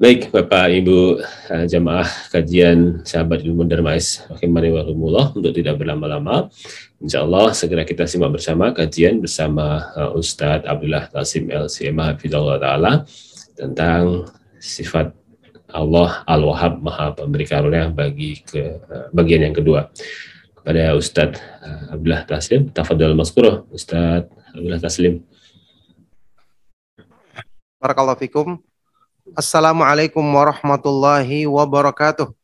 Baik, 0.00 0.32
Bapak 0.32 0.72
Ibu 0.72 1.20
uh, 1.20 1.64
jamaah 1.68 2.08
kajian 2.32 3.04
sahabat 3.04 3.44
ilmu 3.44 3.68
Darmais 3.68 4.24
Rahimani 4.32 4.72
wa 4.72 4.80
untuk 5.36 5.52
tidak 5.52 5.76
berlama-lama. 5.76 6.48
Insya 7.04 7.20
Allah 7.20 7.52
segera 7.52 7.84
kita 7.84 8.08
simak 8.08 8.32
bersama 8.32 8.72
kajian 8.72 9.20
bersama 9.20 9.92
uh, 9.92 10.16
Ustadz 10.16 10.64
Abdullah 10.64 11.04
Tasim 11.12 11.52
LCMA 11.52 12.16
Hafizullah 12.16 12.56
Ta'ala 12.56 13.04
tentang 13.52 14.24
sifat 14.56 15.12
Allah 15.68 16.24
Al-Wahhab 16.24 16.80
Maha 16.80 17.12
Pemberi 17.12 17.44
Karunia 17.44 17.92
bagi 17.92 18.40
ke 18.40 18.80
uh, 18.80 19.12
bagian 19.12 19.52
yang 19.52 19.52
kedua. 19.52 19.92
Kepada 20.56 20.96
Ustadz 20.96 21.44
Abdullah 21.92 22.24
Taslim, 22.24 22.72
Tafadul 22.72 23.12
Maskuroh, 23.12 23.68
Ustadz 23.68 24.32
Abdullah 24.56 24.80
Taslim. 24.80 25.20
Barakallahu 27.76 28.16
fikum. 28.16 28.69
Assalamualaikum 29.38 30.26
warahmatullahi 30.26 31.46
wabarakatuh. 31.46 32.34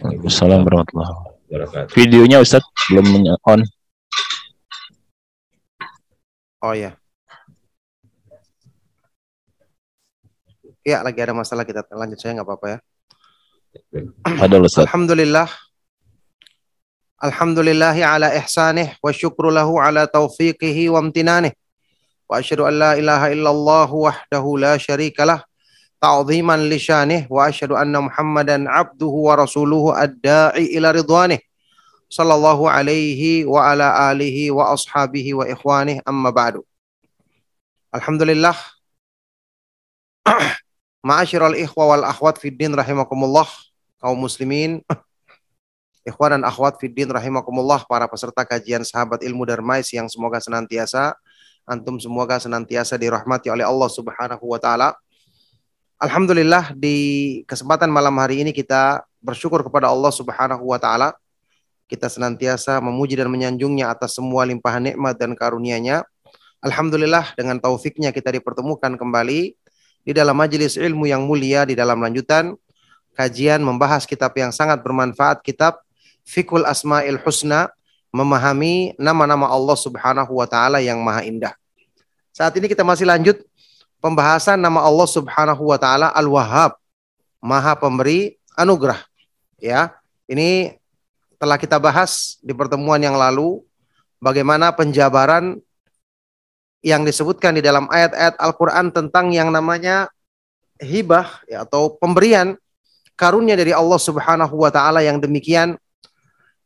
Waalaikumsalam 0.00 0.64
warahmatullahi 0.64 1.12
wabarakatuh. 1.44 1.92
Videonya 1.92 2.40
Ustaz 2.40 2.64
belum 2.88 3.04
on. 3.44 3.60
Oh 6.64 6.72
ya. 6.72 6.96
Ya, 10.80 11.04
lagi 11.04 11.20
ada 11.20 11.36
masalah 11.36 11.68
kita 11.68 11.84
lanjut 11.92 12.16
saya 12.16 12.40
nggak 12.40 12.48
apa-apa 12.48 12.66
ya. 12.72 12.78
Ada 14.24 14.56
Ustaz. 14.64 14.88
Alhamdulillah. 14.88 15.52
Alhamdulillahi 17.20 18.00
ala 18.08 18.32
ihsanih 18.40 18.96
wa 19.04 19.12
syukru 19.12 19.52
lahu 19.52 19.76
ala 19.76 20.08
taufiqihi 20.08 20.88
wa 20.88 21.04
amtinanih. 21.04 21.52
Wa 22.24 22.40
asyhadu 22.40 22.64
an 22.64 22.74
la 22.80 22.90
ilaha 22.96 23.28
illallah 23.28 23.88
wahdahu 23.92 24.56
la 24.56 24.80
syarikalah 24.80 25.44
ta'ziman 26.02 26.66
li 26.66 26.82
syanih 26.82 27.30
wa 27.30 27.46
asyhadu 27.46 27.78
anna 27.78 28.02
Muhammadan 28.02 28.66
abduhu 28.66 29.30
wa 29.30 29.38
rasuluhu 29.38 29.94
ad-da'i 29.94 30.74
ila 30.74 30.90
ridwanih. 30.90 31.38
Sallallahu 32.10 32.66
alaihi 32.66 33.46
wa 33.46 33.70
ala 33.70 34.10
alihi 34.10 34.50
wa 34.50 34.74
ashabihi 34.74 35.38
wa 35.38 35.46
ikhwanih. 35.46 36.02
Amma 36.02 36.34
ba'du. 36.34 36.66
Alhamdulillah. 37.94 38.58
Ma'asyiral 41.06 41.54
ikhwa 41.54 41.94
wal 41.94 42.04
akhwat 42.04 42.42
fid 42.42 42.58
din 42.58 42.74
rahimakumullah. 42.74 43.46
Kaum 44.02 44.18
muslimin. 44.18 44.82
Ikhwan 46.10 46.34
dan 46.34 46.42
akhwat 46.42 46.82
fid 46.82 46.92
din 46.92 47.08
rahimakumullah. 47.08 47.86
Para 47.86 48.10
peserta 48.10 48.42
kajian 48.42 48.82
sahabat 48.82 49.22
ilmu 49.22 49.46
Darmais 49.46 49.86
yang 49.94 50.10
semoga 50.10 50.42
senantiasa 50.42 51.14
antum 51.62 51.94
semoga 52.02 52.42
senantiasa 52.42 52.98
dirahmati 52.98 53.46
oleh 53.46 53.62
Allah 53.62 53.86
Subhanahu 53.86 54.50
wa 54.50 54.58
taala 54.58 54.98
Alhamdulillah 56.02 56.74
di 56.74 56.98
kesempatan 57.46 57.86
malam 57.86 58.18
hari 58.18 58.42
ini 58.42 58.50
kita 58.50 59.06
bersyukur 59.22 59.62
kepada 59.62 59.86
Allah 59.86 60.10
Subhanahu 60.10 60.74
wa 60.74 60.74
taala. 60.74 61.14
Kita 61.86 62.10
senantiasa 62.10 62.82
memuji 62.82 63.14
dan 63.14 63.30
menyanjungnya 63.30 63.86
atas 63.86 64.18
semua 64.18 64.42
limpahan 64.42 64.82
nikmat 64.82 65.14
dan 65.14 65.38
karunia-Nya. 65.38 66.02
Alhamdulillah 66.58 67.38
dengan 67.38 67.62
taufiknya 67.62 68.10
kita 68.10 68.34
dipertemukan 68.34 68.98
kembali 68.98 69.54
di 70.02 70.10
dalam 70.10 70.34
majelis 70.34 70.74
ilmu 70.74 71.06
yang 71.06 71.22
mulia 71.22 71.62
di 71.62 71.78
dalam 71.78 72.02
lanjutan 72.02 72.58
kajian 73.14 73.62
membahas 73.62 74.02
kitab 74.02 74.34
yang 74.34 74.50
sangat 74.50 74.82
bermanfaat 74.82 75.38
kitab 75.46 75.86
Fikul 76.26 76.66
Asmaul 76.66 77.22
Husna 77.22 77.70
memahami 78.10 78.98
nama-nama 78.98 79.46
Allah 79.46 79.78
Subhanahu 79.78 80.34
wa 80.34 80.50
taala 80.50 80.82
yang 80.82 80.98
maha 80.98 81.22
indah. 81.22 81.54
Saat 82.34 82.58
ini 82.58 82.66
kita 82.66 82.82
masih 82.82 83.06
lanjut 83.06 83.38
pembahasan 84.02 84.58
nama 84.58 84.82
Allah 84.82 85.06
Subhanahu 85.06 85.70
wa 85.70 85.78
taala 85.78 86.10
Al-Wahhab, 86.10 86.74
Maha 87.38 87.78
Pemberi 87.78 88.34
anugerah. 88.58 88.98
Ya. 89.62 89.94
Ini 90.26 90.74
telah 91.38 91.54
kita 91.54 91.78
bahas 91.78 92.42
di 92.42 92.50
pertemuan 92.50 92.98
yang 92.98 93.14
lalu 93.14 93.62
bagaimana 94.18 94.74
penjabaran 94.74 95.62
yang 96.82 97.06
disebutkan 97.06 97.54
di 97.54 97.62
dalam 97.62 97.86
ayat-ayat 97.86 98.34
Al-Qur'an 98.42 98.90
tentang 98.90 99.30
yang 99.30 99.54
namanya 99.54 100.10
hibah 100.82 101.46
ya, 101.46 101.62
atau 101.62 101.94
pemberian 101.94 102.58
karunia 103.14 103.54
dari 103.54 103.70
Allah 103.70 104.02
Subhanahu 104.02 104.66
wa 104.66 104.70
taala 104.74 104.98
yang 105.06 105.22
demikian 105.22 105.78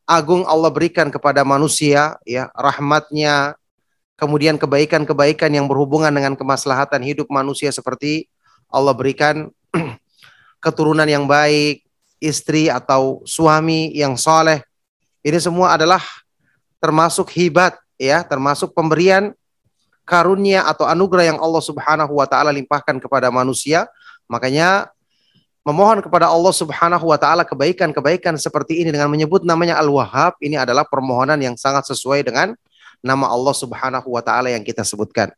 agung 0.09 0.47
Allah 0.49 0.73
berikan 0.73 1.13
kepada 1.13 1.45
manusia 1.45 2.17
ya 2.25 2.49
rahmatnya 2.57 3.59
kemudian 4.17 4.57
kebaikan-kebaikan 4.57 5.53
yang 5.53 5.69
berhubungan 5.69 6.11
dengan 6.11 6.35
kemaslahatan 6.35 7.05
hidup 7.05 7.29
manusia 7.29 7.69
seperti 7.69 8.27
Allah 8.73 8.97
berikan 8.97 9.53
keturunan 10.65 11.07
yang 11.07 11.29
baik, 11.29 11.85
istri 12.19 12.73
atau 12.73 13.21
suami 13.29 13.93
yang 13.93 14.17
soleh. 14.17 14.65
Ini 15.21 15.37
semua 15.39 15.77
adalah 15.77 16.01
termasuk 16.81 17.29
hibat 17.37 17.77
ya, 18.01 18.25
termasuk 18.25 18.73
pemberian 18.73 19.37
karunia 20.07 20.65
atau 20.65 20.87
anugerah 20.87 21.35
yang 21.35 21.39
Allah 21.43 21.63
Subhanahu 21.63 22.17
wa 22.17 22.27
taala 22.27 22.55
limpahkan 22.55 22.97
kepada 23.03 23.29
manusia. 23.29 23.91
Makanya 24.31 24.89
memohon 25.67 25.99
kepada 25.99 26.31
Allah 26.31 26.55
Subhanahu 26.55 27.11
wa 27.11 27.19
taala 27.19 27.43
kebaikan-kebaikan 27.43 28.39
seperti 28.39 28.87
ini 28.87 28.95
dengan 28.95 29.11
menyebut 29.11 29.43
namanya 29.43 29.77
Al-Wahhab 29.83 30.39
ini 30.39 30.55
adalah 30.55 30.87
permohonan 30.87 31.43
yang 31.43 31.59
sangat 31.59 31.91
sesuai 31.91 32.23
dengan 32.23 32.55
nama 33.07 33.31
Allah 33.31 33.55
Subhanahu 33.55 34.11
wa 34.11 34.23
taala 34.23 34.51
yang 34.51 34.67
kita 34.67 34.83
sebutkan. 34.83 35.31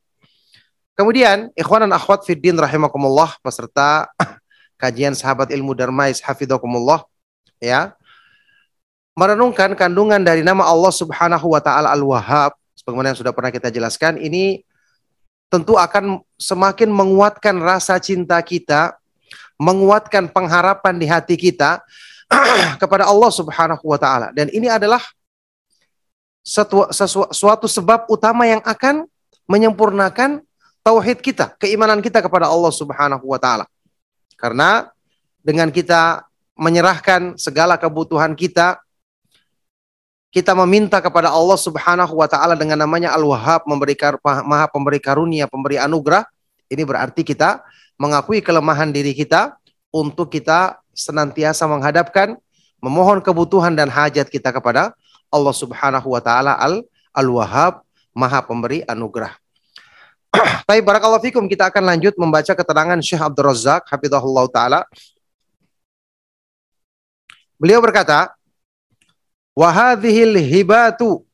Kemudian, 0.97 1.53
ikhwan 1.55 1.87
dan 1.87 1.95
akhwat 1.95 2.27
fiddin 2.27 2.57
rahimakumullah 2.59 3.39
peserta 3.45 4.09
kajian 4.83 5.13
sahabat 5.15 5.53
ilmu 5.53 5.77
Darmais 5.77 6.19
hafidhakumullah 6.25 7.05
ya. 7.61 7.93
Merenungkan 9.15 9.75
kandungan 9.77 10.23
dari 10.23 10.41
nama 10.41 10.67
Allah 10.67 10.95
Subhanahu 10.95 11.53
wa 11.53 11.61
taala 11.61 11.93
Al-Wahhab 11.93 12.55
sebagaimana 12.75 13.13
yang 13.13 13.19
sudah 13.19 13.35
pernah 13.35 13.51
kita 13.51 13.69
jelaskan 13.69 14.17
ini 14.17 14.63
tentu 15.51 15.75
akan 15.75 16.23
semakin 16.39 16.89
menguatkan 16.93 17.59
rasa 17.59 17.99
cinta 17.99 18.39
kita, 18.41 18.95
menguatkan 19.59 20.31
pengharapan 20.31 20.95
di 20.97 21.07
hati 21.11 21.35
kita 21.35 21.83
kepada 22.83 23.11
Allah 23.11 23.31
Subhanahu 23.33 23.83
wa 23.83 23.99
taala. 23.99 24.31
Dan 24.31 24.53
ini 24.55 24.71
adalah 24.71 25.03
sesuatu, 26.49 27.29
suatu 27.29 27.67
sebab 27.69 28.09
utama 28.09 28.49
yang 28.49 28.65
akan 28.65 29.05
menyempurnakan 29.45 30.41
tauhid 30.81 31.21
kita, 31.21 31.53
keimanan 31.61 32.01
kita 32.01 32.25
kepada 32.25 32.49
Allah 32.49 32.73
Subhanahu 32.73 33.29
wa 33.29 33.37
taala. 33.37 33.69
Karena 34.41 34.89
dengan 35.45 35.69
kita 35.69 36.25
menyerahkan 36.57 37.37
segala 37.37 37.77
kebutuhan 37.77 38.33
kita 38.33 38.81
kita 40.29 40.53
meminta 40.53 41.01
kepada 41.01 41.33
Allah 41.33 41.57
Subhanahu 41.57 42.21
wa 42.21 42.29
taala 42.29 42.53
dengan 42.53 42.81
namanya 42.85 43.17
Al-Wahhab, 43.17 43.65
memberi 43.65 43.97
Maha 44.23 44.69
pemberi 44.69 45.01
karunia, 45.01 45.49
pemberi 45.49 45.81
anugerah. 45.81 46.25
Ini 46.69 46.85
berarti 46.85 47.25
kita 47.25 47.65
mengakui 47.97 48.45
kelemahan 48.45 48.93
diri 48.93 49.17
kita 49.17 49.57
untuk 49.89 50.29
kita 50.29 50.85
senantiasa 50.93 51.65
menghadapkan 51.65 52.37
memohon 52.85 53.25
kebutuhan 53.25 53.73
dan 53.73 53.89
hajat 53.89 54.29
kita 54.29 54.53
kepada 54.53 54.93
Allah 55.29 55.55
Subhanahu 55.55 56.09
wa 56.13 56.21
taala 56.21 56.57
Al 56.57 56.85
Al-Wahhab, 57.13 57.83
Maha 58.15 58.41
Pemberi 58.45 58.85
anugerah. 58.87 59.35
Baik, 60.69 60.85
barakallahu 60.87 61.25
fikum 61.25 61.45
kita 61.51 61.73
akan 61.73 61.83
lanjut 61.95 62.15
membaca 62.15 62.53
keterangan 62.53 62.99
Syekh 63.03 63.19
Abdul 63.19 63.49
Razak 63.51 63.89
hafizahullah 63.91 64.47
taala. 64.53 64.81
Beliau 67.59 67.83
berkata, 67.83 68.31
"Wa 69.57 69.73
hadhil 69.75 70.39
hibatu 70.39 71.27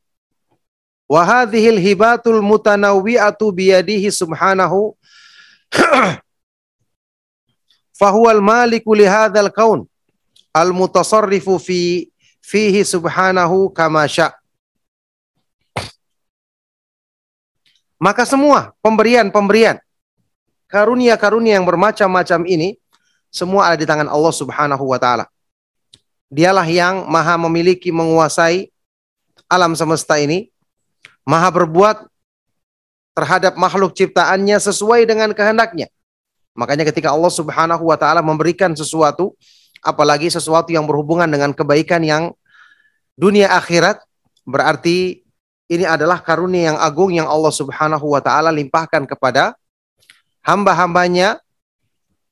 wa 1.05 1.21
hadhil 1.21 1.77
hibatul 1.77 2.41
mutanawwi'atu 2.41 3.53
biyadihi 3.53 4.09
subhanahu 4.09 4.97
fahuwal 7.99 8.41
maliku 8.41 8.97
li 8.97 9.05
hadzal 9.05 9.53
kaun 9.53 9.85
al 10.49 10.73
mutasarrifu 10.73 11.61
fi 11.61 12.09
fihi 12.45 12.85
subhanahu 12.85 13.73
kama 13.73 14.05
sya. 14.05 14.29
Maka 17.97 18.21
semua 18.29 18.77
pemberian-pemberian 18.85 19.81
karunia-karunia 20.69 21.57
yang 21.57 21.65
bermacam-macam 21.65 22.45
ini 22.45 22.77
semua 23.33 23.73
ada 23.73 23.81
di 23.81 23.87
tangan 23.87 24.05
Allah 24.05 24.33
Subhanahu 24.35 24.85
wa 24.93 24.99
taala. 25.01 25.25
Dialah 26.29 26.67
yang 26.67 27.07
maha 27.09 27.33
memiliki 27.39 27.89
menguasai 27.89 28.69
alam 29.49 29.73
semesta 29.73 30.19
ini 30.19 30.53
Maha 31.25 31.49
berbuat 31.49 32.05
terhadap 33.17 33.57
makhluk 33.57 33.97
ciptaannya 33.97 34.61
sesuai 34.61 35.09
dengan 35.09 35.33
kehendaknya. 35.33 35.89
Makanya 36.53 36.85
ketika 36.85 37.09
Allah 37.09 37.33
Subhanahu 37.33 37.89
wa 37.89 37.97
taala 37.97 38.21
memberikan 38.21 38.71
sesuatu, 38.77 39.33
apalagi 39.85 40.33
sesuatu 40.33 40.73
yang 40.73 40.89
berhubungan 40.89 41.29
dengan 41.29 41.53
kebaikan 41.53 42.01
yang 42.01 42.33
dunia 43.13 43.53
akhirat, 43.53 44.01
berarti 44.43 45.21
ini 45.69 45.85
adalah 45.85 46.21
karunia 46.21 46.73
yang 46.73 46.79
agung 46.81 47.13
yang 47.13 47.29
Allah 47.29 47.53
Subhanahu 47.53 48.09
wa 48.09 48.21
taala 48.21 48.49
limpahkan 48.49 49.05
kepada 49.05 49.53
hamba-hambanya 50.41 51.41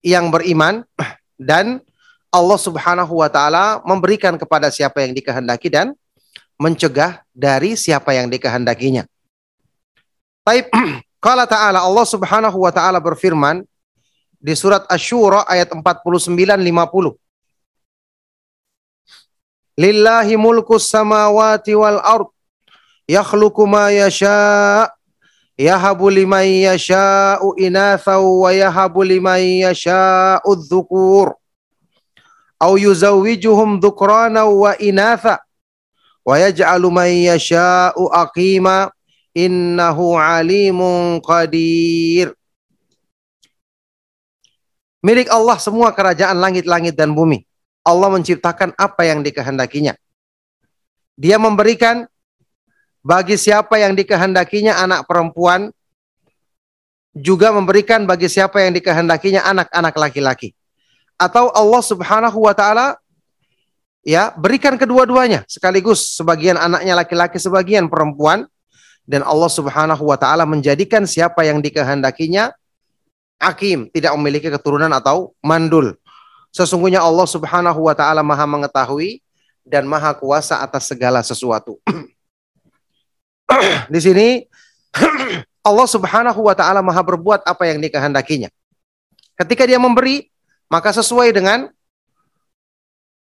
yang 0.01 0.33
beriman 0.33 0.81
dan 1.37 1.81
Allah 2.33 2.59
Subhanahu 2.59 3.21
wa 3.21 3.29
taala 3.29 3.81
memberikan 3.85 4.33
kepada 4.41 4.73
siapa 4.73 5.05
yang 5.05 5.13
dikehendaki 5.13 5.69
dan 5.69 5.93
mencegah 6.57 7.21
dari 7.33 7.77
siapa 7.77 8.13
yang 8.17 8.29
dikehendakinya. 8.29 9.05
Baik, 10.41 10.69
Qala 11.23 11.47
ta'ala 11.47 11.79
Allah 11.79 12.03
Subhanahu 12.03 12.67
wa 12.67 12.71
taala 12.75 12.99
berfirman 12.99 13.63
di 14.43 14.51
surat 14.59 14.83
Asy-Syura 14.91 15.47
ayat 15.47 15.71
49 15.71 16.35
50. 16.35 17.22
Lillahi 19.73 20.37
mulku 20.37 20.77
samawati 20.77 21.73
wal 21.73 21.97
ard. 21.97 22.29
Yakhluqu 23.09 23.65
ma 23.65 23.89
yasha 23.89 24.87
yahabu 25.57 26.09
liman 26.13 26.45
yasha'u 26.45 27.57
inatha 27.57 28.21
wa 28.21 28.53
yahabu 28.53 29.01
liman 29.01 29.41
yasha'u 29.41 30.55
dhukur. 30.69 31.33
Au 32.61 32.77
yuzawwijuhum 32.77 33.81
dhukrana 33.81 34.45
wa 34.45 34.77
inatha 34.77 35.41
wa 36.23 36.39
yaj'alu 36.39 36.87
man 36.93 37.09
yasha'u 37.09 38.13
aqima. 38.13 38.93
Innahu 39.33 40.13
alimun 40.13 41.17
qadir. 41.25 42.37
Milik 45.01 45.25
Allah 45.33 45.57
semua 45.57 45.89
kerajaan 45.89 46.37
langit-langit 46.37 46.93
dan 46.93 47.17
bumi. 47.17 47.41
Allah 47.83 48.09
menciptakan 48.15 48.71
apa 48.79 49.03
yang 49.03 49.19
dikehendakinya. 49.21 49.93
Dia 51.19 51.37
memberikan 51.37 52.07
bagi 53.03 53.35
siapa 53.35 53.77
yang 53.77 53.93
dikehendakinya 53.93 54.79
anak 54.79 55.05
perempuan, 55.05 55.69
juga 57.13 57.53
memberikan 57.53 58.07
bagi 58.09 58.25
siapa 58.25 58.63
yang 58.63 58.73
dikehendakinya 58.73 59.45
anak-anak 59.45 59.93
laki-laki. 59.93 60.55
Atau 61.19 61.53
Allah 61.53 61.83
Subhanahu 61.83 62.39
wa 62.41 62.55
taala 62.57 62.97
ya, 64.01 64.33
berikan 64.33 64.79
kedua-duanya 64.79 65.45
sekaligus 65.45 66.17
sebagian 66.17 66.57
anaknya 66.57 66.97
laki-laki, 66.97 67.37
sebagian 67.37 67.85
perempuan 67.91 68.49
dan 69.03 69.21
Allah 69.21 69.51
Subhanahu 69.51 70.09
wa 70.09 70.17
taala 70.17 70.47
menjadikan 70.47 71.03
siapa 71.03 71.43
yang 71.45 71.59
dikehendakinya 71.59 72.55
akim, 73.43 73.91
tidak 73.91 74.15
memiliki 74.15 74.47
keturunan 74.47 74.89
atau 74.89 75.35
mandul. 75.43 75.99
Sesungguhnya 76.53 77.01
Allah 77.01 77.25
Subhanahu 77.25 77.89
wa 77.89 77.97
taala 77.97 78.21
Maha 78.21 78.45
mengetahui 78.45 79.25
dan 79.65 79.89
Maha 79.89 80.13
kuasa 80.13 80.61
atas 80.61 80.85
segala 80.85 81.25
sesuatu. 81.25 81.81
Di 83.93 83.99
sini 83.99 84.45
Allah 85.67 85.87
Subhanahu 85.89 86.45
wa 86.45 86.53
taala 86.53 86.85
Maha 86.85 87.01
berbuat 87.01 87.41
apa 87.41 87.65
yang 87.65 87.81
dikehendakinya. 87.81 88.53
Ketika 89.33 89.65
dia 89.65 89.81
memberi, 89.81 90.29
maka 90.69 90.93
sesuai 90.93 91.33
dengan 91.33 91.73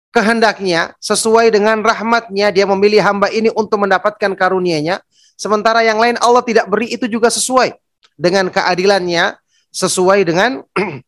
kehendaknya, 0.08 0.96
sesuai 0.96 1.52
dengan 1.52 1.84
rahmatnya, 1.84 2.48
dia 2.48 2.64
memilih 2.64 3.04
hamba 3.04 3.28
ini 3.28 3.52
untuk 3.52 3.84
mendapatkan 3.84 4.32
karunia-Nya. 4.32 5.04
Sementara 5.36 5.84
yang 5.84 6.00
lain 6.00 6.16
Allah 6.24 6.40
tidak 6.40 6.64
beri 6.64 6.96
itu 6.96 7.04
juga 7.04 7.28
sesuai 7.28 7.76
dengan 8.16 8.48
keadilannya, 8.48 9.36
sesuai 9.68 10.24
dengan 10.24 10.64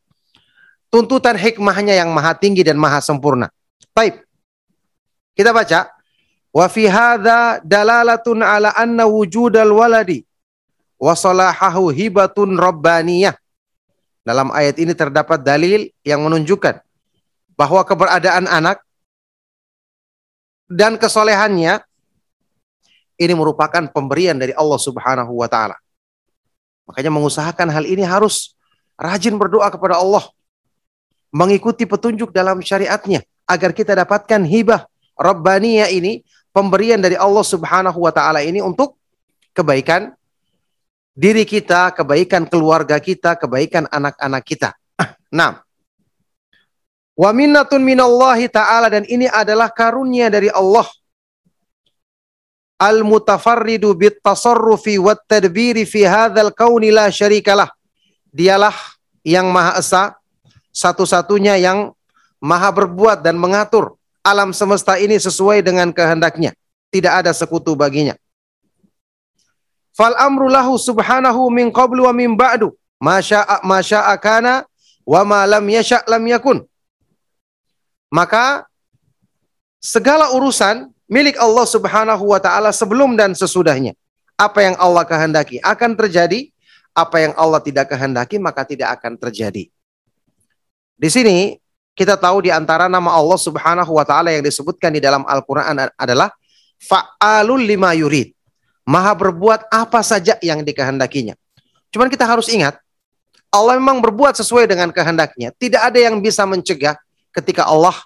tuntutan 0.91 1.39
hikmahnya 1.39 1.97
yang 1.97 2.11
maha 2.11 2.35
tinggi 2.37 2.67
dan 2.67 2.77
maha 2.77 2.99
sempurna. 3.01 3.49
Baik. 3.95 4.27
Kita 5.39 5.55
baca. 5.55 5.89
Wa 6.51 6.67
fi 6.67 6.91
hadza 6.91 7.63
dalalatun 7.63 8.43
ala 8.43 8.75
anna 8.75 9.07
wujudal 9.07 9.71
waladi 9.71 10.27
wa 10.99 11.15
salahahu 11.15 11.95
hibatun 11.95 12.59
rabbaniyah. 12.59 13.39
Dalam 14.21 14.53
ayat 14.53 14.77
ini 14.77 14.93
terdapat 14.93 15.41
dalil 15.41 15.89
yang 16.05 16.21
menunjukkan 16.21 16.83
bahwa 17.57 17.81
keberadaan 17.87 18.45
anak 18.51 18.85
dan 20.69 21.01
kesolehannya 21.01 21.81
ini 23.21 23.33
merupakan 23.37 23.85
pemberian 23.89 24.37
dari 24.37 24.53
Allah 24.57 24.81
Subhanahu 24.81 25.41
wa 25.41 25.49
taala. 25.49 25.77
Makanya 26.89 27.11
mengusahakan 27.13 27.69
hal 27.71 27.85
ini 27.87 28.03
harus 28.03 28.57
rajin 28.99 29.39
berdoa 29.39 29.69
kepada 29.71 30.01
Allah. 30.01 30.27
Mengikuti 31.31 31.87
petunjuk 31.87 32.35
dalam 32.35 32.59
syariatnya. 32.62 33.23
Agar 33.47 33.75
kita 33.75 33.94
dapatkan 33.94 34.43
hibah 34.47 34.87
Rabbaniyah 35.19 35.91
ini. 35.91 36.23
Pemberian 36.50 36.99
dari 36.99 37.15
Allah 37.15 37.47
subhanahu 37.47 38.03
wa 38.03 38.11
ta'ala 38.11 38.43
ini 38.43 38.59
untuk 38.59 38.99
kebaikan 39.55 40.11
diri 41.15 41.47
kita, 41.47 41.94
kebaikan 41.94 42.43
keluarga 42.49 42.99
kita, 42.99 43.38
kebaikan 43.38 43.87
anak-anak 43.91 44.43
kita. 44.43 44.71
Nah, 45.31 45.62
wa 47.15 47.31
minnatun 47.31 47.79
minallahi 47.87 48.50
ta'ala 48.50 48.91
dan 48.91 49.06
ini 49.06 49.31
adalah 49.31 49.71
karunia 49.71 50.27
dari 50.27 50.50
Allah 50.50 50.91
al-mutafarridu 52.81 53.93
bit 53.93 54.19
tasarrufi 54.25 54.97
wat 54.97 55.21
tadbiri 55.29 55.85
fi 55.85 56.09
hadzal 56.09 56.50
kauni 56.56 56.88
la 56.88 57.12
syarikalah. 57.12 57.69
Dialah 58.32 58.75
yang 59.23 59.53
Maha 59.53 59.77
Esa, 59.79 60.17
satu-satunya 60.70 61.58
yang 61.61 61.94
Maha 62.40 62.72
berbuat 62.72 63.20
dan 63.20 63.37
mengatur 63.37 64.00
alam 64.25 64.56
semesta 64.56 64.96
ini 64.96 65.20
sesuai 65.20 65.61
dengan 65.61 65.93
kehendaknya. 65.93 66.56
Tidak 66.88 67.12
ada 67.12 67.37
sekutu 67.37 67.76
baginya. 67.76 68.17
Fal 69.93 70.17
amru 70.17 70.49
lahu 70.49 70.81
subhanahu 70.81 71.52
min 71.52 71.69
qablu 71.69 72.08
wa 72.08 72.14
min 72.17 72.32
ba'du. 72.32 72.72
Masya'a 72.96 73.61
masya'a 73.61 74.17
kana 74.17 74.64
wa 75.05 75.20
ma 75.22 75.44
lam 75.44 75.64
yasha' 75.69 76.05
lam 76.08 76.25
yakun. 76.25 76.64
Maka 78.11 78.67
segala 79.78 80.34
urusan 80.34 80.90
milik 81.06 81.38
Allah 81.38 81.67
Subhanahu 81.67 82.25
wa 82.34 82.40
taala 82.43 82.75
sebelum 82.75 83.14
dan 83.14 83.32
sesudahnya. 83.32 83.94
Apa 84.34 84.64
yang 84.64 84.76
Allah 84.81 85.05
kehendaki 85.05 85.61
akan 85.61 85.94
terjadi, 85.94 86.48
apa 86.96 87.17
yang 87.20 87.32
Allah 87.36 87.60
tidak 87.60 87.93
kehendaki 87.93 88.41
maka 88.41 88.65
tidak 88.65 88.98
akan 88.98 89.15
terjadi. 89.20 89.69
Di 91.01 91.09
sini 91.09 91.57
kita 91.97 92.21
tahu 92.21 92.45
di 92.45 92.53
antara 92.53 92.93
nama 92.93 93.17
Allah 93.17 93.41
Subhanahu 93.41 93.97
wa 93.97 94.05
taala 94.05 94.37
yang 94.37 94.45
disebutkan 94.45 94.93
di 94.93 95.01
dalam 95.01 95.25
Al-Qur'an 95.25 95.89
adalah 95.97 96.29
fa'alul 96.77 97.65
lima 97.65 97.97
yurid. 97.97 98.37
Maha 98.85 99.17
berbuat 99.17 99.73
apa 99.73 100.05
saja 100.05 100.37
yang 100.45 100.61
dikehendakinya. 100.61 101.33
Cuman 101.89 102.13
kita 102.13 102.29
harus 102.29 102.53
ingat, 102.53 102.77
Allah 103.49 103.81
memang 103.81 104.05
berbuat 104.05 104.37
sesuai 104.37 104.69
dengan 104.69 104.93
kehendaknya. 104.93 105.57
Tidak 105.57 105.81
ada 105.81 105.97
yang 105.97 106.21
bisa 106.21 106.45
mencegah 106.45 107.01
ketika 107.33 107.65
Allah 107.65 107.97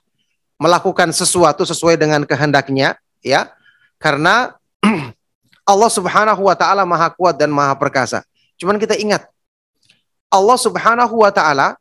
melakukan 0.57 1.11
sesuatu 1.11 1.67
sesuai 1.67 1.99
dengan 1.99 2.23
kehendaknya, 2.23 2.95
ya. 3.27 3.51
Karena 3.99 4.55
Allah 5.73 5.91
Subhanahu 5.91 6.47
wa 6.47 6.55
taala 6.55 6.87
Maha 6.87 7.11
kuat 7.11 7.35
dan 7.35 7.51
Maha 7.51 7.75
perkasa. 7.75 8.23
Cuman 8.55 8.79
kita 8.79 8.95
ingat 8.95 9.27
Allah 10.31 10.59
Subhanahu 10.59 11.25
wa 11.25 11.33
taala 11.35 11.75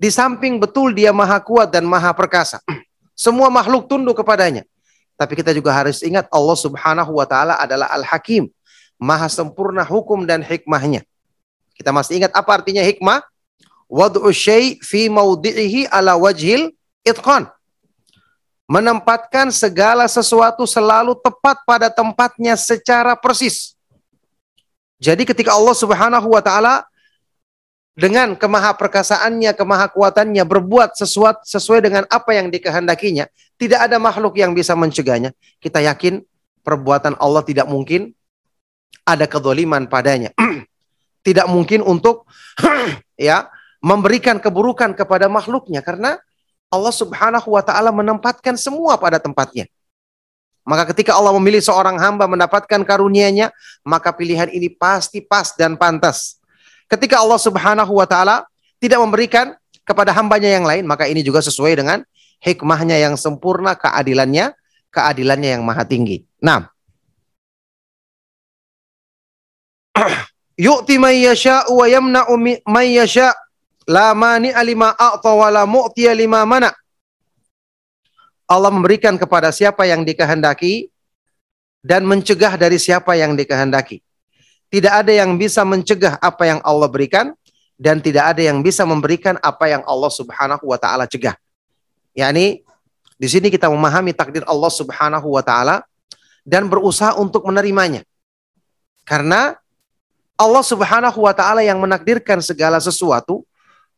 di 0.00 0.08
samping 0.08 0.56
betul 0.56 0.96
dia 0.96 1.12
Maha 1.12 1.36
kuat 1.44 1.68
dan 1.68 1.84
Maha 1.84 2.16
perkasa. 2.16 2.64
Semua 3.12 3.52
makhluk 3.52 3.84
tunduk 3.84 4.16
kepadanya. 4.16 4.64
Tapi 5.20 5.36
kita 5.36 5.52
juga 5.52 5.76
harus 5.76 6.00
ingat 6.00 6.24
Allah 6.32 6.56
Subhanahu 6.56 7.20
wa 7.20 7.28
taala 7.28 7.60
adalah 7.60 7.92
Al-Hakim, 7.92 8.48
Maha 8.96 9.28
sempurna 9.28 9.84
hukum 9.84 10.24
dan 10.24 10.40
hikmahnya. 10.40 11.04
Kita 11.76 11.92
masih 11.92 12.24
ingat 12.24 12.32
apa 12.32 12.48
artinya 12.48 12.80
hikmah? 12.80 13.20
Wad'u 13.92 14.24
syai' 14.32 14.80
fi 14.80 15.12
mawdi'ihi 15.12 15.92
ala 15.92 16.16
wajhil 16.16 16.72
itqan 17.04 17.52
menempatkan 18.70 19.50
segala 19.50 20.06
sesuatu 20.06 20.62
selalu 20.62 21.18
tepat 21.18 21.58
pada 21.66 21.90
tempatnya 21.90 22.54
secara 22.54 23.18
persis. 23.18 23.74
Jadi 25.02 25.26
ketika 25.26 25.52
Allah 25.58 25.74
Subhanahu 25.74 26.32
wa 26.32 26.38
taala 26.38 26.86
dengan 27.94 28.38
kemahaperkasaannya, 28.38 29.52
kemahakuatannya 29.58 30.44
berbuat 30.46 30.94
sesuatu 30.96 31.42
sesuai 31.44 31.84
dengan 31.84 32.04
apa 32.08 32.32
yang 32.32 32.48
dikehendakinya, 32.48 33.26
tidak 33.58 33.90
ada 33.90 34.00
makhluk 34.00 34.38
yang 34.38 34.54
bisa 34.56 34.72
mencegahnya. 34.78 35.36
Kita 35.58 35.82
yakin 35.82 36.22
perbuatan 36.64 37.18
Allah 37.18 37.42
tidak 37.44 37.68
mungkin 37.68 38.14
ada 39.04 39.26
kedoliman 39.26 39.90
padanya. 39.90 40.32
tidak 41.26 41.46
mungkin 41.50 41.84
untuk 41.84 42.24
ya 43.20 43.50
memberikan 43.84 44.40
keburukan 44.40 44.96
kepada 44.96 45.28
makhluknya 45.28 45.84
karena 45.84 46.16
Allah 46.70 46.94
Subhanahu 46.94 47.52
wa 47.52 47.62
taala 47.64 47.90
menempatkan 47.92 48.56
semua 48.56 48.96
pada 48.96 49.20
tempatnya. 49.20 49.66
Maka 50.64 50.92
ketika 50.94 51.16
Allah 51.16 51.34
memilih 51.34 51.60
seorang 51.60 51.98
hamba 51.98 52.30
mendapatkan 52.30 52.80
karunia-Nya, 52.84 53.50
maka 53.82 54.14
pilihan 54.14 54.46
ini 54.52 54.70
pasti 54.70 55.18
pas 55.18 55.56
dan 55.56 55.74
pantas. 55.74 56.39
Ketika 56.90 57.22
Allah 57.22 57.38
Subhanahu 57.38 57.92
wa 57.94 58.06
taala 58.10 58.50
tidak 58.82 58.98
memberikan 58.98 59.54
kepada 59.86 60.10
hambanya 60.10 60.50
yang 60.50 60.66
lain, 60.66 60.82
maka 60.90 61.06
ini 61.06 61.22
juga 61.22 61.38
sesuai 61.38 61.78
dengan 61.78 62.02
hikmahnya 62.42 62.98
yang 62.98 63.14
sempurna, 63.14 63.78
keadilannya, 63.78 64.50
keadilannya 64.90 65.54
yang 65.54 65.62
maha 65.62 65.86
tinggi. 65.86 66.26
Nah, 66.42 66.66
yu'ti 70.66 70.98
man 70.98 71.14
yasha'u 71.14 71.70
wa 71.70 71.86
yamna'u 71.86 72.34
man 72.66 72.86
yasha' 72.90 73.38
la 73.86 74.10
mani 74.10 74.50
alima 74.50 74.90
a'ta 74.98 75.30
wa 75.30 75.46
la 75.46 75.62
mu'tiya 75.70 76.10
lima 76.18 76.42
mana. 76.42 76.74
Allah 78.50 78.74
memberikan 78.74 79.14
kepada 79.14 79.54
siapa 79.54 79.86
yang 79.86 80.02
dikehendaki 80.02 80.90
dan 81.86 82.02
mencegah 82.02 82.58
dari 82.58 82.82
siapa 82.82 83.14
yang 83.14 83.38
dikehendaki. 83.38 84.02
Tidak 84.70 84.90
ada 84.90 85.10
yang 85.10 85.34
bisa 85.34 85.66
mencegah 85.66 86.14
apa 86.22 86.46
yang 86.46 86.60
Allah 86.62 86.86
berikan 86.86 87.34
dan 87.74 87.98
tidak 87.98 88.36
ada 88.36 88.42
yang 88.44 88.62
bisa 88.62 88.86
memberikan 88.86 89.34
apa 89.42 89.66
yang 89.66 89.82
Allah 89.88 90.12
Subhanahu 90.12 90.62
wa 90.62 90.78
taala 90.78 91.10
cegah. 91.10 91.34
Yani 92.14 92.62
di 93.16 93.28
sini 93.28 93.48
kita 93.48 93.66
memahami 93.72 94.14
takdir 94.14 94.44
Allah 94.44 94.68
Subhanahu 94.68 95.32
wa 95.32 95.42
taala 95.42 95.82
dan 96.44 96.68
berusaha 96.68 97.16
untuk 97.16 97.48
menerimanya. 97.48 98.04
Karena 99.08 99.56
Allah 100.36 100.64
Subhanahu 100.64 101.24
wa 101.24 101.32
taala 101.32 101.64
yang 101.64 101.80
menakdirkan 101.80 102.44
segala 102.44 102.76
sesuatu 102.78 103.48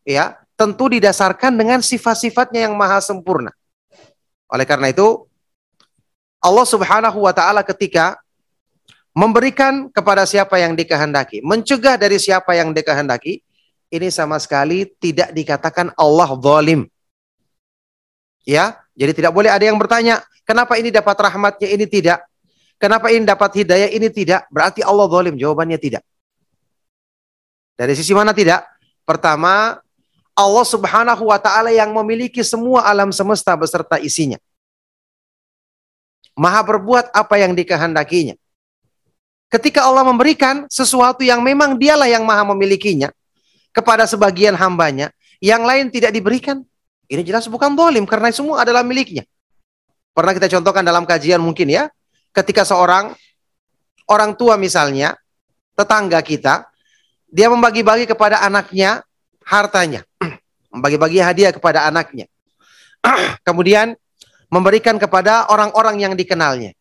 ya, 0.06 0.38
tentu 0.54 0.86
didasarkan 0.86 1.50
dengan 1.58 1.82
sifat-sifatnya 1.82 2.70
yang 2.70 2.74
maha 2.78 3.02
sempurna. 3.02 3.50
Oleh 4.46 4.62
karena 4.62 4.94
itu, 4.94 5.26
Allah 6.38 6.66
Subhanahu 6.66 7.18
wa 7.18 7.34
taala 7.34 7.66
ketika 7.66 8.21
memberikan 9.12 9.92
kepada 9.92 10.24
siapa 10.24 10.56
yang 10.60 10.72
dikehendaki, 10.72 11.44
mencegah 11.44 12.00
dari 12.00 12.16
siapa 12.16 12.56
yang 12.56 12.72
dikehendaki, 12.72 13.44
ini 13.92 14.08
sama 14.08 14.40
sekali 14.40 14.88
tidak 15.00 15.36
dikatakan 15.36 15.92
Allah 16.00 16.32
zalim. 16.40 16.88
Ya, 18.42 18.80
jadi 18.96 19.12
tidak 19.12 19.32
boleh 19.36 19.52
ada 19.52 19.62
yang 19.62 19.76
bertanya, 19.78 20.24
kenapa 20.42 20.80
ini 20.80 20.88
dapat 20.88 21.14
rahmatnya, 21.14 21.68
ini 21.68 21.84
tidak? 21.86 22.24
Kenapa 22.82 23.14
ini 23.14 23.22
dapat 23.22 23.62
hidayah, 23.62 23.94
ini 23.94 24.10
tidak? 24.10 24.50
Berarti 24.50 24.82
Allah 24.82 25.06
zalim. 25.06 25.38
Jawabannya 25.38 25.78
tidak. 25.78 26.02
Dari 27.78 27.94
sisi 27.94 28.10
mana 28.10 28.34
tidak? 28.34 28.66
Pertama, 29.06 29.78
Allah 30.34 30.66
Subhanahu 30.66 31.30
wa 31.30 31.38
taala 31.38 31.70
yang 31.70 31.94
memiliki 31.94 32.42
semua 32.42 32.82
alam 32.82 33.14
semesta 33.14 33.54
beserta 33.54 34.02
isinya. 34.02 34.40
Maha 36.34 36.58
berbuat 36.64 37.14
apa 37.14 37.38
yang 37.38 37.54
dikehendakinya. 37.54 38.34
Ketika 39.52 39.84
Allah 39.84 40.00
memberikan 40.00 40.64
sesuatu 40.72 41.20
yang 41.20 41.44
memang 41.44 41.76
dialah 41.76 42.08
yang 42.08 42.24
maha 42.24 42.40
memilikinya 42.40 43.12
kepada 43.68 44.08
sebagian 44.08 44.56
hambanya, 44.56 45.12
yang 45.44 45.60
lain 45.60 45.92
tidak 45.92 46.16
diberikan, 46.16 46.64
ini 47.12 47.20
jelas 47.20 47.44
bukan 47.52 47.76
dolim 47.76 48.08
karena 48.08 48.32
semua 48.32 48.64
adalah 48.64 48.80
miliknya. 48.80 49.28
Pernah 50.16 50.32
kita 50.32 50.48
contohkan 50.56 50.80
dalam 50.80 51.04
kajian 51.04 51.36
mungkin 51.36 51.68
ya, 51.68 51.92
ketika 52.32 52.64
seorang 52.64 53.12
orang 54.08 54.32
tua 54.32 54.56
misalnya, 54.56 55.20
tetangga 55.76 56.24
kita, 56.24 56.72
dia 57.28 57.52
membagi-bagi 57.52 58.08
kepada 58.08 58.40
anaknya 58.40 59.04
hartanya. 59.44 60.00
Membagi-bagi 60.72 61.20
hadiah 61.20 61.52
kepada 61.52 61.84
anaknya. 61.84 62.24
Kemudian 63.46 63.92
memberikan 64.48 64.96
kepada 64.96 65.52
orang-orang 65.52 66.00
yang 66.00 66.14
dikenalnya. 66.16 66.72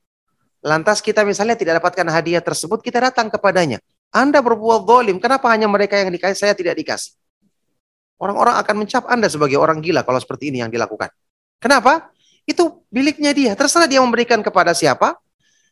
Lantas 0.61 1.01
kita 1.01 1.25
misalnya 1.25 1.57
tidak 1.57 1.81
dapatkan 1.81 2.05
hadiah 2.09 2.41
tersebut, 2.41 2.85
kita 2.85 3.01
datang 3.01 3.33
kepadanya. 3.33 3.81
Anda 4.13 4.39
berbuat 4.45 4.85
zalim, 4.85 5.17
kenapa 5.17 5.49
hanya 5.49 5.65
mereka 5.65 5.97
yang 5.97 6.13
dikasih, 6.13 6.37
saya 6.37 6.53
tidak 6.53 6.77
dikasih? 6.77 7.17
Orang-orang 8.21 8.61
akan 8.61 8.75
mencap 8.85 9.03
Anda 9.09 9.25
sebagai 9.25 9.57
orang 9.57 9.81
gila 9.81 10.05
kalau 10.05 10.21
seperti 10.21 10.53
ini 10.53 10.61
yang 10.61 10.69
dilakukan. 10.69 11.09
Kenapa? 11.57 12.13
Itu 12.45 12.85
miliknya 12.93 13.33
dia. 13.33 13.57
Terserah 13.57 13.89
dia 13.89 13.97
memberikan 13.97 14.45
kepada 14.45 14.77
siapa 14.77 15.17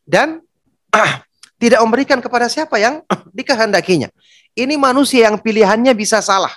dan 0.10 0.41
tidak 1.62 1.79
memberikan 1.86 2.17
kepada 2.17 2.50
siapa 2.50 2.81
yang 2.81 3.05
dikehendakinya. 3.38 4.10
Ini 4.58 4.74
manusia 4.81 5.29
yang 5.29 5.38
pilihannya 5.38 5.93
bisa 5.93 6.25
salah 6.25 6.50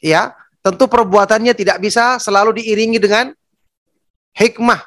ya 0.00 0.32
tentu 0.64 0.88
perbuatannya 0.88 1.52
tidak 1.52 1.78
bisa 1.80 2.16
selalu 2.16 2.60
diiringi 2.60 2.98
dengan 3.00 3.32
hikmah 4.34 4.80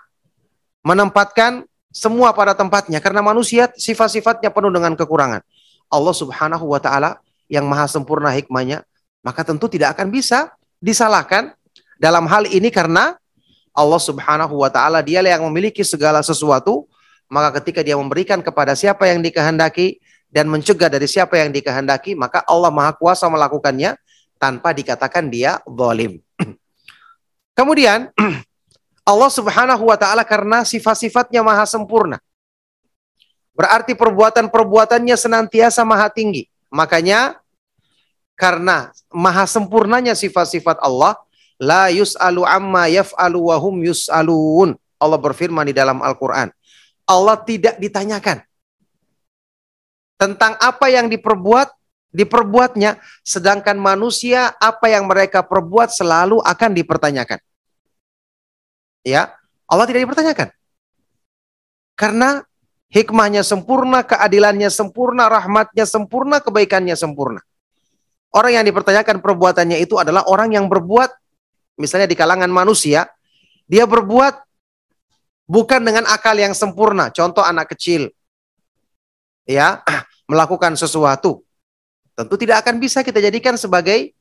menempatkan 0.84 1.64
semua 1.94 2.34
pada 2.34 2.58
tempatnya 2.58 2.98
karena 2.98 3.22
manusia 3.22 3.70
sifat-sifatnya 3.78 4.50
penuh 4.50 4.74
dengan 4.74 4.98
kekurangan. 4.98 5.46
Allah 5.94 6.16
Subhanahu 6.18 6.66
wa 6.66 6.82
taala 6.82 7.22
yang 7.46 7.70
maha 7.70 7.86
sempurna 7.86 8.34
hikmahnya, 8.34 8.82
maka 9.22 9.46
tentu 9.46 9.70
tidak 9.70 9.94
akan 9.94 10.10
bisa 10.10 10.50
disalahkan 10.82 11.54
dalam 12.02 12.26
hal 12.26 12.50
ini 12.50 12.74
karena 12.74 13.14
Allah 13.78 14.02
Subhanahu 14.02 14.58
wa 14.58 14.74
taala 14.74 15.06
dialah 15.06 15.38
yang 15.38 15.46
memiliki 15.46 15.86
segala 15.86 16.26
sesuatu, 16.26 16.90
maka 17.30 17.62
ketika 17.62 17.86
dia 17.86 17.94
memberikan 17.94 18.42
kepada 18.42 18.74
siapa 18.74 19.06
yang 19.06 19.22
dikehendaki 19.22 20.02
dan 20.34 20.50
mencegah 20.50 20.90
dari 20.90 21.06
siapa 21.06 21.38
yang 21.38 21.54
dikehendaki, 21.54 22.18
maka 22.18 22.42
Allah 22.50 22.74
Maha 22.74 22.98
Kuasa 22.98 23.30
melakukannya 23.30 23.94
tanpa 24.42 24.74
dikatakan 24.74 25.30
dia 25.30 25.62
zalim. 25.62 26.18
Kemudian 27.58 28.10
Allah 29.04 29.32
Subhanahu 29.32 29.84
wa 29.92 29.98
taala 30.00 30.24
karena 30.24 30.64
sifat-sifatnya 30.64 31.44
maha 31.44 31.68
sempurna. 31.68 32.24
Berarti 33.54 33.94
perbuatan-perbuatannya 33.94 35.14
senantiasa 35.14 35.84
maha 35.86 36.10
tinggi. 36.10 36.50
Makanya 36.74 37.38
karena 38.34 38.90
maha 39.14 39.46
sempurnanya 39.46 40.18
sifat-sifat 40.18 40.82
Allah, 40.82 41.20
la 41.62 41.94
yus'alu 41.94 42.42
amma 42.48 42.90
yaf'alu 42.90 43.54
wa 43.54 43.56
hum 43.62 43.86
yus'alun. 43.86 44.74
Allah 44.98 45.20
berfirman 45.20 45.70
di 45.70 45.76
dalam 45.76 46.02
Al-Qur'an. 46.02 46.50
Allah 47.04 47.36
tidak 47.44 47.78
ditanyakan 47.78 48.40
tentang 50.16 50.56
apa 50.64 50.88
yang 50.88 51.12
diperbuat 51.12 51.68
diperbuatnya, 52.14 53.02
sedangkan 53.26 53.76
manusia 53.76 54.54
apa 54.62 54.88
yang 54.88 55.10
mereka 55.10 55.42
perbuat 55.44 55.90
selalu 55.92 56.40
akan 56.46 56.72
dipertanyakan. 56.72 57.42
Ya, 59.04 59.36
Allah 59.68 59.86
tidak 59.86 60.08
dipertanyakan. 60.08 60.50
Karena 61.94 62.42
hikmahnya 62.90 63.44
sempurna, 63.44 64.02
keadilannya 64.02 64.72
sempurna, 64.72 65.28
rahmatnya 65.28 65.86
sempurna, 65.86 66.40
kebaikannya 66.40 66.96
sempurna. 66.96 67.44
Orang 68.34 68.58
yang 68.58 68.66
dipertanyakan 68.66 69.22
perbuatannya 69.22 69.78
itu 69.78 70.00
adalah 70.02 70.26
orang 70.26 70.56
yang 70.58 70.66
berbuat, 70.66 71.12
misalnya 71.78 72.10
di 72.10 72.18
kalangan 72.18 72.50
manusia, 72.50 73.06
dia 73.70 73.86
berbuat 73.86 74.42
bukan 75.46 75.82
dengan 75.86 76.10
akal 76.10 76.34
yang 76.34 76.58
sempurna. 76.58 77.14
Contoh 77.14 77.46
anak 77.46 77.78
kecil, 77.78 78.10
ya 79.46 79.84
melakukan 80.32 80.74
sesuatu 80.80 81.44
tentu 82.14 82.36
tidak 82.38 82.62
akan 82.66 82.78
bisa 82.78 83.02
kita 83.02 83.20
jadikan 83.20 83.58
sebagai 83.58 84.14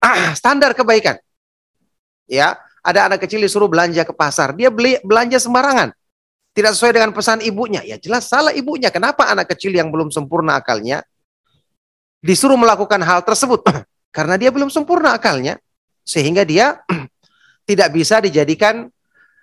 ah, 0.00 0.32
standar 0.38 0.72
kebaikan. 0.72 1.20
Ya, 2.24 2.56
ada 2.84 3.08
anak 3.08 3.24
kecil 3.24 3.40
disuruh 3.40 3.64
belanja 3.64 4.04
ke 4.04 4.12
pasar, 4.12 4.52
dia 4.52 4.68
beli 4.68 5.00
belanja 5.00 5.40
sembarangan. 5.40 5.96
Tidak 6.54 6.70
sesuai 6.70 6.92
dengan 6.94 7.10
pesan 7.10 7.42
ibunya. 7.42 7.82
Ya 7.82 7.98
jelas 7.98 8.30
salah 8.30 8.54
ibunya. 8.54 8.92
Kenapa 8.92 9.26
anak 9.26 9.50
kecil 9.56 9.74
yang 9.74 9.90
belum 9.90 10.12
sempurna 10.12 10.60
akalnya 10.60 11.02
disuruh 12.22 12.54
melakukan 12.54 13.00
hal 13.02 13.26
tersebut? 13.26 13.66
Karena 14.16 14.38
dia 14.38 14.54
belum 14.54 14.70
sempurna 14.70 15.16
akalnya. 15.16 15.58
Sehingga 16.06 16.46
dia 16.46 16.78
tidak 17.68 17.90
bisa 17.90 18.22
dijadikan 18.22 18.86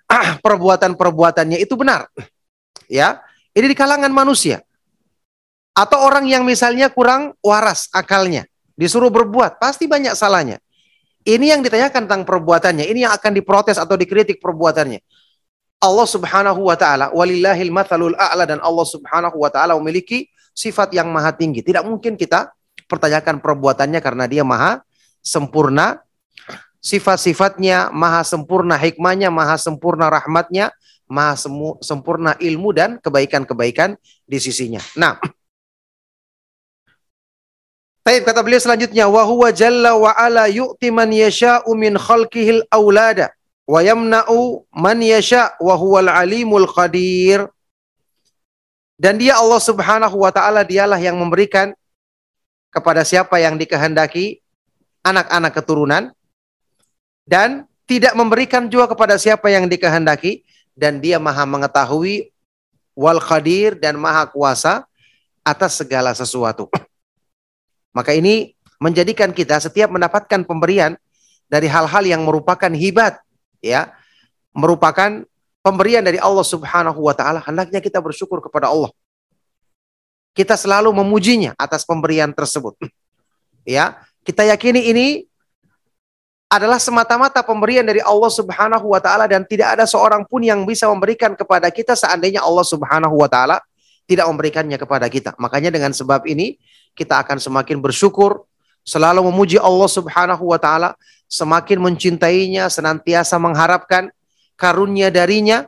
perbuatan-perbuatannya 0.46 1.60
itu 1.60 1.76
benar. 1.76 2.08
Ya, 2.88 3.20
ini 3.52 3.68
di 3.68 3.76
kalangan 3.76 4.08
manusia. 4.08 4.64
Atau 5.76 6.00
orang 6.00 6.28
yang 6.28 6.44
misalnya 6.44 6.92
kurang 6.92 7.32
waras 7.40 7.88
akalnya, 7.92 8.44
disuruh 8.76 9.08
berbuat, 9.08 9.56
pasti 9.56 9.88
banyak 9.88 10.12
salahnya. 10.12 10.60
Ini 11.22 11.54
yang 11.54 11.62
ditanyakan 11.62 12.10
tentang 12.10 12.22
perbuatannya, 12.26 12.86
ini 12.90 13.06
yang 13.06 13.14
akan 13.14 13.30
diprotes 13.34 13.78
atau 13.78 13.94
dikritik 13.94 14.42
perbuatannya. 14.42 14.98
Allah 15.82 16.06
Subhanahu 16.06 16.70
wa 16.70 16.76
taala, 16.78 17.10
walillahil 17.10 17.70
mathalul 17.74 18.14
a'la 18.14 18.46
dan 18.46 18.58
Allah 18.62 18.86
Subhanahu 18.86 19.34
wa 19.38 19.50
taala 19.50 19.74
memiliki 19.78 20.30
sifat 20.54 20.94
yang 20.94 21.10
maha 21.10 21.34
tinggi. 21.34 21.62
Tidak 21.62 21.82
mungkin 21.82 22.14
kita 22.14 22.54
pertanyakan 22.86 23.42
perbuatannya 23.42 23.98
karena 23.98 24.24
dia 24.30 24.46
maha 24.46 24.82
sempurna. 25.22 26.02
Sifat-sifatnya 26.82 27.94
maha 27.94 28.26
sempurna, 28.26 28.74
hikmahnya 28.74 29.30
maha 29.30 29.54
sempurna, 29.54 30.10
rahmatnya 30.10 30.74
maha 31.06 31.38
sempurna 31.78 32.34
ilmu 32.42 32.74
dan 32.74 32.98
kebaikan-kebaikan 32.98 33.94
di 34.26 34.38
sisinya. 34.42 34.82
Nah, 34.98 35.22
Taib 38.02 38.26
kata 38.26 38.42
beliau 38.42 38.58
selanjutnya 38.58 39.06
wa 39.06 39.22
huwa 39.22 39.54
jalla 39.54 39.94
wa 39.94 40.10
ala 40.10 40.50
yu'ti 40.50 40.90
man 40.90 41.06
yasha'u 41.14 41.70
min 41.78 41.94
khalqihil 41.94 42.66
aulada 42.66 43.30
wa 43.62 43.78
yamna'u 43.78 44.66
man 44.74 44.98
yasha 44.98 45.54
wa 45.62 45.78
huwal 45.78 46.10
alimul 46.10 46.66
qadir. 46.66 47.46
Dan 48.98 49.22
dia 49.22 49.38
Allah 49.38 49.62
Subhanahu 49.62 50.18
wa 50.18 50.34
taala 50.34 50.66
dialah 50.66 50.98
yang 50.98 51.14
memberikan 51.14 51.70
kepada 52.74 53.06
siapa 53.06 53.38
yang 53.38 53.54
dikehendaki 53.54 54.42
anak-anak 55.06 55.54
keturunan 55.54 56.10
dan 57.22 57.70
tidak 57.86 58.18
memberikan 58.18 58.66
juga 58.66 58.90
kepada 58.90 59.14
siapa 59.14 59.46
yang 59.46 59.70
dikehendaki 59.70 60.42
dan 60.74 60.98
dia 60.98 61.22
maha 61.22 61.46
mengetahui 61.46 62.34
wal 62.98 63.22
qadir 63.22 63.78
dan 63.78 63.94
maha 63.94 64.26
kuasa 64.26 64.86
atas 65.46 65.78
segala 65.78 66.10
sesuatu. 66.18 66.66
Maka 67.92 68.16
ini 68.16 68.56
menjadikan 68.80 69.30
kita 69.30 69.60
setiap 69.62 69.92
mendapatkan 69.92 70.42
pemberian 70.42 70.98
dari 71.46 71.68
hal-hal 71.68 72.02
yang 72.02 72.24
merupakan 72.24 72.72
hibat 72.72 73.20
ya, 73.60 73.92
merupakan 74.56 75.22
pemberian 75.62 76.02
dari 76.02 76.18
Allah 76.18 76.44
Subhanahu 76.44 76.98
wa 76.98 77.14
taala, 77.14 77.40
hendaknya 77.44 77.78
kita 77.78 78.02
bersyukur 78.02 78.42
kepada 78.42 78.68
Allah. 78.68 78.90
Kita 80.32 80.56
selalu 80.56 80.90
memujinya 80.90 81.52
atas 81.56 81.86
pemberian 81.86 82.34
tersebut. 82.34 82.76
Ya, 83.62 83.94
kita 84.26 84.42
yakini 84.42 84.90
ini 84.90 85.06
adalah 86.50 86.82
semata-mata 86.82 87.46
pemberian 87.46 87.86
dari 87.86 88.02
Allah 88.02 88.26
Subhanahu 88.26 88.90
wa 88.90 88.98
taala 88.98 89.30
dan 89.30 89.46
tidak 89.46 89.78
ada 89.78 89.86
seorang 89.86 90.26
pun 90.26 90.42
yang 90.42 90.66
bisa 90.66 90.90
memberikan 90.90 91.38
kepada 91.38 91.70
kita 91.70 91.94
seandainya 91.94 92.42
Allah 92.42 92.66
Subhanahu 92.66 93.22
wa 93.22 93.30
taala 93.30 93.62
tidak 94.10 94.26
memberikannya 94.26 94.74
kepada 94.82 95.06
kita. 95.06 95.38
Makanya 95.38 95.70
dengan 95.70 95.94
sebab 95.94 96.26
ini 96.26 96.58
kita 96.92 97.20
akan 97.24 97.40
semakin 97.40 97.80
bersyukur, 97.80 98.44
selalu 98.82 99.24
memuji 99.30 99.56
Allah 99.56 99.88
Subhanahu 99.88 100.52
wa 100.52 100.58
taala, 100.60 100.94
semakin 101.30 101.80
mencintainya, 101.80 102.68
senantiasa 102.68 103.38
mengharapkan 103.40 104.12
karunia 104.58 105.08
darinya. 105.08 105.66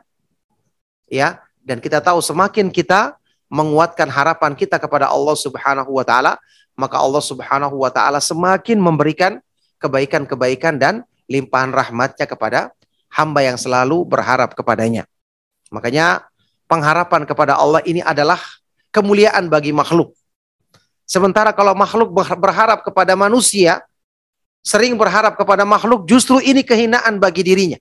Ya, 1.05 1.41
dan 1.61 1.81
kita 1.81 2.01
tahu 2.01 2.21
semakin 2.21 2.69
kita 2.73 3.17
menguatkan 3.49 4.09
harapan 4.09 4.57
kita 4.57 4.81
kepada 4.81 5.09
Allah 5.09 5.37
Subhanahu 5.37 5.91
wa 5.93 6.05
taala, 6.05 6.37
maka 6.73 6.97
Allah 6.97 7.21
Subhanahu 7.21 7.77
wa 7.81 7.89
taala 7.93 8.17
semakin 8.19 8.77
memberikan 8.81 9.37
kebaikan-kebaikan 9.81 10.81
dan 10.81 11.05
limpahan 11.29 11.73
rahmatnya 11.73 12.25
kepada 12.25 12.73
hamba 13.09 13.45
yang 13.45 13.57
selalu 13.57 14.05
berharap 14.05 14.53
kepadanya. 14.53 15.05
Makanya 15.73 16.25
pengharapan 16.69 17.25
kepada 17.25 17.57
Allah 17.57 17.81
ini 17.85 18.01
adalah 18.01 18.37
kemuliaan 18.93 19.49
bagi 19.49 19.73
makhluk. 19.73 20.13
Sementara 21.05 21.53
kalau 21.53 21.77
makhluk 21.77 22.09
berharap 22.13 22.81
kepada 22.81 23.13
manusia, 23.13 23.85
sering 24.65 24.97
berharap 24.97 25.37
kepada 25.37 25.61
makhluk, 25.61 26.09
justru 26.09 26.41
ini 26.41 26.65
kehinaan 26.65 27.21
bagi 27.21 27.45
dirinya. 27.45 27.77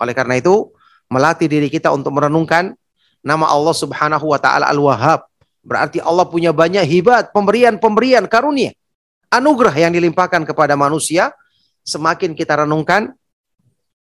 Oleh 0.00 0.16
karena 0.16 0.40
itu, 0.40 0.72
melatih 1.12 1.46
diri 1.46 1.68
kita 1.68 1.92
untuk 1.92 2.16
merenungkan 2.16 2.72
nama 3.20 3.46
Allah 3.52 3.76
Subhanahu 3.76 4.32
wa 4.32 4.40
taala 4.40 4.68
Al-Wahhab. 4.72 5.28
Berarti 5.66 5.98
Allah 6.00 6.24
punya 6.24 6.54
banyak 6.54 6.86
hibat, 6.86 7.34
pemberian-pemberian 7.34 8.24
karunia, 8.30 8.72
anugerah 9.28 9.74
yang 9.74 9.92
dilimpahkan 9.92 10.46
kepada 10.46 10.78
manusia. 10.78 11.34
Semakin 11.86 12.34
kita 12.34 12.66
renungkan, 12.66 13.14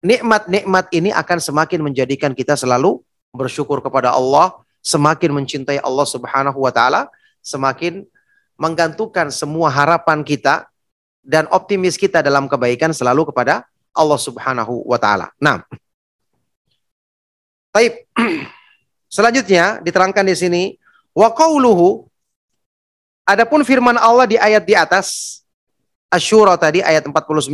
nikmat-nikmat 0.03 0.88
ini 0.91 1.12
akan 1.12 1.39
semakin 1.39 1.84
menjadikan 1.84 2.32
kita 2.32 2.55
selalu 2.55 3.00
bersyukur 3.36 3.79
kepada 3.84 4.12
Allah, 4.15 4.55
semakin 4.84 5.36
mencintai 5.36 5.79
Allah 5.79 6.08
Subhanahu 6.08 6.63
wa 6.63 6.72
taala, 6.72 7.08
semakin 7.43 8.07
menggantungkan 8.57 9.27
semua 9.29 9.67
harapan 9.67 10.23
kita 10.23 10.65
dan 11.19 11.45
optimis 11.51 12.00
kita 12.00 12.23
dalam 12.23 12.47
kebaikan 12.47 12.95
selalu 12.95 13.29
kepada 13.29 13.67
Allah 13.93 14.19
Subhanahu 14.19 14.88
wa 14.88 14.97
taala. 14.97 15.29
Nah. 15.38 15.62
Baik. 17.69 18.09
Selanjutnya 19.15 19.77
diterangkan 19.85 20.25
di 20.25 20.33
sini 20.33 20.63
wa 21.13 21.29
qauluhu 21.29 22.09
adapun 23.29 23.62
firman 23.62 23.93
Allah 24.01 24.25
di 24.25 24.41
ayat 24.41 24.65
di 24.65 24.73
atas 24.73 25.39
Asyura 26.10 26.58
tadi 26.58 26.82
ayat 26.82 27.06
49 27.06 27.53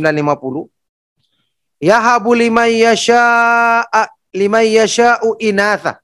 Yahabu 1.80 2.36
liman 2.36 2.68
yasha'a 2.68 4.08
liman 4.36 4.64
yasha'u 4.68 5.36
inatha 5.40 5.99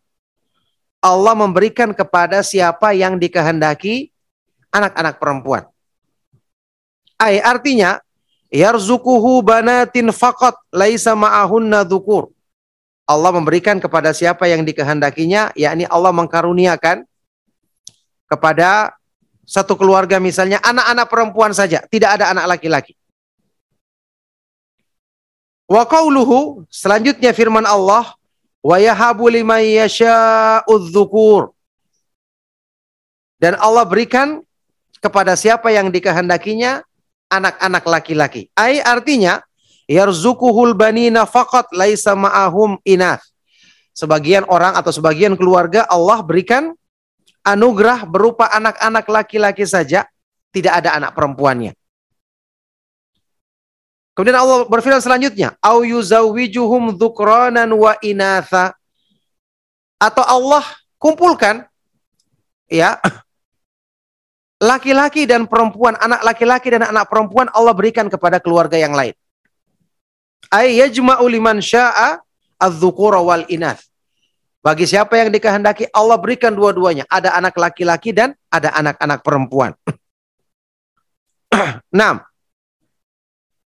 Allah 1.01 1.35
memberikan 1.37 1.93
kepada 1.93 2.41
siapa 2.43 2.97
yang 2.97 3.21
dikehendaki 3.21 4.11
anak-anak 4.73 5.17
perempuan. 5.17 5.65
Ay 7.17 7.41
artinya 7.41 8.01
yarzukuhu 8.53 9.41
banatin 9.41 10.13
faqat 10.13 10.57
laisa 10.73 11.17
ma'ahunna 11.17 11.85
dhukur. 11.87 12.33
Allah 13.07 13.31
memberikan 13.31 13.79
kepada 13.79 14.11
siapa 14.11 14.51
yang 14.51 14.67
dikehendakinya, 14.67 15.55
yakni 15.55 15.87
Allah 15.87 16.11
mengkaruniakan 16.11 17.07
kepada 18.27 18.99
satu 19.47 19.79
keluarga 19.79 20.19
misalnya 20.19 20.59
anak-anak 20.59 21.07
perempuan 21.07 21.55
saja, 21.55 21.87
tidak 21.87 22.19
ada 22.19 22.35
anak 22.35 22.59
laki-laki. 22.59 22.99
Wa 25.71 25.87
qauluhu 25.87 26.67
selanjutnya 26.67 27.31
firman 27.31 27.63
Allah 27.63 28.15
wa 28.66 28.76
yahabu 28.83 29.31
liman 29.31 29.62
yasha'udz 29.62 30.90
Dan 33.38 33.55
Allah 33.62 33.85
berikan 33.87 34.42
kepada 34.98 35.38
siapa 35.38 35.70
yang 35.70 35.94
dikehendakinya 35.94 36.83
anak-anak 37.31 37.85
laki-laki. 37.87 38.50
Ai 38.59 38.83
artinya 38.83 39.38
yarzukuhul 39.87 40.74
banina 40.74 41.22
faqat 41.31 41.70
laisa 41.70 42.18
ma'ahum 42.18 42.83
inath. 42.83 43.22
Sebagian 43.94 44.44
orang 44.50 44.74
atau 44.74 44.90
sebagian 44.92 45.38
keluarga 45.38 45.87
Allah 45.87 46.20
berikan 46.20 46.74
anugerah 47.46 48.05
berupa 48.05 48.50
anak-anak 48.50 49.07
laki-laki 49.09 49.64
saja, 49.64 50.05
tidak 50.50 50.85
ada 50.85 50.98
anak 50.98 51.14
perempuannya. 51.14 51.72
Kemudian 54.16 54.40
Allah 54.40 54.64
berfirman 54.64 55.05
selanjutnya, 55.05 55.61
au 55.61 55.85
yuzawwijuhum 55.85 56.96
dzukranan 56.96 57.68
wa 57.76 57.92
inatha. 58.00 58.72
Atau 60.00 60.24
Allah 60.24 60.64
kumpulkan 60.96 61.68
ya 62.72 62.96
laki-laki 64.57 65.29
dan 65.29 65.44
perempuan, 65.44 66.00
anak 66.00 66.24
laki-laki 66.24 66.72
dan 66.72 66.88
anak 66.88 67.12
perempuan 67.12 67.52
Allah 67.52 67.76
berikan 67.76 68.09
kepada 68.09 68.40
keluarga 68.40 68.81
yang 68.81 68.96
lain. 68.96 69.12
Ay 70.48 70.81
yajma'u 70.81 71.29
liman 71.29 71.61
sya'a 71.61 72.16
adz-dzukura 72.57 73.20
wal 73.20 73.44
inath. 73.52 73.85
Bagi 74.64 74.88
siapa 74.88 75.14
yang 75.20 75.29
dikehendaki 75.31 75.92
Allah 75.92 76.16
berikan 76.16 76.57
dua-duanya. 76.57 77.05
Ada 77.07 77.37
anak 77.37 77.55
laki-laki 77.55 78.11
dan 78.16 78.33
ada 78.48 78.72
anak-anak 78.74 79.20
perempuan. 79.22 79.76
Enam. 81.94 82.24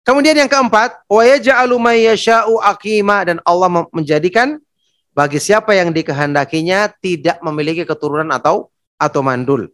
Kemudian 0.07 0.39
yang 0.39 0.47
keempat, 0.47 1.03
wa 1.11 1.23
yaj'alu 1.27 1.75
yasha'u 2.07 2.63
aqima 2.63 3.27
dan 3.27 3.43
Allah 3.43 3.91
menjadikan 3.91 4.63
bagi 5.11 5.43
siapa 5.43 5.75
yang 5.75 5.91
dikehendakinya 5.91 6.95
tidak 7.03 7.43
memiliki 7.43 7.83
keturunan 7.83 8.31
atau 8.31 8.71
atau 8.97 9.21
mandul 9.21 9.67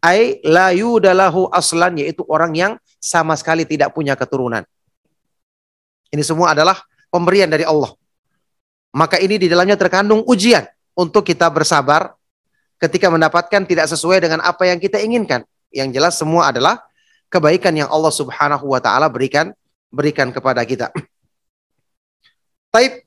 ai 0.00 0.40
la 0.44 0.72
yudalahu 0.72 1.52
aslan 1.52 2.00
yaitu 2.00 2.24
orang 2.26 2.52
yang 2.56 2.72
sama 2.98 3.36
sekali 3.36 3.64
tidak 3.64 3.92
punya 3.92 4.16
keturunan. 4.16 4.64
Ini 6.10 6.20
semua 6.26 6.52
adalah 6.56 6.80
pemberian 7.12 7.46
dari 7.46 7.62
Allah. 7.62 7.94
Maka 8.90 9.22
ini 9.22 9.38
di 9.38 9.46
dalamnya 9.46 9.78
terkandung 9.78 10.26
ujian 10.26 10.66
untuk 10.98 11.22
kita 11.22 11.46
bersabar 11.46 12.18
ketika 12.82 13.06
mendapatkan 13.06 13.62
tidak 13.62 13.86
sesuai 13.86 14.18
dengan 14.18 14.42
apa 14.42 14.66
yang 14.66 14.82
kita 14.82 14.98
inginkan. 14.98 15.46
Yang 15.70 15.88
jelas 15.94 16.14
semua 16.18 16.50
adalah 16.50 16.82
kebaikan 17.30 17.70
yang 17.70 17.86
Allah 17.86 18.10
Subhanahu 18.10 18.74
wa 18.74 18.82
taala 18.82 19.06
berikan 19.06 19.54
berikan 19.90 20.30
kepada 20.30 20.62
kita. 20.64 20.88
Taib 22.74 23.04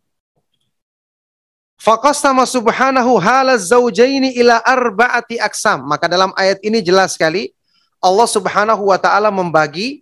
Faqastama 1.84 2.48
subhanahu 2.48 3.20
halaz 3.20 3.68
zaujaini 3.68 4.40
ila 4.40 4.64
arba'ati 4.64 5.36
aksam. 5.36 5.84
Maka 5.84 6.08
dalam 6.08 6.32
ayat 6.40 6.64
ini 6.64 6.80
jelas 6.80 7.20
sekali 7.20 7.52
Allah 8.00 8.24
Subhanahu 8.24 8.88
wa 8.88 8.96
taala 8.96 9.28
membagi 9.28 10.00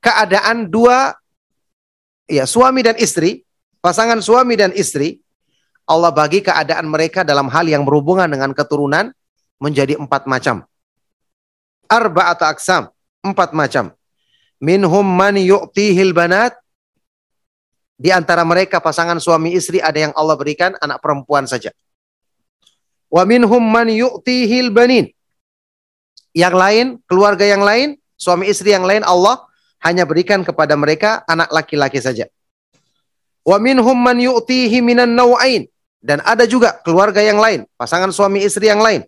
keadaan 0.00 0.64
dua 0.64 1.12
ya 2.24 2.48
suami 2.48 2.80
dan 2.80 2.96
istri, 2.96 3.44
pasangan 3.84 4.24
suami 4.24 4.56
dan 4.56 4.72
istri. 4.72 5.20
Allah 5.88 6.12
bagi 6.12 6.44
keadaan 6.44 6.88
mereka 6.88 7.20
dalam 7.24 7.48
hal 7.52 7.64
yang 7.68 7.84
berhubungan 7.84 8.28
dengan 8.28 8.52
keturunan 8.56 9.12
menjadi 9.60 9.96
empat 10.00 10.24
macam. 10.24 10.64
Arba'ata 11.88 12.48
aksam, 12.48 12.88
empat 13.24 13.52
macam. 13.52 13.92
Minhum 14.58 15.06
man 15.06 15.38
yu'tihil 15.38 16.10
banat 16.10 16.54
di 17.98 18.10
antara 18.14 18.42
mereka 18.42 18.78
pasangan 18.78 19.18
suami 19.22 19.54
istri 19.54 19.78
ada 19.82 19.98
yang 19.98 20.14
Allah 20.14 20.34
berikan 20.34 20.74
anak 20.78 20.98
perempuan 21.02 21.46
saja. 21.46 21.70
Wa 23.10 23.22
minhum 23.22 23.62
man 23.62 23.86
yu'tihil 23.90 24.74
banin. 24.74 25.10
Yang 26.36 26.54
lain, 26.54 26.86
keluarga 27.08 27.42
yang 27.42 27.64
lain, 27.64 27.98
suami 28.14 28.46
istri 28.50 28.70
yang 28.70 28.86
lain 28.86 29.02
Allah 29.02 29.48
hanya 29.82 30.04
berikan 30.04 30.42
kepada 30.42 30.74
mereka 30.74 31.22
anak 31.26 31.50
laki-laki 31.50 32.02
saja. 32.02 32.26
Wa 33.48 33.56
minhum 33.56 33.96
man 33.96 34.20
yu'tihi 34.20 34.84
minan 34.84 35.16
naw'ain. 35.16 35.64
Dan 35.98 36.22
ada 36.22 36.46
juga 36.46 36.78
keluarga 36.86 37.18
yang 37.18 37.42
lain, 37.42 37.66
pasangan 37.74 38.14
suami 38.14 38.46
istri 38.46 38.70
yang 38.70 38.78
lain. 38.78 39.02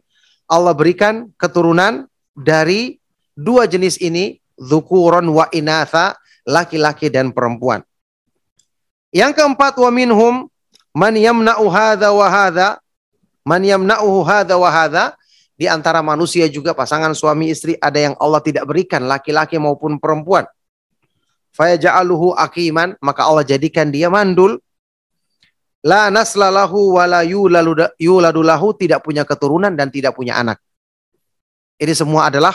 Allah 0.51 0.75
berikan 0.75 1.31
keturunan 1.39 2.11
dari 2.35 2.99
dua 3.39 3.71
jenis 3.71 4.03
ini, 4.03 4.40
dzukuron 4.61 5.25
wa 5.33 5.49
inatha, 5.57 6.21
laki-laki 6.45 7.09
dan 7.09 7.33
perempuan. 7.33 7.81
Yang 9.11 9.41
keempat 9.41 9.81
wa 9.81 9.91
minhum 9.91 10.35
man 10.93 11.15
yamna'u 11.17 11.65
hadza 11.73 12.13
wa 12.13 12.29
hadza, 12.29 12.79
man 13.49 13.65
yamna'uhu 13.65 14.21
hadza 14.23 14.55
wa 14.61 14.69
hadza, 14.69 15.17
di 15.57 15.65
antara 15.65 16.05
manusia 16.05 16.47
juga 16.53 16.77
pasangan 16.77 17.17
suami 17.17 17.49
istri 17.51 17.77
ada 17.81 17.97
yang 17.97 18.15
Allah 18.21 18.41
tidak 18.45 18.69
berikan 18.69 19.09
laki-laki 19.09 19.57
maupun 19.57 19.97
perempuan. 19.97 20.45
Fayaja'aluhu 21.57 22.37
akiman, 22.37 22.95
maka 23.03 23.27
Allah 23.27 23.43
jadikan 23.43 23.91
dia 23.91 24.07
mandul 24.07 24.61
La 25.81 26.13
naslalahu 26.13 27.01
wa 27.01 27.09
la 27.09 27.25
yuladulahu 27.25 28.77
tidak 28.77 29.01
punya 29.01 29.25
keturunan 29.25 29.73
dan 29.73 29.89
tidak 29.89 30.13
punya 30.13 30.37
anak. 30.37 30.61
Ini 31.81 31.97
semua 31.97 32.29
adalah 32.29 32.53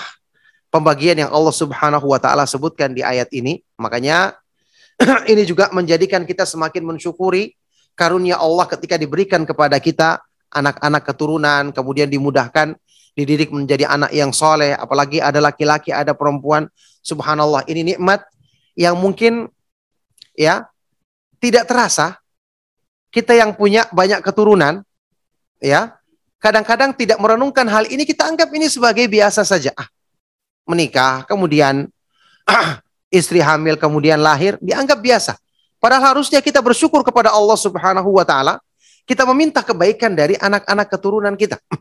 pembagian 0.76 1.16
yang 1.16 1.32
Allah 1.32 1.56
Subhanahu 1.56 2.12
wa 2.12 2.20
taala 2.20 2.44
sebutkan 2.44 2.92
di 2.92 3.00
ayat 3.00 3.32
ini. 3.32 3.64
Makanya 3.80 4.36
ini 5.32 5.48
juga 5.48 5.72
menjadikan 5.72 6.28
kita 6.28 6.44
semakin 6.44 6.84
mensyukuri 6.84 7.56
karunia 7.96 8.36
Allah 8.36 8.68
ketika 8.68 9.00
diberikan 9.00 9.48
kepada 9.48 9.80
kita 9.80 10.20
anak-anak 10.52 11.08
keturunan, 11.08 11.72
kemudian 11.72 12.12
dimudahkan 12.12 12.76
dididik 13.16 13.56
menjadi 13.56 13.88
anak 13.88 14.12
yang 14.12 14.36
soleh, 14.36 14.76
apalagi 14.76 15.24
ada 15.24 15.40
laki-laki, 15.40 15.96
ada 15.96 16.12
perempuan. 16.12 16.68
Subhanallah, 17.00 17.64
ini 17.72 17.96
nikmat 17.96 18.28
yang 18.76 19.00
mungkin 19.00 19.48
ya 20.36 20.68
tidak 21.40 21.72
terasa 21.72 22.20
kita 23.16 23.32
yang 23.32 23.56
punya 23.56 23.88
banyak 23.96 24.20
keturunan, 24.20 24.84
ya, 25.64 25.96
kadang-kadang 26.44 26.92
tidak 26.92 27.16
merenungkan 27.24 27.64
hal 27.72 27.88
ini, 27.88 28.04
kita 28.04 28.28
anggap 28.28 28.52
ini 28.52 28.68
sebagai 28.68 29.08
biasa 29.08 29.48
saja. 29.48 29.72
Ah, 29.80 29.88
menikah, 30.66 31.24
kemudian 31.30 31.88
istri 33.14 33.40
hamil, 33.40 33.78
kemudian 33.78 34.20
lahir, 34.20 34.58
dianggap 34.60 35.00
biasa. 35.00 35.34
Padahal 35.78 36.18
harusnya 36.18 36.42
kita 36.42 36.60
bersyukur 36.60 37.06
kepada 37.06 37.30
Allah 37.30 37.58
Subhanahu 37.58 38.10
wa 38.10 38.26
taala, 38.26 38.58
kita 39.06 39.22
meminta 39.30 39.62
kebaikan 39.62 40.18
dari 40.18 40.34
anak-anak 40.42 40.90
keturunan 40.90 41.34
kita. 41.38 41.62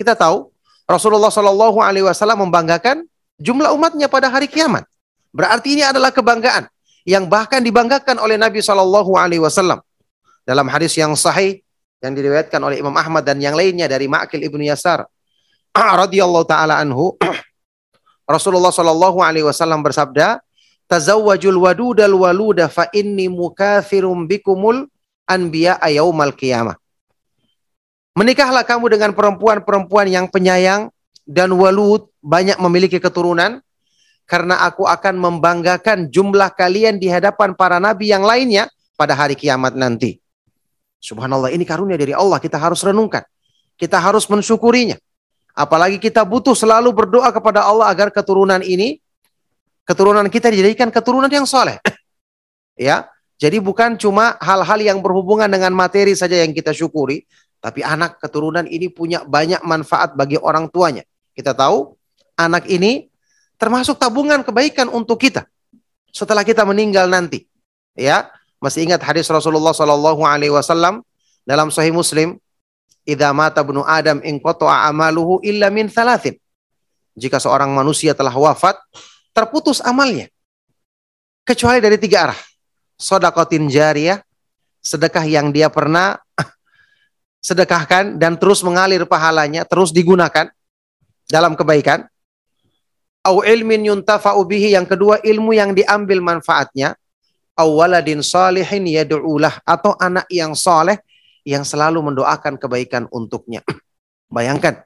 Kita 0.00 0.16
tahu 0.16 0.48
Rasulullah 0.88 1.28
Shallallahu 1.28 1.84
alaihi 1.84 2.08
wasallam 2.08 2.48
membanggakan 2.48 3.04
jumlah 3.36 3.68
umatnya 3.76 4.08
pada 4.08 4.32
hari 4.32 4.48
kiamat. 4.48 4.88
Berarti 5.28 5.76
ini 5.76 5.84
adalah 5.84 6.08
kebanggaan 6.08 6.72
yang 7.04 7.28
bahkan 7.28 7.60
dibanggakan 7.60 8.16
oleh 8.16 8.40
Nabi 8.40 8.64
Shallallahu 8.64 9.12
alaihi 9.16 9.44
wasallam. 9.44 9.80
Dalam 10.48 10.66
hadis 10.72 10.96
yang 10.96 11.12
sahih 11.12 11.60
yang 12.00 12.16
diriwayatkan 12.16 12.60
oleh 12.64 12.80
Imam 12.80 12.96
Ahmad 12.96 13.28
dan 13.28 13.36
yang 13.44 13.52
lainnya 13.52 13.84
dari 13.84 14.08
Ma'kil 14.08 14.40
Ibnu 14.40 14.64
Yasar 14.64 15.04
radhiyallahu 15.76 16.48
taala 16.48 16.80
anhu 16.80 17.16
Rasulullah 18.30 18.70
Shallallahu 18.70 19.18
alaihi 19.26 19.42
wasallam 19.42 19.82
bersabda, 19.82 20.38
"Tazawwajul 20.86 21.58
wadudal 21.58 22.14
waluda 22.14 22.70
fa 22.70 22.86
inni 22.94 23.26
mukatsirum 23.26 24.30
bikumul 24.30 24.86
anbiya 25.26 25.82
yaumal 25.90 26.30
qiyamah." 26.30 26.78
Menikahlah 28.14 28.62
kamu 28.62 28.94
dengan 28.94 29.10
perempuan-perempuan 29.10 30.06
yang 30.06 30.26
penyayang 30.30 30.94
dan 31.26 31.50
walud, 31.54 32.06
banyak 32.22 32.58
memiliki 32.62 33.02
keturunan, 33.02 33.58
karena 34.30 34.62
aku 34.62 34.86
akan 34.86 35.18
membanggakan 35.18 36.06
jumlah 36.06 36.54
kalian 36.54 37.02
di 37.02 37.10
hadapan 37.10 37.50
para 37.58 37.82
nabi 37.82 38.14
yang 38.14 38.22
lainnya 38.22 38.70
pada 38.94 39.18
hari 39.18 39.34
kiamat 39.34 39.74
nanti. 39.74 40.22
Subhanallah 41.02 41.50
ini 41.50 41.66
karunia 41.66 41.98
dari 41.98 42.14
Allah 42.14 42.38
kita 42.38 42.60
harus 42.60 42.78
renungkan. 42.86 43.26
Kita 43.74 43.96
harus 43.98 44.28
mensyukurinya. 44.30 45.00
Apalagi 45.60 46.00
kita 46.00 46.24
butuh 46.24 46.56
selalu 46.56 46.88
berdoa 46.88 47.28
kepada 47.28 47.68
Allah 47.68 47.92
agar 47.92 48.08
keturunan 48.08 48.64
ini 48.64 48.96
keturunan 49.84 50.24
kita 50.32 50.48
dijadikan 50.48 50.88
keturunan 50.88 51.28
yang 51.28 51.44
soleh. 51.44 51.76
ya, 52.88 53.04
jadi 53.36 53.60
bukan 53.60 54.00
cuma 54.00 54.40
hal-hal 54.40 54.80
yang 54.80 55.04
berhubungan 55.04 55.52
dengan 55.52 55.76
materi 55.76 56.16
saja 56.16 56.40
yang 56.40 56.56
kita 56.56 56.72
syukuri, 56.72 57.28
tapi 57.60 57.84
anak 57.84 58.16
keturunan 58.16 58.64
ini 58.64 58.88
punya 58.88 59.20
banyak 59.20 59.60
manfaat 59.60 60.16
bagi 60.16 60.40
orang 60.40 60.72
tuanya. 60.72 61.04
Kita 61.36 61.52
tahu 61.52 61.92
anak 62.40 62.64
ini 62.72 63.12
termasuk 63.60 64.00
tabungan 64.00 64.40
kebaikan 64.40 64.88
untuk 64.88 65.20
kita 65.20 65.44
setelah 66.08 66.40
kita 66.40 66.64
meninggal 66.64 67.04
nanti. 67.04 67.44
Ya, 67.92 68.32
masih 68.64 68.88
ingat 68.88 69.04
hadis 69.04 69.28
Rasulullah 69.28 69.76
Shallallahu 69.76 70.24
Alaihi 70.24 70.56
Wasallam 70.56 71.04
dalam 71.44 71.68
Sahih 71.68 71.92
Muslim, 71.92 72.40
"Idza 73.10 73.34
mata 73.34 73.66
bnu 73.66 73.82
Adam 73.82 74.22
in 74.22 74.38
amaluhu 74.38 75.42
illa 75.42 75.66
min 75.68 75.90
thalathin." 75.90 76.38
Jika 77.18 77.42
seorang 77.42 77.74
manusia 77.74 78.14
telah 78.14 78.32
wafat, 78.32 78.78
terputus 79.34 79.82
amalnya. 79.82 80.30
Kecuali 81.42 81.82
dari 81.82 81.98
tiga 81.98 82.30
arah. 82.30 82.40
Sodakotin 82.94 83.66
jariyah, 83.66 84.22
sedekah 84.78 85.26
yang 85.26 85.50
dia 85.50 85.66
pernah 85.72 86.14
sedekahkan 87.48 88.20
dan 88.20 88.38
terus 88.38 88.62
mengalir 88.62 89.02
pahalanya, 89.08 89.66
terus 89.66 89.90
digunakan 89.90 90.46
dalam 91.26 91.58
kebaikan. 91.58 92.06
Au 93.20 93.44
ilmin 93.44 93.84
yuntafa'u 93.92 94.40
bihi, 94.48 94.72
yang 94.72 94.88
kedua 94.88 95.20
ilmu 95.20 95.52
yang 95.52 95.76
diambil 95.76 96.24
manfaatnya 96.24 96.96
awaladin 97.60 98.24
salihin 98.24 98.88
yad'ulah 98.88 99.60
atau 99.68 99.92
anak 100.00 100.24
yang 100.32 100.56
soleh 100.56 100.96
yang 101.44 101.64
selalu 101.64 102.00
mendoakan 102.12 102.56
kebaikan 102.60 103.06
untuknya. 103.10 103.64
Bayangkan, 104.36 104.84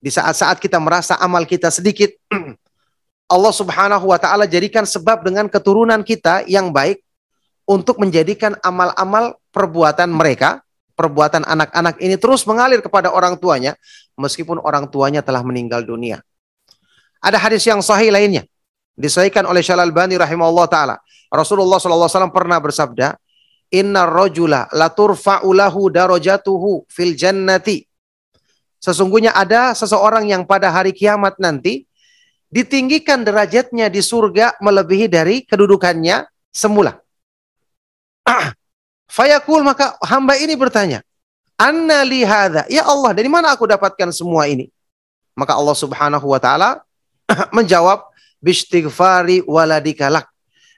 di 0.00 0.08
saat-saat 0.08 0.58
kita 0.58 0.80
merasa 0.80 1.16
amal 1.20 1.44
kita 1.44 1.68
sedikit, 1.68 2.10
Allah 3.34 3.54
subhanahu 3.54 4.10
wa 4.10 4.18
ta'ala 4.18 4.48
jadikan 4.48 4.82
sebab 4.82 5.22
dengan 5.22 5.46
keturunan 5.46 6.02
kita 6.02 6.42
yang 6.50 6.74
baik 6.74 6.98
untuk 7.70 8.02
menjadikan 8.02 8.58
amal-amal 8.66 9.38
perbuatan 9.54 10.10
mereka, 10.10 10.58
perbuatan 10.98 11.46
anak-anak 11.46 12.02
ini 12.02 12.18
terus 12.18 12.42
mengalir 12.42 12.82
kepada 12.82 13.14
orang 13.14 13.38
tuanya, 13.38 13.78
meskipun 14.18 14.58
orang 14.58 14.90
tuanya 14.90 15.22
telah 15.22 15.46
meninggal 15.46 15.86
dunia. 15.86 16.18
Ada 17.22 17.38
hadis 17.38 17.62
yang 17.68 17.78
sahih 17.78 18.10
lainnya, 18.10 18.48
disahihkan 18.98 19.46
oleh 19.46 19.62
Syalal 19.62 19.94
Bani 19.94 20.18
rahimahullah 20.18 20.66
ta'ala. 20.66 20.96
Rasulullah 21.30 21.78
SAW 21.78 22.34
pernah 22.34 22.58
bersabda, 22.58 23.14
Inna 23.70 24.02
rojula 24.02 24.66
laturfa'ulahu 24.74 25.94
darajatuhu 25.94 26.90
fil 26.90 27.14
jannati. 27.14 27.86
Sesungguhnya 28.82 29.30
ada 29.30 29.76
seseorang 29.78 30.26
yang 30.26 30.42
pada 30.42 30.72
hari 30.74 30.90
kiamat 30.90 31.38
nanti 31.38 31.86
ditinggikan 32.50 33.22
derajatnya 33.22 33.86
di 33.86 34.02
surga 34.02 34.58
melebihi 34.58 35.06
dari 35.06 35.46
kedudukannya 35.46 36.26
semula. 36.50 36.98
Fayakul 39.16 39.62
maka 39.62 39.94
hamba 40.02 40.34
ini 40.34 40.58
bertanya, 40.58 41.06
Anna 41.54 42.02
lihada, 42.02 42.66
ya 42.66 42.88
Allah 42.88 43.14
dari 43.14 43.30
mana 43.30 43.54
aku 43.54 43.70
dapatkan 43.70 44.10
semua 44.10 44.50
ini? 44.50 44.66
Maka 45.38 45.54
Allah 45.54 45.76
subhanahu 45.78 46.26
wa 46.26 46.40
ta'ala 46.42 46.82
menjawab, 47.56 48.02
Bistighfari 48.40 49.44
waladikalak 49.44 50.24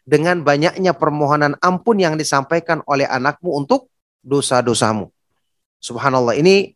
dengan 0.02 0.42
banyaknya 0.42 0.94
permohonan 0.94 1.54
ampun 1.62 2.02
yang 2.02 2.18
disampaikan 2.18 2.82
oleh 2.90 3.06
anakmu 3.06 3.54
untuk 3.54 3.90
dosa-dosamu. 4.22 5.10
Subhanallah, 5.82 6.38
ini 6.38 6.74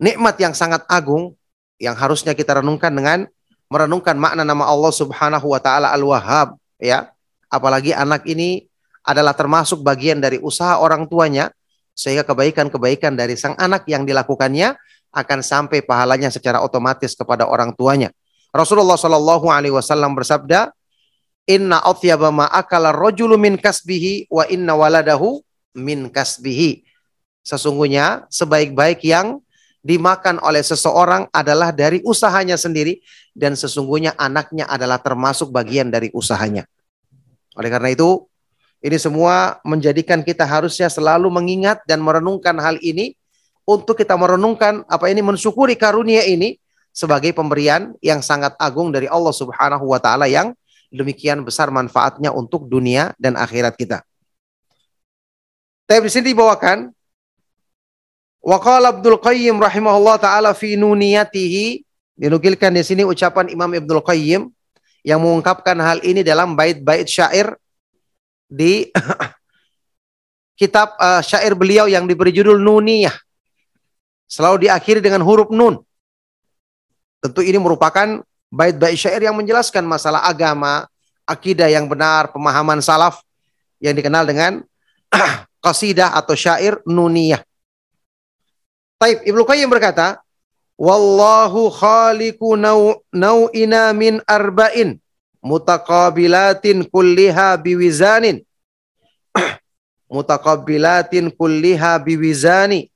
nikmat 0.00 0.36
yang 0.40 0.52
sangat 0.52 0.84
agung 0.88 1.36
yang 1.80 1.94
harusnya 1.96 2.32
kita 2.32 2.60
renungkan 2.60 2.92
dengan 2.92 3.28
merenungkan 3.68 4.16
makna 4.16 4.42
nama 4.42 4.64
Allah 4.64 4.92
Subhanahu 4.92 5.52
wa 5.52 5.60
taala 5.60 5.92
Al-Wahhab 5.92 6.56
ya. 6.80 7.12
Apalagi 7.48 7.96
anak 7.96 8.28
ini 8.28 8.68
adalah 9.04 9.32
termasuk 9.32 9.80
bagian 9.80 10.20
dari 10.20 10.36
usaha 10.36 10.76
orang 10.76 11.08
tuanya 11.08 11.48
sehingga 11.96 12.28
kebaikan-kebaikan 12.28 13.16
dari 13.16 13.40
sang 13.40 13.56
anak 13.56 13.88
yang 13.88 14.04
dilakukannya 14.04 14.76
akan 15.08 15.40
sampai 15.40 15.80
pahalanya 15.80 16.28
secara 16.28 16.60
otomatis 16.60 17.16
kepada 17.16 17.48
orang 17.48 17.72
tuanya. 17.72 18.12
Rasulullah 18.52 19.00
Shallallahu 19.00 19.48
alaihi 19.48 19.72
wasallam 19.72 20.12
bersabda, 20.12 20.72
Inna 21.48 21.80
athyaba 21.80 22.28
ma 22.28 22.44
akala 22.52 22.92
rajulu 22.92 23.40
min 23.40 23.56
kasbihi 23.56 24.28
wa 24.28 24.44
inna 24.52 24.76
waladahu 24.76 25.40
min 25.72 26.12
kasbihi. 26.12 26.84
Sesungguhnya 27.40 28.28
sebaik-baik 28.28 29.00
yang 29.08 29.40
dimakan 29.80 30.36
oleh 30.44 30.60
seseorang 30.60 31.24
adalah 31.32 31.72
dari 31.72 32.04
usahanya 32.04 32.60
sendiri 32.60 33.00
dan 33.32 33.56
sesungguhnya 33.56 34.12
anaknya 34.20 34.68
adalah 34.68 35.00
termasuk 35.00 35.48
bagian 35.48 35.88
dari 35.88 36.12
usahanya. 36.12 36.68
Oleh 37.56 37.72
karena 37.72 37.96
itu, 37.96 38.28
ini 38.84 39.00
semua 39.00 39.56
menjadikan 39.64 40.20
kita 40.20 40.44
harusnya 40.44 40.92
selalu 40.92 41.32
mengingat 41.32 41.80
dan 41.88 42.04
merenungkan 42.04 42.60
hal 42.60 42.76
ini 42.84 43.16
untuk 43.64 43.96
kita 43.96 44.14
merenungkan 44.20 44.84
apa 44.84 45.08
ini 45.08 45.24
mensyukuri 45.24 45.74
karunia 45.74 46.22
ini 46.28 46.60
sebagai 46.92 47.32
pemberian 47.34 47.96
yang 48.04 48.20
sangat 48.20 48.54
agung 48.60 48.92
dari 48.94 49.10
Allah 49.10 49.34
Subhanahu 49.34 49.88
wa 49.88 49.98
taala 49.98 50.30
yang 50.30 50.54
demikian 50.88 51.44
besar 51.44 51.68
manfaatnya 51.68 52.32
untuk 52.32 52.68
dunia 52.68 53.12
dan 53.20 53.36
akhirat 53.36 53.76
kita. 53.76 54.04
Tapi 55.88 56.04
di 56.04 56.12
sini 56.12 56.32
dibawakan 56.36 56.92
Wa 58.38 58.58
qala 58.62 58.94
Abdul 58.94 59.18
Qayyim 59.18 59.58
rahimahullah 59.58 60.16
taala 60.22 60.50
fi 60.54 60.78
nuniyatihi 60.78 61.82
dinukilkan 62.16 62.72
di 62.72 62.82
sini 62.86 63.02
ucapan 63.02 63.50
Imam 63.50 63.68
Ibnul 63.68 64.00
Qayyim 64.00 64.48
yang 65.02 65.20
mengungkapkan 65.22 65.76
hal 65.78 65.98
ini 66.00 66.22
dalam 66.24 66.54
bait-bait 66.54 67.06
syair 67.06 67.54
di 68.48 68.88
kitab 70.60 70.96
uh, 70.98 71.20
syair 71.22 71.54
beliau 71.54 71.86
yang 71.86 72.08
diberi 72.08 72.32
judul 72.32 72.58
Nuniyah. 72.58 73.14
Selalu 74.28 74.68
diakhiri 74.68 75.00
dengan 75.00 75.24
huruf 75.24 75.48
nun. 75.48 75.80
Tentu 77.20 77.40
ini 77.40 77.56
merupakan 77.56 78.20
bait-bait 78.48 78.96
syair 78.96 79.20
yang 79.20 79.36
menjelaskan 79.36 79.84
masalah 79.84 80.24
agama, 80.24 80.88
akidah 81.28 81.68
yang 81.68 81.84
benar, 81.86 82.32
pemahaman 82.32 82.80
salaf 82.80 83.20
yang 83.78 83.92
dikenal 83.92 84.24
dengan 84.24 84.64
qasidah 85.64 86.16
atau 86.16 86.34
syair 86.34 86.80
nuniyah. 86.88 87.44
Taib 88.98 89.22
Ibnu 89.22 89.46
Qayyim 89.46 89.70
berkata, 89.70 90.18
Wallahu 90.78 91.74
khaliqu 91.74 92.54
nau'ina 93.10 93.90
min 93.94 94.22
arba'in 94.26 94.98
mutaqabilatin 95.42 96.86
kulliha 96.86 97.58
biwizanin. 97.58 98.42
Mutaqabilatin 100.14 101.34
kulliha 101.34 101.98
biwizani. 101.98 102.88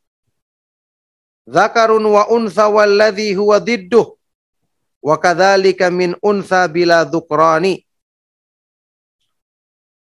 Zakarun 1.42 2.06
wa 2.06 2.30
untha 2.30 2.70
walladhi 2.70 3.34
huwa 3.34 3.58
didduh 3.58 4.14
wa 5.02 5.18
kadzalika 5.18 5.90
min 5.90 6.14
untha 6.22 6.70
bila 6.70 7.02
dhukrani 7.02 7.82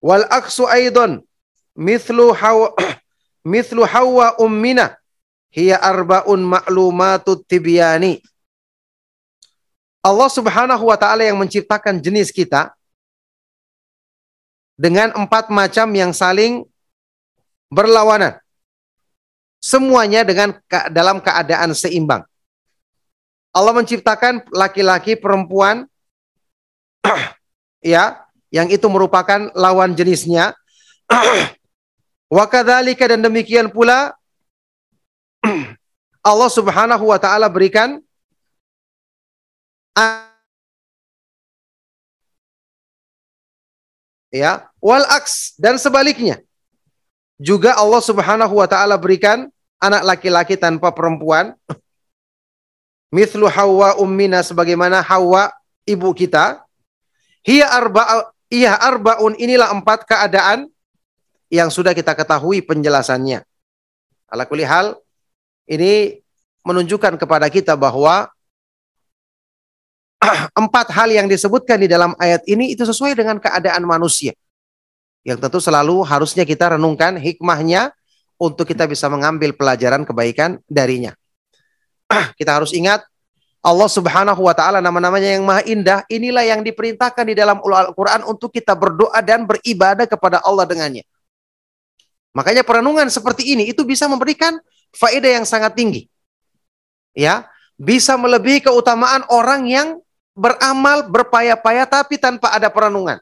wal 0.05 0.29
aksu 0.29 0.69
aidan 0.69 1.25
mithlu 1.73 2.37
hawa 2.37 2.77
mithlu 3.53 3.89
hawa 3.89 4.37
ummina 4.37 5.01
hiya 5.55 5.79
arbaun 5.79 6.43
ma'lumatut 6.43 7.47
tibyani. 7.47 8.19
Allah 10.05 10.29
Subhanahu 10.29 10.91
wa 10.91 10.99
taala 10.99 11.23
yang 11.25 11.39
menciptakan 11.39 12.03
jenis 12.03 12.35
kita 12.35 12.75
dengan 14.75 15.15
empat 15.15 15.49
macam 15.49 15.89
yang 15.95 16.11
saling 16.11 16.67
berlawanan. 17.71 18.37
Semuanya 19.65 20.29
dengan 20.29 20.61
dalam 20.93 21.25
keadaan 21.25 21.73
seimbang. 21.73 22.21
Allah 23.55 23.71
menciptakan 23.71 24.43
laki-laki, 24.51 25.15
perempuan, 25.15 25.87
ya, 27.81 28.19
yang 28.51 28.67
itu 28.67 28.87
merupakan 28.91 29.55
lawan 29.55 29.95
jenisnya. 29.95 30.59
Wa 32.35 32.51
dan 32.51 33.23
demikian 33.23 33.71
pula 33.71 34.19
Allah 36.31 36.51
Subhanahu 36.51 37.05
wa 37.07 37.19
taala 37.21 37.47
berikan 37.47 38.03
ya 44.35 44.67
wal 44.83 45.07
aks 45.15 45.55
dan 45.63 45.79
sebaliknya 45.79 46.43
juga 47.39 47.79
Allah 47.79 48.03
Subhanahu 48.03 48.59
wa 48.59 48.67
taala 48.67 48.99
berikan 48.99 49.47
anak 49.79 50.03
laki-laki 50.03 50.59
tanpa 50.59 50.91
perempuan 50.91 51.55
mithlu 53.15 53.47
Hawa 53.47 54.03
ummina 54.03 54.43
sebagaimana 54.43 54.99
Hawa 54.99 55.55
ibu 55.87 56.11
kita 56.11 56.67
hiya 57.47 57.71
arba 57.71 58.35
iya 58.51 58.75
arbaun 58.75 59.39
inilah 59.39 59.71
empat 59.71 60.03
keadaan 60.03 60.67
yang 61.47 61.71
sudah 61.71 61.95
kita 61.95 62.19
ketahui 62.19 62.59
penjelasannya 62.67 63.47
ala 64.27 64.43
hal 64.67 64.99
ini 65.71 66.25
menunjukkan 66.65 67.21
kepada 67.21 67.47
kita 67.53 67.77
bahwa 67.79 68.27
empat 70.61 70.91
hal 70.91 71.13
yang 71.13 71.29
disebutkan 71.29 71.81
di 71.85 71.89
dalam 71.89 72.17
ayat 72.17 72.43
ini 72.49 72.73
itu 72.73 72.83
sesuai 72.89 73.13
dengan 73.13 73.37
keadaan 73.37 73.85
manusia. 73.85 74.33
Yang 75.25 75.49
tentu 75.49 75.61
selalu 75.61 76.05
harusnya 76.05 76.45
kita 76.45 76.77
renungkan 76.77 77.17
hikmahnya 77.17 77.93
untuk 78.37 78.69
kita 78.69 78.85
bisa 78.85 79.09
mengambil 79.09 79.57
pelajaran 79.57 80.05
kebaikan 80.05 80.61
darinya. 80.69 81.17
kita 82.41 82.61
harus 82.61 82.71
ingat 82.75 83.03
Allah 83.65 83.89
Subhanahu 83.89 84.45
wa 84.45 84.53
taala 84.53 84.85
nama-namanya 84.85 85.41
yang 85.41 85.45
maha 85.49 85.65
indah, 85.65 86.05
inilah 86.13 86.45
yang 86.45 86.61
diperintahkan 86.61 87.25
di 87.25 87.33
dalam 87.33 87.65
Al-Qur'an 87.65 88.21
untuk 88.29 88.53
kita 88.53 88.77
berdoa 88.77 89.17
dan 89.25 89.49
beribadah 89.49 90.05
kepada 90.05 90.45
Allah 90.45 90.69
dengannya. 90.69 91.01
Makanya 92.37 92.61
perenungan 92.61 93.09
seperti 93.09 93.57
ini 93.57 93.73
itu 93.73 93.81
bisa 93.89 94.05
memberikan 94.05 94.61
faedah 94.93 95.41
yang 95.41 95.47
sangat 95.49 95.73
tinggi. 95.73 96.05
Ya, 97.17 97.49
bisa 97.81 98.21
melebihi 98.21 98.69
keutamaan 98.69 99.25
orang 99.33 99.65
yang 99.65 99.89
beramal 100.37 101.09
berpaya-paya 101.09 101.89
tapi 101.89 102.21
tanpa 102.21 102.53
ada 102.53 102.69
perenungan. 102.69 103.17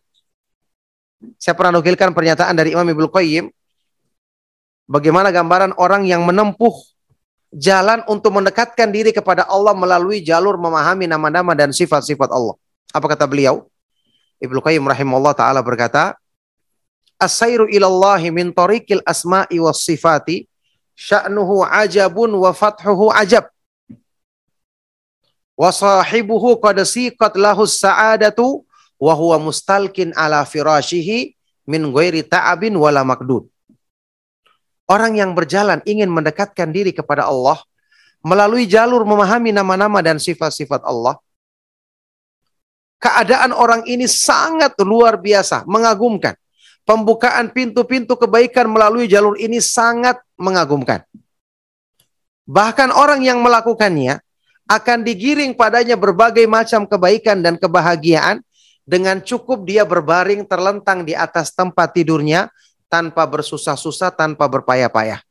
Saya 1.38 1.54
pernah 1.54 1.78
nukilkan 1.78 2.10
pernyataan 2.10 2.56
dari 2.56 2.74
Imam 2.74 2.88
Ibnu 2.88 3.06
Qayyim 3.14 3.46
bagaimana 4.90 5.30
gambaran 5.30 5.78
orang 5.78 6.02
yang 6.02 6.26
menempuh 6.26 6.72
jalan 7.52 8.00
untuk 8.08 8.32
mendekatkan 8.32 8.88
diri 8.88 9.12
kepada 9.12 9.44
Allah 9.44 9.76
melalui 9.76 10.24
jalur 10.24 10.56
memahami 10.56 11.04
nama-nama 11.04 11.52
dan 11.52 11.70
sifat-sifat 11.70 12.32
Allah. 12.32 12.56
Apa 12.92 13.12
kata 13.12 13.28
beliau? 13.28 13.68
Ibnu 14.40 14.58
Qayyim 14.58 14.82
rahimahullah 14.88 15.36
taala 15.36 15.60
berkata, 15.60 16.16
"As-sairu 17.20 17.68
ilallahi 17.68 18.32
min 18.32 18.50
tariqil 18.50 19.04
asma'i 19.04 19.60
was 19.60 19.84
sifati 19.84 20.48
sya'nuhu 20.96 21.64
ajabun 21.66 22.32
wa 22.32 22.50
fathuhu 22.56 23.12
ajab. 23.12 23.48
Wa 25.56 25.68
sahibuhu 25.68 26.56
qad 26.58 26.80
siqat 26.82 27.36
lahu 27.36 27.68
sa'adatu 27.68 28.64
wa 28.96 29.12
huwa 29.12 29.36
mustalkin 29.38 30.16
ala 30.16 30.42
firashihi 30.48 31.36
min 31.68 31.92
ghairi 31.92 32.24
ta'abin 32.24 32.74
wala 32.74 33.04
makdud. 33.04 33.51
Orang 34.92 35.16
yang 35.16 35.32
berjalan 35.32 35.80
ingin 35.88 36.12
mendekatkan 36.12 36.68
diri 36.68 36.92
kepada 36.92 37.24
Allah 37.24 37.56
melalui 38.20 38.68
jalur 38.68 39.08
memahami 39.08 39.48
nama-nama 39.48 40.04
dan 40.04 40.20
sifat-sifat 40.20 40.84
Allah. 40.84 41.16
Keadaan 43.00 43.56
orang 43.56 43.88
ini 43.88 44.04
sangat 44.04 44.76
luar 44.84 45.16
biasa, 45.16 45.64
mengagumkan. 45.64 46.36
Pembukaan 46.84 47.48
pintu-pintu 47.56 48.20
kebaikan 48.20 48.68
melalui 48.68 49.08
jalur 49.08 49.40
ini 49.40 49.64
sangat 49.64 50.20
mengagumkan. 50.36 51.00
Bahkan 52.44 52.92
orang 52.92 53.24
yang 53.24 53.40
melakukannya 53.40 54.20
akan 54.68 54.98
digiring 55.08 55.56
padanya 55.56 55.96
berbagai 55.96 56.44
macam 56.44 56.84
kebaikan 56.84 57.40
dan 57.40 57.56
kebahagiaan 57.56 58.44
dengan 58.84 59.24
cukup 59.24 59.64
dia 59.64 59.88
berbaring 59.88 60.44
terlentang 60.44 61.06
di 61.06 61.16
atas 61.16 61.54
tempat 61.54 61.96
tidurnya 61.96 62.52
tanpa 62.92 63.24
bersusah-susah, 63.24 64.12
tanpa 64.12 64.44
berpayah-payah. 64.52 65.24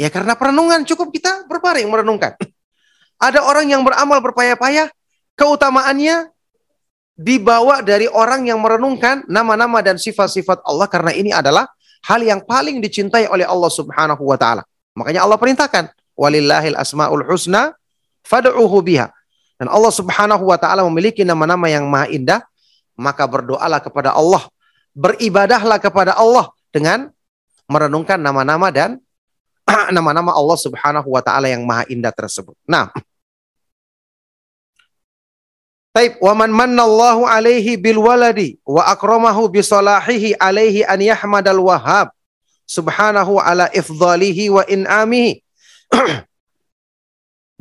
Ya 0.00 0.08
karena 0.08 0.32
perenungan 0.32 0.88
cukup 0.88 1.12
kita 1.12 1.44
berbaring 1.44 1.84
merenungkan. 1.92 2.32
Ada 3.20 3.44
orang 3.44 3.68
yang 3.68 3.84
beramal 3.84 4.24
berpayah-payah, 4.24 4.88
keutamaannya 5.36 6.32
dibawa 7.20 7.84
dari 7.84 8.08
orang 8.08 8.48
yang 8.48 8.64
merenungkan 8.64 9.28
nama-nama 9.28 9.84
dan 9.84 10.00
sifat-sifat 10.00 10.64
Allah 10.64 10.88
karena 10.88 11.12
ini 11.12 11.28
adalah 11.36 11.68
hal 12.08 12.24
yang 12.24 12.40
paling 12.40 12.80
dicintai 12.80 13.28
oleh 13.28 13.44
Allah 13.44 13.68
Subhanahu 13.68 14.24
wa 14.24 14.40
taala. 14.40 14.64
Makanya 14.96 15.28
Allah 15.28 15.36
perintahkan, 15.36 15.92
"Walillahil 16.16 16.80
asmaul 16.80 17.28
husna 17.28 17.76
fad'uhu 18.24 18.80
biha." 18.80 19.12
Dan 19.60 19.68
Allah 19.68 19.92
Subhanahu 19.92 20.48
wa 20.48 20.56
taala 20.56 20.80
memiliki 20.88 21.20
nama-nama 21.20 21.68
yang 21.68 21.84
maha 21.84 22.08
indah, 22.08 22.40
maka 22.96 23.28
berdoalah 23.28 23.84
kepada 23.84 24.16
Allah, 24.16 24.48
beribadahlah 24.94 25.78
kepada 25.78 26.14
Allah 26.18 26.50
dengan 26.74 27.10
merenungkan 27.70 28.18
nama-nama 28.18 28.68
dan 28.74 28.98
nama-nama 29.96 30.34
Allah 30.34 30.58
Subhanahu 30.58 31.08
wa 31.10 31.22
taala 31.22 31.46
yang 31.46 31.62
maha 31.62 31.86
indah 31.86 32.10
tersebut. 32.10 32.58
Nah, 32.66 32.90
Taib 35.90 36.22
wa 36.22 36.38
man 36.38 36.54
mannallahu 36.54 37.26
alaihi 37.26 37.74
bil 37.74 37.98
waladi 37.98 38.62
wa 38.62 38.86
akramahu 38.86 39.50
bi 39.50 39.58
salahihi 39.58 40.38
alaihi 40.38 40.86
an 40.86 41.02
yahmadal 41.02 41.66
wahhab 41.66 42.14
subhanahu 42.62 43.42
ala 43.42 43.66
ifdalihi 43.74 44.54
wa 44.54 44.62
in'amihi. 44.70 45.42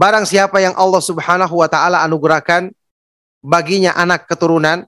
Barang 0.01 0.23
siapa 0.29 0.61
yang 0.63 0.77
Allah 0.79 1.01
Subhanahu 1.03 1.59
wa 1.59 1.67
taala 1.67 2.05
anugerahkan 2.05 2.71
baginya 3.43 3.91
anak 3.97 4.29
keturunan 4.31 4.85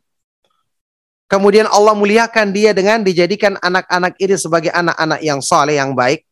kemudian 1.32 1.72
Allah 1.72 1.96
muliakan 1.96 2.52
dia 2.52 2.76
dengan 2.76 3.00
dijadikan 3.00 3.56
anak-anak 3.64 4.20
ini 4.20 4.36
sebagai 4.36 4.72
anak-anak 4.76 5.24
yang 5.24 5.40
saleh 5.40 5.80
yang 5.80 5.96
baik 5.96 6.28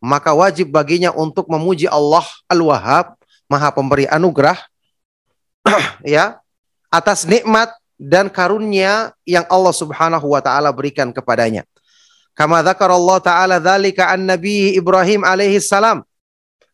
maka 0.00 0.32
wajib 0.32 0.72
baginya 0.72 1.12
untuk 1.12 1.44
memuji 1.52 1.84
Allah 1.84 2.24
Al-Wahhab, 2.48 3.20
Maha 3.52 3.68
Pemberi 3.68 4.08
anugerah 4.08 4.56
ya 6.16 6.40
atas 6.88 7.28
nikmat 7.28 7.68
dan 8.00 8.32
karunia 8.32 9.12
yang 9.28 9.44
Allah 9.52 9.76
Subhanahu 9.76 10.32
wa 10.32 10.40
taala 10.40 10.72
berikan 10.72 11.12
kepadanya. 11.12 11.68
Kama 12.32 12.64
Allah 12.64 13.18
taala 13.20 13.56
dzalika 13.60 14.08
an 14.08 14.24
Nabi 14.24 14.72
Ibrahim 14.72 15.20
alaihi 15.20 15.60
salam. 15.60 16.00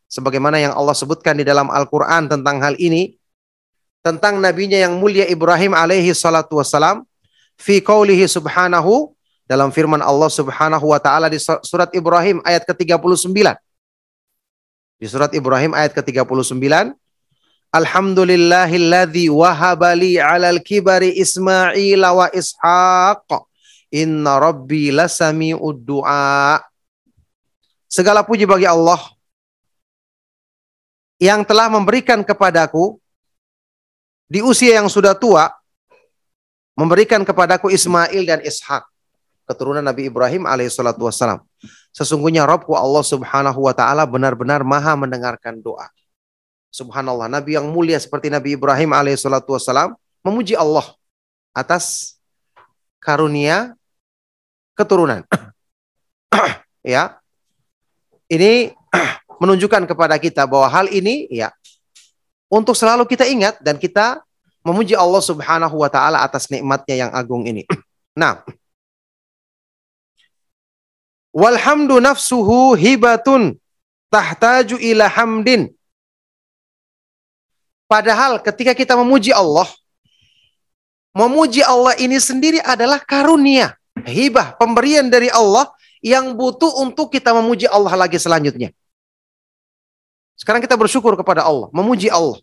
Sebagaimana 0.06 0.62
yang 0.62 0.70
Allah 0.70 0.94
sebutkan 0.94 1.34
di 1.34 1.42
dalam 1.42 1.66
Al-Qur'an 1.66 2.30
tentang 2.30 2.62
hal 2.62 2.78
ini 2.78 3.18
tentang 4.06 4.38
nabinya 4.38 4.78
yang 4.78 5.02
mulia 5.02 5.26
Ibrahim 5.26 5.74
alaihi 5.74 6.14
salatu 6.14 6.62
wassalam 6.62 7.02
fi 7.56 7.80
qaulihi 7.80 8.28
subhanahu 8.28 9.16
dalam 9.46 9.70
firman 9.70 10.02
Allah 10.02 10.26
Subhanahu 10.26 10.90
wa 10.90 10.98
taala 10.98 11.30
di 11.30 11.38
surat 11.40 11.90
Ibrahim 11.94 12.42
ayat 12.42 12.66
ke-39. 12.66 13.54
Di 14.96 15.06
surat 15.06 15.30
Ibrahim 15.30 15.72
ayat 15.72 15.94
ke-39, 15.94 16.92
Alhamdulillahilladzi 17.70 19.30
wahaba 19.30 19.94
li 19.94 20.18
'alal 20.18 20.58
kibari 20.58 21.14
Ismail 21.14 22.02
wa 22.02 22.26
Ishaq. 22.34 23.26
Inna 23.94 24.42
rabbi 24.42 24.90
lasami'ud 24.90 25.78
du'a. 25.78 26.58
Segala 27.86 28.26
puji 28.26 28.44
bagi 28.50 28.66
Allah 28.66 28.98
yang 31.22 31.46
telah 31.46 31.70
memberikan 31.70 32.20
kepadaku 32.26 32.98
di 34.26 34.42
usia 34.42 34.82
yang 34.82 34.90
sudah 34.90 35.14
tua 35.14 35.54
memberikan 36.76 37.24
kepadaku 37.24 37.72
Ismail 37.72 38.22
dan 38.28 38.40
Ishak 38.44 38.84
keturunan 39.48 39.80
Nabi 39.80 40.12
Ibrahim 40.12 40.44
alaihissalatu 40.44 41.08
wassalam. 41.08 41.40
Sesungguhnya 41.94 42.44
Robku 42.44 42.76
Allah 42.76 43.00
subhanahu 43.00 43.64
wa 43.64 43.72
ta'ala 43.72 44.04
benar-benar 44.04 44.60
maha 44.60 44.92
mendengarkan 44.98 45.56
doa. 45.64 45.88
Subhanallah, 46.68 47.32
Nabi 47.32 47.56
yang 47.56 47.72
mulia 47.72 47.96
seperti 47.96 48.28
Nabi 48.28 48.52
Ibrahim 48.52 48.92
alaihissalatu 48.92 49.56
wassalam 49.56 49.96
memuji 50.20 50.52
Allah 50.52 50.84
atas 51.56 52.18
karunia 53.00 53.72
keturunan. 54.76 55.24
ya, 56.84 57.16
ini 58.28 58.76
menunjukkan 59.40 59.88
kepada 59.88 60.20
kita 60.20 60.44
bahwa 60.44 60.68
hal 60.68 60.92
ini 60.92 61.30
ya 61.32 61.48
untuk 62.52 62.74
selalu 62.76 63.08
kita 63.08 63.24
ingat 63.24 63.62
dan 63.62 63.78
kita 63.78 64.25
memuji 64.66 64.98
Allah 64.98 65.22
Subhanahu 65.22 65.78
wa 65.78 65.86
taala 65.86 66.26
atas 66.26 66.50
nikmatnya 66.50 67.06
yang 67.06 67.10
agung 67.14 67.46
ini. 67.46 67.62
Nah, 68.16 68.40
Walhamdu 71.36 72.00
nafsuhu 72.00 72.72
hibatun 72.80 73.60
tahtaju 74.08 74.80
ila 74.80 75.04
hamdin. 75.04 75.68
Padahal 77.84 78.40
ketika 78.40 78.72
kita 78.72 78.96
memuji 78.96 79.36
Allah, 79.36 79.68
memuji 81.12 81.60
Allah 81.60 81.92
ini 82.00 82.16
sendiri 82.16 82.64
adalah 82.64 83.04
karunia, 83.04 83.76
hibah, 84.08 84.56
pemberian 84.56 85.12
dari 85.12 85.28
Allah 85.28 85.68
yang 86.00 86.32
butuh 86.32 86.80
untuk 86.80 87.12
kita 87.12 87.36
memuji 87.36 87.68
Allah 87.68 87.92
lagi 88.00 88.16
selanjutnya. 88.16 88.72
Sekarang 90.40 90.64
kita 90.64 90.72
bersyukur 90.72 91.20
kepada 91.20 91.44
Allah, 91.44 91.68
memuji 91.68 92.08
Allah. 92.08 92.40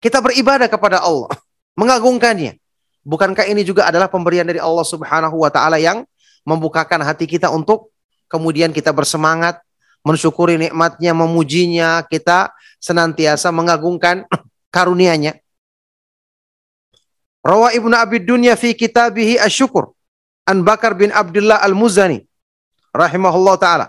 Kita 0.00 0.24
beribadah 0.24 0.64
kepada 0.64 1.04
Allah, 1.04 1.28
mengagungkannya. 1.76 2.56
Bukankah 3.04 3.48
ini 3.48 3.64
juga 3.64 3.84
adalah 3.88 4.08
pemberian 4.08 4.48
dari 4.48 4.60
Allah 4.60 4.84
Subhanahu 4.84 5.44
wa 5.44 5.52
taala 5.52 5.76
yang 5.76 6.08
membukakan 6.44 7.04
hati 7.04 7.28
kita 7.28 7.52
untuk 7.52 7.92
kemudian 8.32 8.72
kita 8.72 8.92
bersemangat 8.96 9.60
mensyukuri 10.00 10.56
nikmatnya, 10.56 11.12
memujinya, 11.12 12.00
kita 12.08 12.52
senantiasa 12.80 13.52
mengagungkan 13.52 14.24
karunia-Nya. 14.74 15.36
Rawa 17.40 17.72
Ibnu 17.72 17.92
Abi 17.96 18.20
Dunya 18.20 18.52
fi 18.56 18.76
kitabihi 18.76 19.40
Asy-Syukur 19.40 19.92
an 20.44 20.60
Bakar 20.60 20.92
bin 20.92 21.08
Abdullah 21.08 21.60
Al-Muzani 21.60 22.20
rahimahullah 22.92 23.56
taala. 23.56 23.86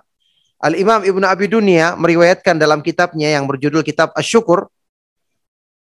Al-Imam 0.62 1.04
Ibnu 1.04 1.26
Abi 1.28 1.52
Dunya 1.52 1.98
meriwayatkan 2.00 2.56
dalam 2.56 2.80
kitabnya 2.86 3.34
yang 3.34 3.50
berjudul 3.50 3.82
Kitab 3.82 4.14
Asy-Syukur 4.16 4.72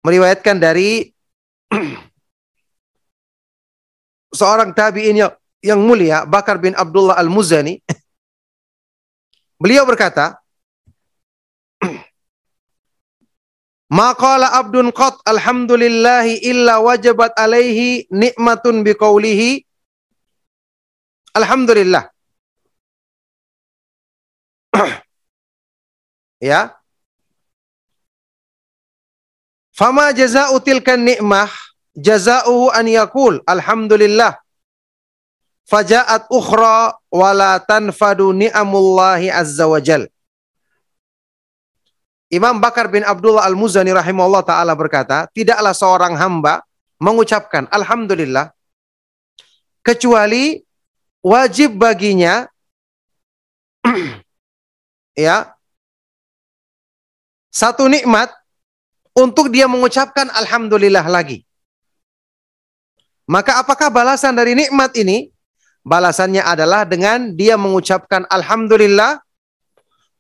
meriwayatkan 0.06 0.62
dari 0.62 1.10
seorang 4.40 4.70
tabi'in 4.78 5.18
yang 5.26 5.34
yang 5.66 5.82
mulia 5.82 6.30
Bakar 6.30 6.62
bin 6.62 6.78
Abdullah 6.78 7.18
Al-Muzani 7.18 7.82
beliau 9.58 9.82
berkata 9.90 10.38
Maqala 13.98 14.54
abdun 14.54 14.94
qat 14.94 15.18
alhamdulillahi 15.26 16.46
illa 16.46 16.78
wajabat 16.82 17.34
alaihi 17.38 18.06
nikmatun 18.14 18.86
biqaulihi 18.86 19.66
Alhamdulillah. 21.36 22.08
ya. 26.50 26.72
Fama 29.76 30.16
jaza'u 30.16 30.56
tilkan 30.64 31.04
ni'mah 31.04 31.52
jaza'uhu 32.00 32.72
an 32.72 32.88
yakul 32.88 33.44
alhamdulillah 33.44 34.40
Faja'at 35.66 36.30
ukhra 36.30 36.94
wala 37.10 37.58
tanfadu 37.58 38.30
ni'amullahi 38.38 39.34
azza 39.34 39.66
wa 39.66 39.82
jal. 39.82 40.06
Imam 42.30 42.62
Bakar 42.62 42.86
bin 42.94 43.02
Abdullah 43.02 43.50
Al-Muzani 43.50 43.90
rahimahullah 43.90 44.46
ta'ala 44.46 44.78
berkata, 44.78 45.26
tidaklah 45.34 45.74
seorang 45.74 46.14
hamba 46.14 46.62
mengucapkan 47.02 47.66
Alhamdulillah, 47.74 48.54
kecuali 49.82 50.62
wajib 51.26 51.82
baginya 51.82 52.46
ya 55.18 55.50
satu 57.50 57.90
nikmat 57.90 58.30
untuk 59.16 59.48
dia 59.50 59.66
mengucapkan 59.66 60.28
alhamdulillah 60.36 61.08
lagi. 61.08 61.48
Maka 63.26 63.64
apakah 63.64 63.90
balasan 63.90 64.38
dari 64.38 64.54
nikmat 64.54 64.94
ini? 65.00 65.34
balasannya 65.86 66.42
adalah 66.42 66.84
dengan 66.84 67.30
dia 67.38 67.54
mengucapkan 67.56 68.26
alhamdulillah 68.34 69.22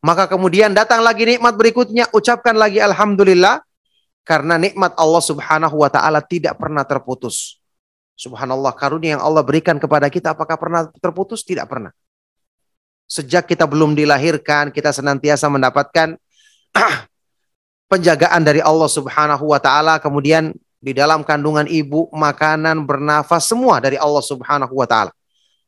maka 0.05 0.29
kemudian 0.29 0.77
datang 0.77 1.01
lagi 1.01 1.25
nikmat 1.25 1.57
berikutnya 1.57 2.05
ucapkan 2.13 2.53
lagi 2.53 2.77
alhamdulillah 2.77 3.65
karena 4.21 4.61
nikmat 4.61 4.93
Allah 4.93 5.23
Subhanahu 5.25 5.81
wa 5.81 5.89
taala 5.89 6.21
tidak 6.21 6.61
pernah 6.61 6.85
terputus. 6.85 7.57
Subhanallah 8.15 8.71
karunia 8.77 9.17
yang 9.17 9.23
Allah 9.25 9.41
berikan 9.41 9.81
kepada 9.81 10.07
kita 10.07 10.37
apakah 10.37 10.55
pernah 10.55 10.87
terputus? 11.01 11.41
Tidak 11.41 11.65
pernah. 11.65 11.91
Sejak 13.09 13.49
kita 13.49 13.65
belum 13.65 13.97
dilahirkan 13.97 14.69
kita 14.69 14.93
senantiasa 14.93 15.49
mendapatkan 15.49 16.15
penjagaan 17.85 18.41
dari 18.41 18.61
Allah 18.61 18.89
Subhanahu 18.89 19.53
wa 19.53 19.59
taala 19.61 20.01
kemudian 20.01 20.53
di 20.81 20.93
dalam 20.93 21.25
kandungan 21.25 21.65
ibu 21.65 22.09
makanan 22.13 22.85
bernafas 22.85 23.49
semua 23.49 23.81
dari 23.81 23.97
Allah 23.97 24.21
Subhanahu 24.21 24.73
wa 24.73 24.85
taala 24.85 25.11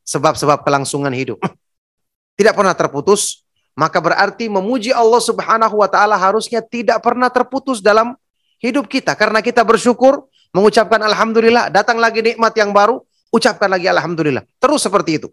sebab-sebab 0.06 0.64
kelangsungan 0.64 1.12
hidup. 1.12 1.38
Tidak 2.38 2.54
pernah 2.54 2.72
terputus, 2.72 3.42
maka 3.74 3.98
berarti 3.98 4.46
memuji 4.46 4.94
Allah 4.94 5.18
Subhanahu 5.18 5.78
wa 5.78 5.88
taala 5.90 6.14
harusnya 6.14 6.62
tidak 6.62 7.02
pernah 7.02 7.26
terputus 7.30 7.82
dalam 7.82 8.14
hidup 8.62 8.86
kita 8.90 9.14
karena 9.14 9.42
kita 9.42 9.62
bersyukur, 9.66 10.26
mengucapkan 10.50 11.02
alhamdulillah, 11.02 11.70
datang 11.70 11.98
lagi 11.98 12.22
nikmat 12.22 12.54
yang 12.54 12.70
baru, 12.70 13.02
ucapkan 13.34 13.70
lagi 13.70 13.86
alhamdulillah. 13.90 14.42
Terus 14.58 14.82
seperti 14.82 15.22
itu. 15.22 15.28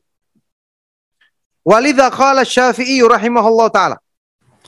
Walidha 1.66 2.14
qala 2.14 2.46
Syafi'i 2.46 3.02
rahimahullah 3.02 3.68
taala. 3.74 3.98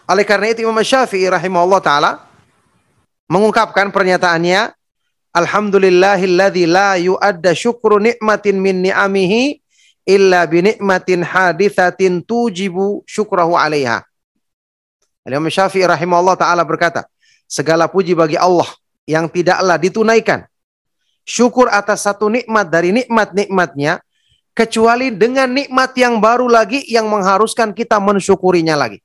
Oleh 0.07 0.23
karena 0.23 0.55
itu 0.55 0.63
Imam 0.63 0.79
Syafi'i 0.79 1.27
rahimahullah 1.27 1.83
taala 1.83 2.11
mengungkapkan 3.27 3.91
pernyataannya 3.91 4.71
Alhamdulillahilladzi 5.35 6.63
la 6.63 6.95
yu'adda 6.95 7.51
syukru 7.51 7.99
nikmatin 7.99 8.55
min 8.55 8.87
ni'amihi 8.87 9.59
illa 10.07 10.47
binikmatin 10.47 11.21
hadithatin 11.21 12.23
tujibu 12.23 13.03
syukrahu 13.03 13.59
alaiha. 13.59 14.01
Imam 15.27 15.51
Syafi'i 15.51 15.83
rahimahullah 15.83 16.39
taala 16.39 16.63
berkata, 16.63 17.03
segala 17.43 17.91
puji 17.91 18.15
bagi 18.15 18.39
Allah 18.39 18.67
yang 19.03 19.27
tidaklah 19.27 19.75
ditunaikan 19.75 20.47
syukur 21.27 21.67
atas 21.67 22.07
satu 22.07 22.31
nikmat 22.31 22.71
dari 22.71 22.95
nikmat-nikmatnya 22.95 23.99
kecuali 24.55 25.11
dengan 25.11 25.51
nikmat 25.51 25.91
yang 25.99 26.23
baru 26.23 26.47
lagi 26.47 26.79
yang 26.87 27.11
mengharuskan 27.11 27.75
kita 27.75 27.99
mensyukurinya 27.99 28.79
lagi. 28.79 29.03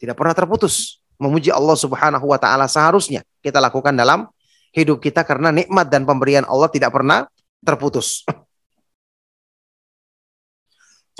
Tidak 0.00 0.16
pernah 0.16 0.32
terputus 0.32 1.04
memuji 1.20 1.52
Allah 1.52 1.76
Subhanahu 1.76 2.24
wa 2.24 2.40
taala 2.40 2.64
seharusnya 2.64 3.20
kita 3.44 3.60
lakukan 3.60 3.92
dalam 3.92 4.24
hidup 4.72 5.04
kita 5.04 5.28
karena 5.28 5.52
nikmat 5.52 5.92
dan 5.92 6.08
pemberian 6.08 6.48
Allah 6.48 6.72
tidak 6.72 6.96
pernah 6.96 7.28
terputus. 7.60 8.24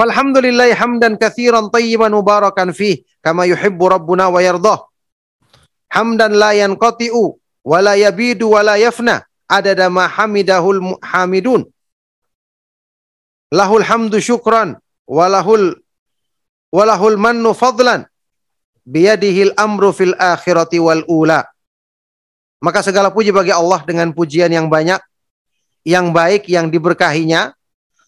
Falhamdulillahi 0.00 0.72
hamdan 0.72 1.20
kathiran 1.20 1.68
tayyiban 1.68 2.08
mubarakan 2.08 2.72
fih 2.72 3.04
kama 3.20 3.44
yuhibbu 3.44 3.84
rabbuna 3.84 4.32
wa 4.32 4.40
yardah. 4.40 4.88
Hamdan 5.92 6.40
la 6.40 6.56
yanqati'u 6.56 7.36
wa 7.68 7.78
la 7.84 8.00
yabidu 8.00 8.56
wa 8.56 8.64
la 8.64 8.80
yafna 8.80 9.28
adada 9.44 9.92
ma 9.92 10.08
hamidahul 10.08 10.96
hamidun. 11.04 11.68
Lahul 13.52 13.84
hamdu 13.84 14.16
syukran 14.22 14.78
walahul 15.04 15.76
walahul 16.70 17.18
mannu 17.18 17.50
fadlan 17.50 18.06
biyadihil 18.90 19.54
amru 19.54 19.94
fil 19.94 20.18
akhirati 20.18 20.82
wal 20.82 21.06
ula. 21.06 21.46
Maka 22.58 22.82
segala 22.82 23.08
puji 23.08 23.30
bagi 23.30 23.54
Allah 23.54 23.80
dengan 23.86 24.10
pujian 24.10 24.50
yang 24.50 24.66
banyak, 24.66 25.00
yang 25.86 26.12
baik, 26.12 26.50
yang 26.50 26.68
diberkahinya, 26.68 27.56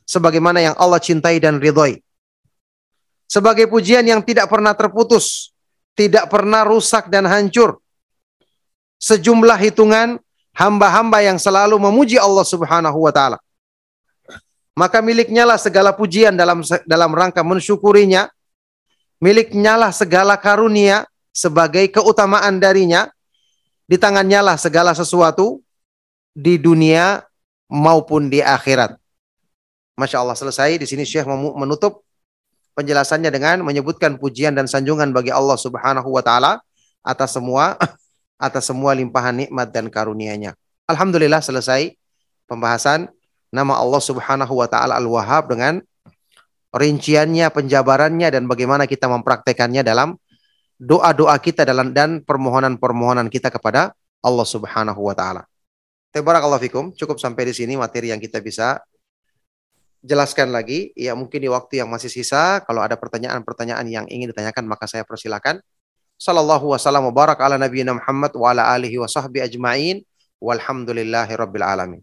sebagaimana 0.05 0.61
yang 0.61 0.75
Allah 0.77 1.01
cintai 1.01 1.41
dan 1.41 1.57
ridhoi. 1.63 2.03
Sebagai 3.31 3.65
pujian 3.65 4.05
yang 4.05 4.21
tidak 4.21 4.53
pernah 4.53 4.77
terputus, 4.77 5.57
tidak 5.97 6.29
pernah 6.29 6.69
rusak 6.69 7.09
dan 7.09 7.25
hancur. 7.25 7.81
Sejumlah 9.01 9.57
hitungan 9.57 10.21
hamba-hamba 10.53 11.25
yang 11.25 11.41
selalu 11.41 11.81
memuji 11.81 12.21
Allah 12.21 12.45
Subhanahu 12.45 13.09
wa 13.09 13.09
taala. 13.09 13.41
Maka 14.77 15.01
miliknya 15.01 15.49
lah 15.49 15.57
segala 15.57 15.97
pujian 15.97 16.37
dalam 16.37 16.61
dalam 16.85 17.11
rangka 17.13 17.41
mensyukurinya. 17.41 18.29
Miliknya 19.23 19.79
lah 19.79 19.95
segala 19.95 20.35
karunia 20.35 21.07
sebagai 21.31 21.87
keutamaan 21.95 22.59
darinya 22.59 23.07
di 23.87 23.95
tangannya 23.95 24.43
lah 24.43 24.57
segala 24.59 24.99
sesuatu 24.99 25.63
di 26.35 26.59
dunia 26.59 27.23
maupun 27.71 28.27
di 28.27 28.43
akhirat. 28.43 28.99
Masya 29.95 30.19
Allah 30.19 30.35
selesai. 30.35 30.75
Di 30.81 30.91
sini 30.91 31.07
Syekh 31.07 31.29
menutup 31.31 32.03
penjelasannya 32.75 33.31
dengan 33.31 33.63
menyebutkan 33.63 34.19
pujian 34.19 34.57
dan 34.59 34.67
sanjungan 34.67 35.15
bagi 35.15 35.31
Allah 35.31 35.55
Subhanahu 35.55 36.09
wa 36.09 36.25
taala 36.25 36.59
atas 37.05 37.37
semua 37.37 37.77
atas 38.51 38.67
semua 38.67 38.97
limpahan 38.97 39.47
nikmat 39.47 39.71
dan 39.71 39.87
karunia-Nya. 39.87 40.59
Alhamdulillah 40.91 41.39
selesai 41.39 41.95
pembahasan 42.51 43.07
nama 43.55 43.79
Allah 43.79 44.03
Subhanahu 44.03 44.59
wa 44.59 44.67
taala 44.67 44.99
Al-Wahhab 44.99 45.53
dengan 45.53 45.79
rinciannya, 46.73 47.53
penjabarannya 47.53 48.29
dan 48.33 48.49
bagaimana 48.49 48.89
kita 48.89 49.07
mempraktekannya 49.07 49.85
dalam 49.85 50.17
doa-doa 50.83 51.39
kita 51.39 51.63
dalam 51.63 51.95
dan 51.95 52.25
permohonan-permohonan 52.27 53.31
kita 53.31 53.53
kepada 53.53 53.95
Allah 54.25 54.47
Subhanahu 54.49 54.99
wa 54.99 55.15
taala. 55.15 55.47
Tabarakallahu 56.11 56.61
fikum. 56.61 56.85
Cukup 56.93 57.23
sampai 57.23 57.49
di 57.49 57.55
sini 57.55 57.79
materi 57.79 58.11
yang 58.11 58.19
kita 58.19 58.43
bisa 58.43 58.83
jelaskan 60.03 60.51
lagi. 60.51 60.91
Ya 60.99 61.15
mungkin 61.15 61.39
di 61.39 61.49
waktu 61.49 61.81
yang 61.81 61.89
masih 61.89 62.11
sisa 62.11 62.61
kalau 62.67 62.83
ada 62.83 62.99
pertanyaan-pertanyaan 62.99 63.87
yang 63.89 64.05
ingin 64.11 64.35
ditanyakan 64.35 64.67
maka 64.67 64.91
saya 64.91 65.07
persilakan. 65.07 65.63
Sallallahu 66.21 66.71
wasallam 66.75 67.09
wa 67.11 67.15
barak 67.15 67.41
ala 67.43 67.59
nabiyina 67.59 67.99
Muhammad 67.99 68.31
wa 68.37 68.53
ala 68.53 68.75
alihi 68.75 68.99
wa 68.99 69.09
sahbi 69.09 69.41
ajma'in. 69.41 70.03
Walhamdulillahi 70.43 71.33
rabbil 71.39 71.65
alamin. 71.65 72.03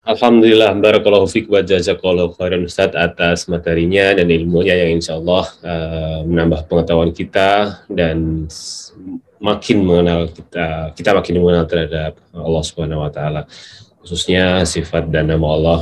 Alhamdulillah, 0.00 0.72
barakallahu 0.80 1.28
fiq 1.28 1.52
wa 1.52 1.60
jazakallahu 1.60 2.32
khairan 2.40 2.64
Ustaz 2.64 2.96
atas 2.96 3.44
materinya 3.52 4.16
dan 4.16 4.32
ilmunya 4.32 4.72
yang 4.72 4.96
insya 4.96 5.20
Allah 5.20 5.44
uh, 5.60 6.20
menambah 6.24 6.64
pengetahuan 6.72 7.12
kita 7.12 7.84
dan 7.84 8.48
makin 9.36 9.84
mengenal 9.84 10.32
kita, 10.32 10.96
kita 10.96 11.10
makin 11.12 11.34
mengenal 11.44 11.68
terhadap 11.68 12.16
Allah 12.32 12.62
Subhanahu 12.64 13.04
wa 13.04 13.12
taala. 13.12 13.44
Khususnya 14.00 14.64
sifat 14.64 15.12
dan 15.12 15.28
nama 15.28 15.46
Allah 15.52 15.80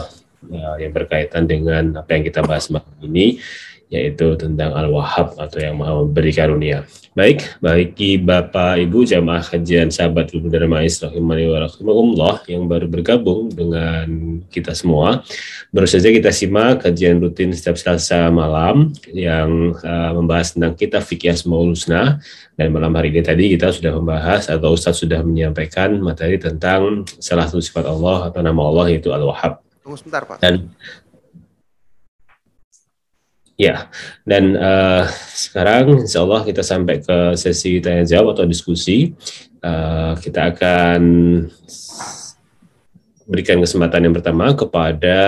uh, 0.51 0.77
yang 0.83 0.91
berkaitan 0.91 1.47
dengan 1.47 2.03
apa 2.03 2.19
yang 2.19 2.27
kita 2.27 2.43
bahas 2.43 2.75
malam 2.75 2.91
ini 3.07 3.39
yaitu 3.87 4.35
tentang 4.35 4.75
Al-Wahhab 4.75 5.39
atau 5.39 5.59
yang 5.63 5.79
Maha 5.79 5.95
memberi 6.03 6.35
karunia. 6.35 6.83
Baik, 7.19 7.59
bagi 7.59 8.15
Bapak 8.15 8.79
Ibu 8.79 9.03
jamaah 9.03 9.43
kajian 9.43 9.91
sahabat 9.91 10.31
Ibu 10.31 10.47
Darmais 10.55 11.03
rahimani 11.03 11.51
wa 11.51 11.67
yang 12.47 12.71
baru 12.71 12.87
bergabung 12.87 13.51
dengan 13.51 14.07
kita 14.47 14.71
semua. 14.71 15.27
Baru 15.75 15.91
saja 15.91 16.15
kita 16.15 16.31
simak 16.31 16.87
kajian 16.87 17.19
rutin 17.19 17.51
setiap 17.51 17.75
Selasa 17.75 18.31
malam 18.31 18.95
yang 19.11 19.75
uh, 19.83 20.15
membahas 20.15 20.55
tentang 20.55 20.79
kitab 20.79 21.03
fikih 21.03 21.35
Asmaul 21.35 21.75
Husna 21.75 22.23
dan 22.55 22.71
malam 22.71 22.95
hari 22.95 23.11
ini 23.11 23.27
tadi 23.27 23.51
kita 23.51 23.75
sudah 23.75 23.99
membahas 23.99 24.47
atau 24.47 24.79
Ustaz 24.79 25.03
sudah 25.03 25.19
menyampaikan 25.27 25.99
materi 25.99 26.39
tentang 26.39 27.03
salah 27.19 27.51
satu 27.51 27.59
sifat 27.59 27.83
Allah 27.83 28.31
atau 28.31 28.47
nama 28.47 28.63
Allah 28.63 28.95
yaitu 28.95 29.11
Al-Wahhab. 29.11 29.59
Tunggu 29.83 29.99
sebentar, 29.99 30.23
Pak. 30.23 30.39
Dan 30.39 30.71
Ya, 33.59 33.91
dan 34.23 34.55
uh, 34.55 35.03
sekarang 35.35 36.07
insya 36.07 36.23
Allah 36.23 36.47
kita 36.47 36.63
sampai 36.63 37.03
ke 37.03 37.35
sesi 37.35 37.83
tanya 37.83 38.07
jawab 38.07 38.39
atau 38.39 38.47
diskusi. 38.47 39.19
Uh, 39.59 40.15
kita 40.23 40.55
akan 40.55 41.03
berikan 43.27 43.59
kesempatan 43.59 44.07
yang 44.07 44.15
pertama 44.15 44.55
kepada 44.55 45.19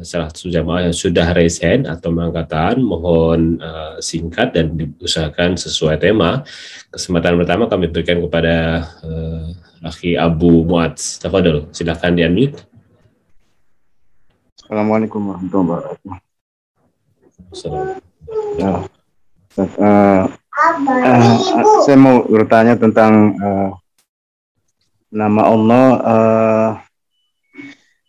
salah 0.00 0.32
satu 0.32 0.48
jamaah 0.48 0.88
yang 0.88 0.96
sudah 0.96 1.36
raise 1.36 1.60
hand 1.60 1.84
atau 1.84 2.10
mengangkatan, 2.16 2.80
mohon 2.80 3.60
uh, 3.60 4.00
singkat 4.00 4.56
dan 4.56 4.72
diusahakan 4.72 5.60
sesuai 5.60 6.00
tema. 6.00 6.48
Kesempatan 6.88 7.36
pertama 7.36 7.68
kami 7.68 7.92
berikan 7.92 8.24
kepada 8.24 8.88
uh, 9.04 9.52
Abu 10.16 10.64
Muad. 10.64 10.96
Tafadol, 10.96 11.68
silakan 11.76 12.16
di-unmute. 12.16 12.56
Assalamualaikum 14.64 15.20
warahmatullahi 15.28 15.68
wabarakatuh. 15.76 16.25
Ya. 18.58 18.84
Uh, 19.56 20.28
uh, 21.00 21.36
saya 21.84 21.96
mau 21.96 22.24
bertanya 22.28 22.76
tentang 22.76 23.36
uh, 23.40 23.70
nama 25.08 25.42
Allah 25.48 25.86
uh, 26.04 26.70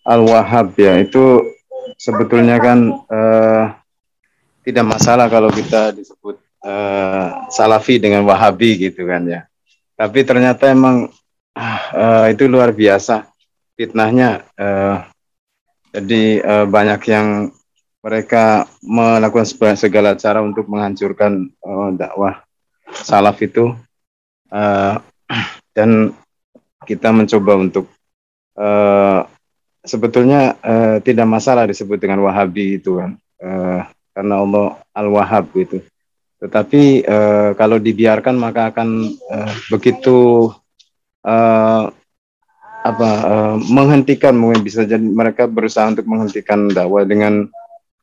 Al-Wahhab 0.07 0.75
ya 0.79 0.99
itu 1.03 1.43
sebetulnya 1.99 2.59
kan 2.59 2.79
uh, 3.07 3.71
tidak 4.67 4.85
masalah 4.87 5.31
kalau 5.31 5.47
kita 5.47 5.95
disebut 5.95 6.35
uh, 6.63 7.47
Salafi 7.47 7.99
dengan 7.99 8.27
Wahabi 8.27 8.89
gitu 8.91 9.07
kan 9.07 9.23
ya. 9.23 9.47
Tapi 9.95 10.27
ternyata 10.27 10.71
emang 10.71 11.07
uh, 11.55 12.25
itu 12.27 12.45
luar 12.51 12.75
biasa 12.75 13.27
fitnahnya. 13.79 14.43
Uh, 14.59 15.07
jadi 15.95 16.23
uh, 16.43 16.65
banyak 16.67 17.01
yang 17.07 17.27
mereka 18.07 18.63
melakukan 18.79 19.75
segala 19.75 20.15
cara 20.15 20.39
untuk 20.39 20.63
menghancurkan 20.71 21.51
uh, 21.59 21.91
dakwah 21.91 22.39
salaf 22.87 23.35
itu. 23.43 23.75
Uh, 24.47 24.95
dan 25.75 26.15
kita 26.87 27.11
mencoba 27.11 27.59
untuk 27.59 27.91
uh, 28.55 29.27
sebetulnya 29.83 30.55
uh, 30.63 31.03
tidak 31.03 31.27
masalah 31.27 31.67
disebut 31.67 31.99
dengan 31.99 32.23
Wahabi 32.23 32.79
itu 32.79 32.95
kan. 32.95 33.19
Uh, 33.43 33.83
karena 34.15 34.39
Allah 34.39 34.67
Al-Wahhab 34.95 35.51
gitu. 35.51 35.83
Tetapi 36.39 37.03
uh, 37.03 37.51
kalau 37.59 37.75
dibiarkan 37.75 38.39
maka 38.39 38.71
akan 38.71 39.03
uh, 39.27 39.51
begitu 39.67 40.47
uh, 41.27 41.91
apa 42.87 43.09
uh, 43.27 43.55
menghentikan. 43.67 44.31
Mungkin 44.31 44.63
bisa 44.63 44.87
jadi 44.87 45.03
mereka 45.03 45.43
berusaha 45.43 45.91
untuk 45.91 46.07
menghentikan 46.07 46.71
dakwah 46.71 47.03
dengan 47.03 47.51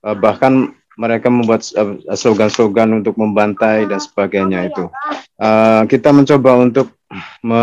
uh, 0.05 0.17
bahkan 0.17 0.77
mereka 0.95 1.27
membuat 1.27 1.67
slogan-slogan 2.15 3.03
untuk 3.03 3.19
membantai 3.19 3.87
dan 3.91 3.99
sebagainya 3.99 4.71
itu. 4.71 4.87
Uh, 5.35 5.83
kita 5.91 6.15
mencoba 6.15 6.55
untuk 6.63 6.95
me, 7.43 7.63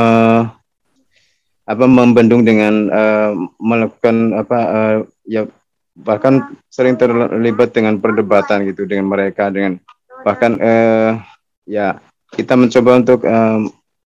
apa 1.64 1.86
membendung 1.88 2.44
dengan 2.44 2.92
uh, 2.92 3.32
melakukan 3.56 4.36
apa 4.36 4.60
uh, 4.60 4.98
ya 5.24 5.48
bahkan 5.96 6.52
sering 6.68 7.00
terlibat 7.00 7.72
dengan 7.72 7.96
perdebatan 8.00 8.68
gitu 8.68 8.84
dengan 8.84 9.08
mereka 9.08 9.48
dengan 9.48 9.80
bahkan 10.28 10.60
uh, 10.60 11.20
ya 11.64 12.04
kita 12.36 12.60
mencoba 12.60 12.92
untuk 13.00 13.24
uh, 13.24 13.64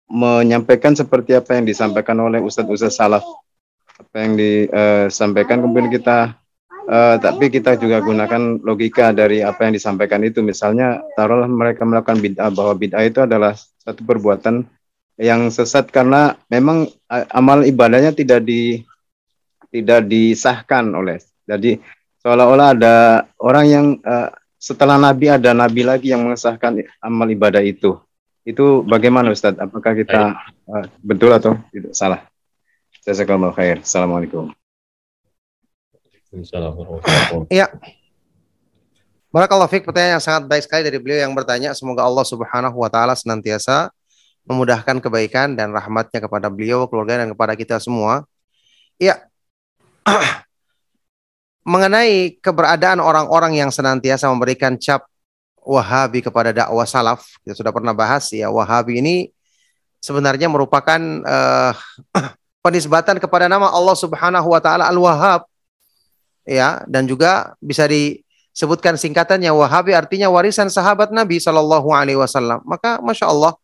menyampaikan 0.09 0.97
seperti 0.97 1.37
apa 1.37 1.61
yang 1.61 1.69
disampaikan 1.69 2.17
oleh 2.25 2.41
ustadz-ustadz 2.41 2.97
salaf 2.97 3.25
apa 4.01 4.17
yang 4.17 4.33
disampaikan 4.41 5.61
kemudian 5.61 5.93
kita 5.93 6.40
Uh, 6.89 7.17
tapi 7.21 7.53
kita 7.53 7.77
juga 7.77 8.01
gunakan 8.01 8.63
logika 8.65 9.13
dari 9.13 9.45
apa 9.45 9.69
yang 9.69 9.77
disampaikan 9.77 10.23
itu. 10.25 10.41
Misalnya, 10.41 11.03
taruhlah 11.15 11.51
mereka 11.51 11.85
melakukan 11.85 12.19
bid'ah 12.19 12.51
bahwa 12.51 12.75
bid'ah 12.77 13.05
itu 13.05 13.21
adalah 13.25 13.55
satu 13.57 14.05
perbuatan 14.05 14.65
yang 15.21 15.53
sesat 15.53 15.93
karena 15.93 16.33
memang 16.49 16.89
uh, 17.13 17.25
amal 17.37 17.61
ibadahnya 17.63 18.17
tidak 18.17 18.41
di 18.43 18.81
tidak 19.71 20.09
disahkan 20.09 20.89
oleh. 20.97 21.21
Jadi 21.47 21.79
seolah-olah 22.25 22.69
ada 22.75 22.95
orang 23.39 23.67
yang 23.69 23.87
uh, 24.03 24.33
setelah 24.61 25.01
Nabi 25.01 25.33
ada 25.33 25.57
Nabi 25.57 25.85
lagi 25.85 26.13
yang 26.13 26.27
mengesahkan 26.27 26.85
amal 27.01 27.29
ibadah 27.31 27.65
itu. 27.65 27.97
Itu 28.45 28.83
bagaimana 28.83 29.31
Ustadz? 29.31 29.61
Apakah 29.61 29.93
kita 29.93 30.37
uh, 30.69 30.87
betul 31.01 31.31
atau 31.33 31.61
tidak 31.71 31.93
salah? 31.93 32.21
Jazakallahu 33.05 33.57
khair. 33.57 33.81
Assalamualaikum. 33.81 34.60
Iya. 37.51 37.67
Barakallahu 39.31 39.71
fiqh 39.71 39.87
pertanyaan 39.87 40.19
yang 40.19 40.25
sangat 40.25 40.51
baik 40.51 40.63
sekali 40.67 40.83
dari 40.83 40.99
beliau 40.99 41.23
yang 41.23 41.35
bertanya 41.35 41.71
semoga 41.71 42.03
Allah 42.03 42.27
Subhanahu 42.27 42.75
wa 42.75 42.91
taala 42.91 43.15
senantiasa 43.15 43.91
memudahkan 44.43 44.99
kebaikan 44.99 45.55
dan 45.55 45.71
rahmatnya 45.71 46.19
kepada 46.19 46.51
beliau, 46.51 46.91
keluarga 46.91 47.23
dan 47.23 47.31
kepada 47.31 47.55
kita 47.55 47.79
semua. 47.79 48.27
Iya. 48.99 49.23
mengenai 51.71 52.41
keberadaan 52.41 52.99
orang-orang 52.99 53.61
yang 53.61 53.71
senantiasa 53.71 54.27
memberikan 54.33 54.75
cap 54.81 55.07
Wahabi 55.61 56.25
kepada 56.25 56.57
dakwah 56.57 56.89
salaf, 56.89 57.21
kita 57.45 57.53
sudah 57.53 57.69
pernah 57.69 57.93
bahas 57.93 58.33
ya 58.33 58.49
Wahabi 58.49 59.05
ini 59.05 59.17
sebenarnya 60.01 60.49
merupakan 60.49 60.97
uh, 61.21 61.77
penisbatan 62.65 63.21
kepada 63.21 63.45
nama 63.45 63.69
Allah 63.69 63.93
Subhanahu 63.93 64.49
wa 64.49 64.61
taala 64.65 64.89
Al-Wahhab. 64.89 65.45
Ya, 66.51 66.83
dan 66.91 67.07
juga 67.07 67.55
bisa 67.63 67.87
disebutkan 67.87 68.99
singkatannya 68.99 69.55
Wahabi 69.55 69.95
artinya 69.95 70.27
warisan 70.27 70.67
sahabat 70.67 71.15
Nabi 71.15 71.39
Shallallahu 71.39 71.95
alaihi 71.95 72.19
wasallam. 72.19 72.59
Maka 72.67 72.99
Masya 72.99 73.31
Allah 73.31 73.55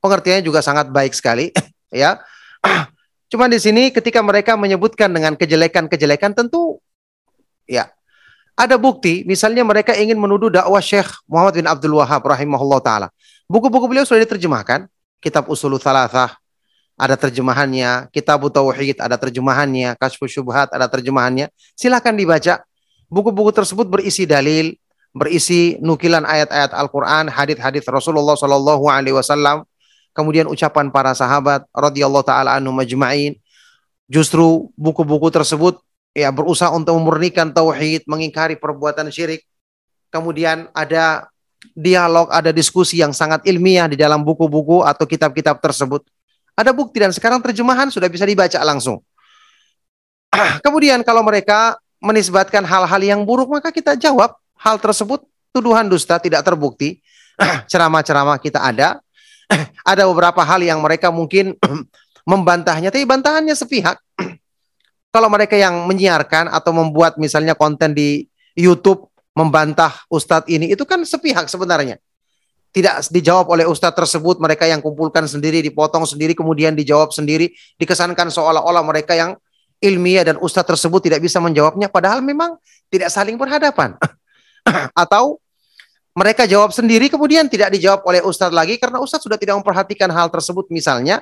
pengertiannya 0.00 0.40
juga 0.40 0.64
sangat 0.64 0.88
baik 0.88 1.12
sekali 1.12 1.52
ya. 1.92 2.16
Cuma 3.30 3.46
di 3.46 3.60
sini 3.60 3.92
ketika 3.92 4.24
mereka 4.24 4.56
menyebutkan 4.56 5.12
dengan 5.12 5.36
kejelekan-kejelekan 5.36 6.32
tentu 6.32 6.80
ya 7.68 7.92
ada 8.60 8.76
bukti, 8.76 9.24
misalnya 9.24 9.64
mereka 9.64 9.96
ingin 9.96 10.20
menuduh 10.20 10.52
dakwah 10.52 10.84
Syekh 10.84 11.08
Muhammad 11.24 11.56
bin 11.56 11.64
Abdul 11.64 11.96
Wahab 11.96 12.20
rahimahullah 12.20 12.80
taala. 12.84 13.08
Buku-buku 13.48 13.88
beliau 13.88 14.04
sudah 14.04 14.20
diterjemahkan, 14.20 14.84
kitab 15.16 15.48
Usul 15.48 15.80
Thalathah 15.80 16.36
ada 17.00 17.16
terjemahannya, 17.16 18.12
kitab 18.12 18.44
Tauhid 18.44 19.00
ada 19.00 19.16
terjemahannya, 19.16 19.96
Kasfu 19.96 20.28
Syubhat 20.28 20.68
ada 20.68 20.84
terjemahannya. 20.84 21.48
Silakan 21.72 22.20
dibaca. 22.20 22.60
Buku-buku 23.08 23.50
tersebut 23.50 23.88
berisi 23.88 24.28
dalil, 24.28 24.76
berisi 25.10 25.80
nukilan 25.80 26.22
ayat-ayat 26.22 26.70
Al-Qur'an, 26.76 27.26
hadis-hadis 27.26 27.82
Rasulullah 27.88 28.38
Shallallahu 28.38 28.86
alaihi 28.86 29.16
wasallam, 29.16 29.66
kemudian 30.14 30.46
ucapan 30.46 30.92
para 30.92 31.16
sahabat 31.16 31.66
radhiyallahu 31.74 32.22
taala 32.22 32.54
anhum 32.54 32.76
majma'in. 32.76 33.34
Justru 34.06 34.70
buku-buku 34.78 35.32
tersebut 35.32 35.80
ya 36.14 36.30
berusaha 36.30 36.70
untuk 36.70 36.94
memurnikan 37.00 37.50
tauhid, 37.50 38.06
mengingkari 38.06 38.54
perbuatan 38.60 39.10
syirik. 39.10 39.42
Kemudian 40.10 40.70
ada 40.74 41.30
dialog, 41.74 42.30
ada 42.30 42.50
diskusi 42.50 42.98
yang 42.98 43.14
sangat 43.14 43.42
ilmiah 43.46 43.86
di 43.86 43.98
dalam 43.98 44.22
buku-buku 44.22 44.82
atau 44.82 45.06
kitab-kitab 45.06 45.58
tersebut. 45.62 46.02
Ada 46.58 46.70
bukti 46.74 47.00
dan 47.00 47.10
sekarang 47.14 47.40
terjemahan 47.40 47.88
sudah 47.88 48.06
bisa 48.10 48.26
dibaca 48.26 48.58
langsung. 48.62 49.00
Kemudian 50.64 51.02
kalau 51.02 51.24
mereka 51.24 51.78
menisbatkan 52.00 52.64
hal-hal 52.64 53.00
yang 53.02 53.20
buruk 53.24 53.50
maka 53.52 53.68
kita 53.74 53.96
jawab 53.96 54.32
hal 54.56 54.76
tersebut 54.80 55.24
tuduhan 55.52 55.88
dusta 55.88 56.20
tidak 56.20 56.44
terbukti. 56.46 57.00
Ceramah-ceramah 57.70 58.38
kita 58.38 58.60
ada. 58.60 59.00
ada 59.92 60.02
beberapa 60.06 60.40
hal 60.46 60.62
yang 60.62 60.78
mereka 60.78 61.10
mungkin 61.10 61.58
membantahnya 62.28 62.94
tapi 62.94 63.02
bantahannya 63.02 63.56
sepihak 63.58 63.98
kalau 65.10 65.26
mereka 65.26 65.58
yang 65.58 65.90
menyiarkan 65.90 66.46
atau 66.46 66.70
membuat 66.70 67.18
misalnya 67.18 67.58
konten 67.58 67.90
di 67.90 68.30
YouTube 68.54 69.10
membantah 69.34 70.06
ustadz 70.10 70.46
ini 70.50 70.70
itu 70.74 70.82
kan 70.86 71.02
sepihak 71.02 71.50
sebenarnya. 71.50 71.98
Tidak 72.70 73.10
dijawab 73.10 73.50
oleh 73.50 73.66
ustadz 73.66 73.98
tersebut, 73.98 74.38
mereka 74.38 74.62
yang 74.62 74.78
kumpulkan 74.78 75.26
sendiri, 75.26 75.58
dipotong 75.58 76.06
sendiri, 76.06 76.38
kemudian 76.38 76.70
dijawab 76.78 77.10
sendiri, 77.10 77.50
dikesankan 77.82 78.30
seolah-olah 78.30 78.86
mereka 78.86 79.18
yang 79.18 79.34
ilmiah 79.82 80.22
dan 80.22 80.38
ustadz 80.38 80.70
tersebut 80.70 81.10
tidak 81.10 81.18
bisa 81.24 81.42
menjawabnya, 81.42 81.90
padahal 81.90 82.22
memang 82.22 82.54
tidak 82.86 83.10
saling 83.10 83.34
berhadapan. 83.34 83.98
Atau 85.02 85.42
mereka 86.14 86.46
jawab 86.46 86.70
sendiri, 86.70 87.10
kemudian 87.10 87.50
tidak 87.50 87.74
dijawab 87.74 88.06
oleh 88.06 88.20
ustadz 88.22 88.54
lagi 88.54 88.78
karena 88.78 89.02
ustadz 89.02 89.26
sudah 89.26 89.38
tidak 89.40 89.58
memperhatikan 89.58 90.10
hal 90.10 90.30
tersebut 90.30 90.70
misalnya. 90.70 91.18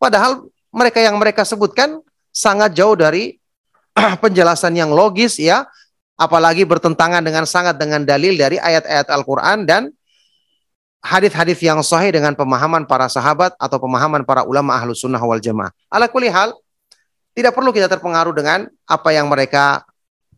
Padahal 0.00 0.48
mereka 0.72 1.00
yang 1.00 1.16
mereka 1.20 1.44
sebutkan 1.44 2.00
sangat 2.32 2.72
jauh 2.72 2.96
dari 2.96 3.36
penjelasan 4.24 4.72
yang 4.76 4.92
logis 4.92 5.36
ya, 5.36 5.68
apalagi 6.14 6.62
bertentangan 6.62 7.20
dengan 7.20 7.44
sangat 7.44 7.74
dengan 7.76 8.06
dalil 8.06 8.38
dari 8.38 8.58
ayat-ayat 8.58 9.10
Al-Qur'an 9.10 9.66
dan 9.66 9.90
hadis-hadis 11.04 11.60
yang 11.60 11.84
sahih 11.84 12.16
dengan 12.16 12.32
pemahaman 12.32 12.88
para 12.88 13.12
sahabat 13.12 13.52
atau 13.60 13.76
pemahaman 13.76 14.24
para 14.24 14.48
ulama 14.48 14.72
ahlu 14.72 14.96
sunnah 14.96 15.20
wal 15.20 15.36
jamaah. 15.36 15.68
Ala 15.92 16.08
kulli 16.08 16.32
hal, 16.32 16.56
tidak 17.36 17.52
perlu 17.52 17.76
kita 17.76 17.92
terpengaruh 17.92 18.32
dengan 18.32 18.64
apa 18.88 19.12
yang 19.12 19.28
mereka 19.28 19.84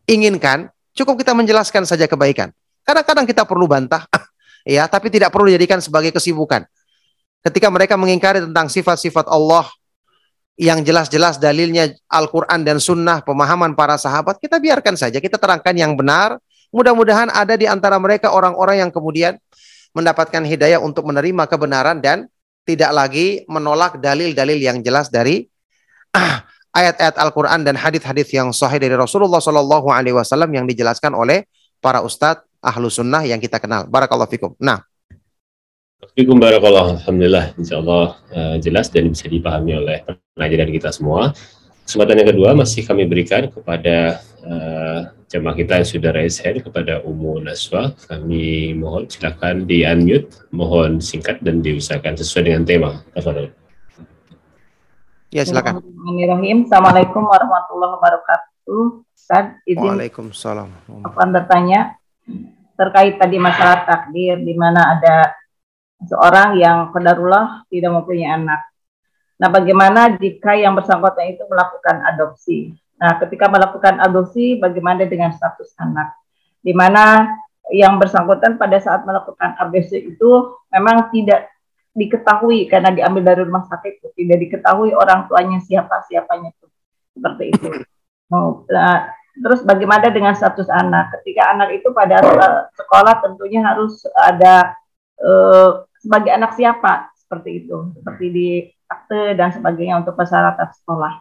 inginkan, 0.03 0.67
cukup 0.91 1.23
kita 1.23 1.31
menjelaskan 1.31 1.87
saja 1.87 2.03
kebaikan. 2.03 2.51
Kadang-kadang 2.83 3.23
kita 3.23 3.47
perlu 3.47 3.63
bantah, 3.63 4.03
ya, 4.67 4.83
tapi 4.91 5.07
tidak 5.07 5.31
perlu 5.31 5.47
dijadikan 5.47 5.79
sebagai 5.79 6.11
kesibukan. 6.11 6.67
Ketika 7.39 7.71
mereka 7.71 7.95
mengingkari 7.95 8.43
tentang 8.43 8.67
sifat-sifat 8.67 9.31
Allah, 9.31 9.63
yang 10.57 10.81
jelas-jelas 10.81 11.37
dalilnya 11.37 11.93
Al-Quran 12.09 12.65
dan 12.65 12.81
Sunnah, 12.81 13.21
pemahaman 13.21 13.77
para 13.77 13.95
sahabat, 13.95 14.41
kita 14.41 14.57
biarkan 14.57 14.97
saja, 14.97 15.21
kita 15.21 15.37
terangkan 15.37 15.71
yang 15.77 15.93
benar. 15.93 16.41
Mudah-mudahan 16.73 17.31
ada 17.31 17.55
di 17.55 17.63
antara 17.69 17.95
mereka 18.01 18.33
orang-orang 18.33 18.83
yang 18.83 18.91
kemudian 18.91 19.39
mendapatkan 19.97 20.45
hidayah 20.45 20.77
untuk 20.77 21.09
menerima 21.09 21.49
kebenaran 21.49 21.97
dan 21.97 22.29
tidak 22.69 22.93
lagi 22.93 23.41
menolak 23.49 23.97
dalil-dalil 23.97 24.61
yang 24.61 24.85
jelas 24.85 25.09
dari 25.09 25.49
ayat-ayat 26.77 27.17
Al-Quran 27.17 27.65
dan 27.65 27.73
hadis-hadis 27.73 28.29
yang 28.29 28.53
sahih 28.53 28.77
dari 28.77 28.93
Rasulullah 28.93 29.41
Shallallahu 29.41 29.89
Alaihi 29.89 30.13
Wasallam 30.13 30.53
yang 30.53 30.69
dijelaskan 30.69 31.17
oleh 31.17 31.49
para 31.81 32.05
ustadz 32.05 32.45
ahlu 32.61 32.93
sunnah 32.93 33.25
yang 33.25 33.41
kita 33.41 33.57
kenal. 33.57 33.89
Barakallahu 33.89 34.29
fikum. 34.29 34.53
Nah, 34.61 34.85
Assalamualaikum 35.97 36.37
warahmatullahi 36.37 36.89
Alhamdulillah, 37.01 37.45
insya 37.57 37.75
Allah 37.81 38.05
uh, 38.29 38.55
jelas 38.61 38.93
dan 38.93 39.09
bisa 39.09 39.25
dipahami 39.25 39.81
oleh 39.81 40.05
pelajaran 40.37 40.69
kita 40.69 40.89
semua. 40.93 41.33
Kesempatan 41.87 42.19
yang 42.19 42.35
kedua 42.35 42.51
masih 42.51 42.83
kami 42.83 43.07
berikan 43.07 43.47
kepada 43.47 44.19
uh, 44.43 45.07
jemaah 45.31 45.55
kita 45.55 45.79
yang 45.79 45.87
sudah 45.87 46.11
raise 46.11 46.35
hand 46.43 46.59
kepada 46.59 46.99
Umu 47.07 47.39
Naswa. 47.39 47.95
Kami 48.11 48.75
mohon 48.75 49.07
silakan 49.07 49.63
di 49.63 49.87
unmute, 49.87 50.51
mohon 50.51 50.99
singkat 50.99 51.39
dan 51.39 51.63
diusahakan 51.63 52.19
sesuai 52.19 52.43
dengan 52.43 52.63
tema. 52.67 52.91
Tafadhol. 53.15 53.55
Ya 55.31 55.47
silakan. 55.47 55.79
Assalamualaikum 55.79 57.23
warahmatullahi 57.23 57.91
wabarakatuh. 57.95 59.07
Ustaz, 59.15 59.55
izin 59.63 59.87
Waalaikumsalam. 59.87 60.67
Akan 61.07 61.31
bertanya 61.31 61.95
terkait 62.75 63.15
tadi 63.15 63.39
masalah 63.39 63.87
takdir 63.87 64.43
di 64.43 64.51
mana 64.59 64.99
ada 64.99 65.39
seorang 66.03 66.59
yang 66.59 66.91
kedarullah 66.91 67.63
tidak 67.71 67.95
mempunyai 67.95 68.43
anak. 68.43 68.75
Nah, 69.37 69.49
bagaimana 69.53 70.17
jika 70.17 70.57
yang 70.57 70.73
bersangkutan 70.73 71.37
itu 71.37 71.45
melakukan 71.45 72.01
adopsi? 72.09 72.73
Nah, 72.97 73.21
ketika 73.21 73.45
melakukan 73.45 74.01
adopsi, 74.01 74.57
bagaimana 74.57 75.05
dengan 75.05 75.29
status 75.29 75.77
anak? 75.77 76.17
Di 76.61 76.73
mana 76.73 77.29
yang 77.69 78.01
bersangkutan 78.01 78.57
pada 78.57 78.81
saat 78.81 79.05
melakukan 79.05 79.53
adopsi 79.61 80.15
itu 80.15 80.57
memang 80.73 81.13
tidak 81.13 81.53
diketahui 81.93 82.65
karena 82.69 82.93
diambil 82.93 83.33
dari 83.33 83.41
rumah 83.45 83.65
sakit, 83.69 84.13
tidak 84.17 84.37
diketahui 84.41 84.93
orang 84.93 85.29
tuanya 85.29 85.61
siapa 85.61 86.01
siapanya 86.09 86.53
itu 86.53 86.65
seperti 87.17 87.43
itu. 87.53 87.67
Nah, 88.29 89.13
terus 89.37 89.61
bagaimana 89.65 90.09
dengan 90.09 90.33
status 90.33 90.69
anak? 90.69 91.21
Ketika 91.21 91.53
anak 91.53 91.77
itu 91.77 91.89
pada 91.93 92.21
sekolah 92.73 93.21
tentunya 93.25 93.65
harus 93.65 94.05
ada 94.13 94.77
eh, 95.17 95.69
sebagai 96.01 96.31
anak 96.33 96.53
siapa 96.53 97.09
seperti 97.17 97.65
itu 97.65 97.91
seperti 97.99 98.25
di 98.31 98.49
akte 98.87 99.35
dan 99.35 99.51
sebagainya 99.51 100.01
untuk 100.01 100.15
persyaratan 100.15 100.71
sekolah. 100.83 101.13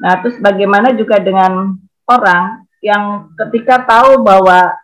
Nah 0.00 0.12
terus 0.24 0.36
bagaimana 0.40 0.92
juga 0.96 1.20
dengan 1.20 1.76
orang 2.08 2.64
yang 2.84 3.32
ketika 3.46 3.84
tahu 3.84 4.20
bahwa 4.20 4.76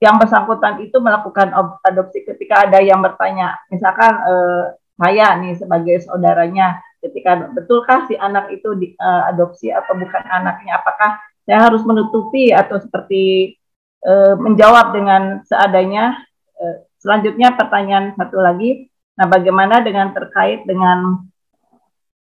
yang 0.00 0.16
bersangkutan 0.16 0.80
itu 0.80 0.96
melakukan 0.96 1.52
adopsi 1.84 2.24
ketika 2.24 2.64
ada 2.64 2.80
yang 2.80 3.04
bertanya 3.04 3.60
misalkan 3.68 4.16
eh, 4.16 4.64
saya 4.96 5.36
nih 5.36 5.60
sebagai 5.60 6.00
saudaranya 6.04 6.80
ketika 7.00 7.48
betulkah 7.56 8.04
si 8.06 8.14
anak 8.20 8.52
itu 8.52 8.76
di, 8.76 8.92
uh, 9.00 9.32
adopsi 9.32 9.72
atau 9.72 9.96
bukan 9.96 10.20
anaknya? 10.28 10.78
Apakah 10.78 11.16
saya 11.48 11.64
harus 11.64 11.80
menutupi 11.82 12.52
atau 12.52 12.76
seperti 12.76 13.56
uh, 14.04 14.36
menjawab 14.36 14.92
dengan 14.92 15.40
seadanya? 15.48 16.20
Uh, 16.60 16.84
Selanjutnya 17.00 17.56
pertanyaan 17.56 18.12
satu 18.12 18.44
lagi, 18.44 18.89
nah 19.20 19.28
bagaimana 19.28 19.84
dengan 19.84 20.16
terkait 20.16 20.64
dengan 20.64 21.20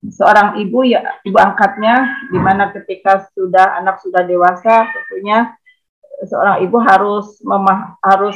seorang 0.02 0.58
ibu 0.58 0.82
ya 0.82 1.22
ibu 1.22 1.38
angkatnya 1.38 2.26
di 2.34 2.38
mana 2.42 2.74
ketika 2.74 3.22
sudah 3.38 3.78
anak 3.78 4.02
sudah 4.02 4.26
dewasa 4.26 4.90
tentunya 4.90 5.54
seorang 6.26 6.66
ibu 6.66 6.78
harus 6.82 7.38
memah, 7.46 7.94
harus 8.02 8.34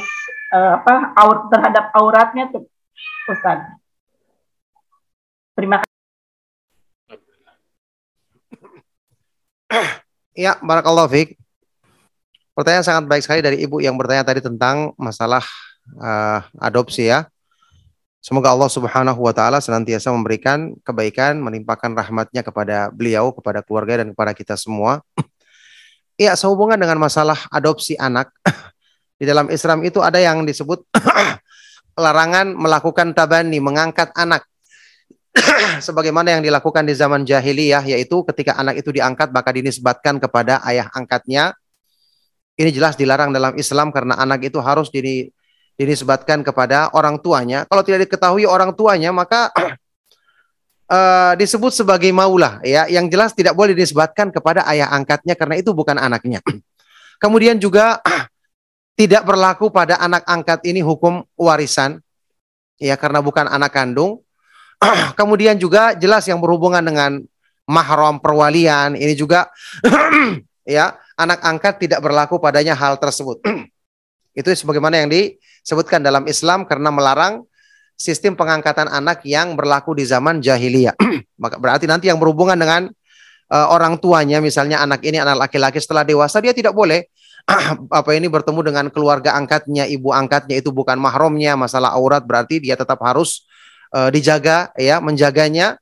uh, 0.55 0.79
apa 0.79 1.11
aur, 1.19 1.51
terhadap 1.51 1.91
auratnya 1.91 2.47
tuh. 2.47 2.63
Terima 5.53 5.83
kasih. 5.83 5.91
Ya, 10.33 10.57
barakallahu 10.63 11.11
fiik. 11.11 11.35
Pertanyaan 12.53 12.85
sangat 12.85 13.05
baik 13.09 13.23
sekali 13.25 13.41
dari 13.41 13.57
ibu 13.61 13.81
yang 13.81 13.97
bertanya 13.97 14.21
tadi 14.25 14.41
tentang 14.41 14.93
masalah 14.95 15.43
uh, 15.97 16.39
adopsi 16.61 17.09
ya. 17.09 17.25
Semoga 18.23 18.55
Allah 18.55 18.71
Subhanahu 18.71 19.19
wa 19.19 19.35
taala 19.35 19.59
senantiasa 19.59 20.07
memberikan 20.15 20.71
kebaikan, 20.87 21.43
menimpakan 21.43 21.91
rahmatnya 21.91 22.39
kepada 22.39 22.87
beliau, 22.87 23.35
kepada 23.35 23.59
keluarga 23.59 23.99
dan 23.99 24.15
kepada 24.15 24.31
kita 24.31 24.55
semua. 24.55 25.03
ya 26.15 26.31
sehubungan 26.39 26.79
dengan 26.79 27.03
masalah 27.03 27.35
adopsi 27.51 27.99
anak 27.99 28.31
di 29.19 29.27
dalam 29.27 29.51
Islam 29.51 29.83
itu 29.83 29.99
ada 29.99 30.23
yang 30.23 30.47
disebut 30.47 30.87
larangan 31.99 32.55
melakukan 32.55 33.11
tabani, 33.11 33.59
mengangkat 33.59 34.15
anak. 34.15 34.47
Sebagaimana 35.85 36.39
yang 36.39 36.47
dilakukan 36.47 36.87
di 36.87 36.95
zaman 36.95 37.27
jahiliyah, 37.27 37.83
yaitu 37.91 38.23
ketika 38.31 38.55
anak 38.55 38.79
itu 38.79 38.95
diangkat 38.95 39.35
maka 39.35 39.51
dinisbatkan 39.51 40.23
kepada 40.23 40.63
ayah 40.63 40.87
angkatnya. 40.95 41.59
Ini 42.55 42.71
jelas 42.71 42.95
dilarang 42.95 43.35
dalam 43.35 43.51
Islam 43.59 43.91
karena 43.91 44.15
anak 44.15 44.47
itu 44.47 44.63
harus 44.63 44.87
dini, 44.87 45.27
dinisbatkan 45.77 46.45
kepada 46.45 46.93
orang 46.93 47.17
tuanya. 47.17 47.65
Kalau 47.65 47.81
tidak 47.81 48.05
diketahui 48.05 48.45
orang 48.45 48.73
tuanya, 48.77 49.09
maka 49.09 49.49
uh, 50.89 51.33
disebut 51.41 51.73
sebagai 51.73 52.09
maulah 52.13 52.61
ya 52.61 52.85
yang 52.89 53.09
jelas 53.09 53.33
tidak 53.33 53.57
boleh 53.57 53.73
dinisbatkan 53.73 54.29
kepada 54.29 54.65
ayah 54.69 54.93
angkatnya 54.93 55.33
karena 55.33 55.57
itu 55.57 55.73
bukan 55.73 55.97
anaknya. 55.97 56.39
Kemudian 57.23 57.57
juga 57.57 57.99
tidak 58.99 59.25
berlaku 59.25 59.73
pada 59.73 59.97
anak 59.97 60.21
angkat 60.29 60.61
ini 60.69 60.85
hukum 60.85 61.25
warisan 61.33 61.97
ya 62.77 62.93
karena 62.93 63.19
bukan 63.25 63.49
anak 63.49 63.73
kandung. 63.73 64.21
Kemudian 65.19 65.55
juga 65.55 65.95
jelas 65.95 66.27
yang 66.27 66.43
berhubungan 66.43 66.83
dengan 66.83 67.23
mahram 67.63 68.19
perwalian 68.19 68.99
ini 68.99 69.15
juga 69.15 69.47
ya 70.67 70.99
anak 71.15 71.39
angkat 71.39 71.73
tidak 71.87 72.03
berlaku 72.03 72.37
padanya 72.37 72.75
hal 72.75 72.99
tersebut. 72.99 73.39
Itu 74.33 74.49
sebagaimana 74.53 75.05
yang 75.05 75.09
disebutkan 75.09 76.01
dalam 76.01 76.25
Islam 76.25 76.65
karena 76.65 76.89
melarang 76.89 77.45
sistem 77.93 78.33
pengangkatan 78.33 78.89
anak 78.89 79.21
yang 79.23 79.53
berlaku 79.53 79.93
di 79.93 80.03
zaman 80.03 80.41
jahiliyah. 80.41 80.97
Maka 81.41 81.61
berarti 81.61 81.85
nanti 81.85 82.09
yang 82.09 82.17
berhubungan 82.17 82.57
dengan 82.57 82.89
uh, 83.53 83.67
orang 83.69 84.01
tuanya, 84.01 84.41
misalnya 84.41 84.81
anak 84.81 85.05
ini 85.05 85.21
anak 85.21 85.47
laki-laki 85.47 85.77
setelah 85.77 86.01
dewasa 86.01 86.41
dia 86.41 86.51
tidak 86.51 86.73
boleh 86.73 87.05
apa 87.99 88.09
ini 88.15 88.31
bertemu 88.31 88.59
dengan 88.63 88.85
keluarga 88.89 89.35
angkatnya, 89.35 89.85
ibu 89.85 90.15
angkatnya 90.15 90.63
itu 90.63 90.71
bukan 90.71 90.95
mahramnya, 90.95 91.59
masalah 91.59 91.91
aurat 91.93 92.23
berarti 92.23 92.63
dia 92.63 92.79
tetap 92.79 92.99
harus 93.03 93.43
uh, 93.91 94.09
dijaga 94.09 94.71
ya, 94.79 95.03
menjaganya. 95.03 95.77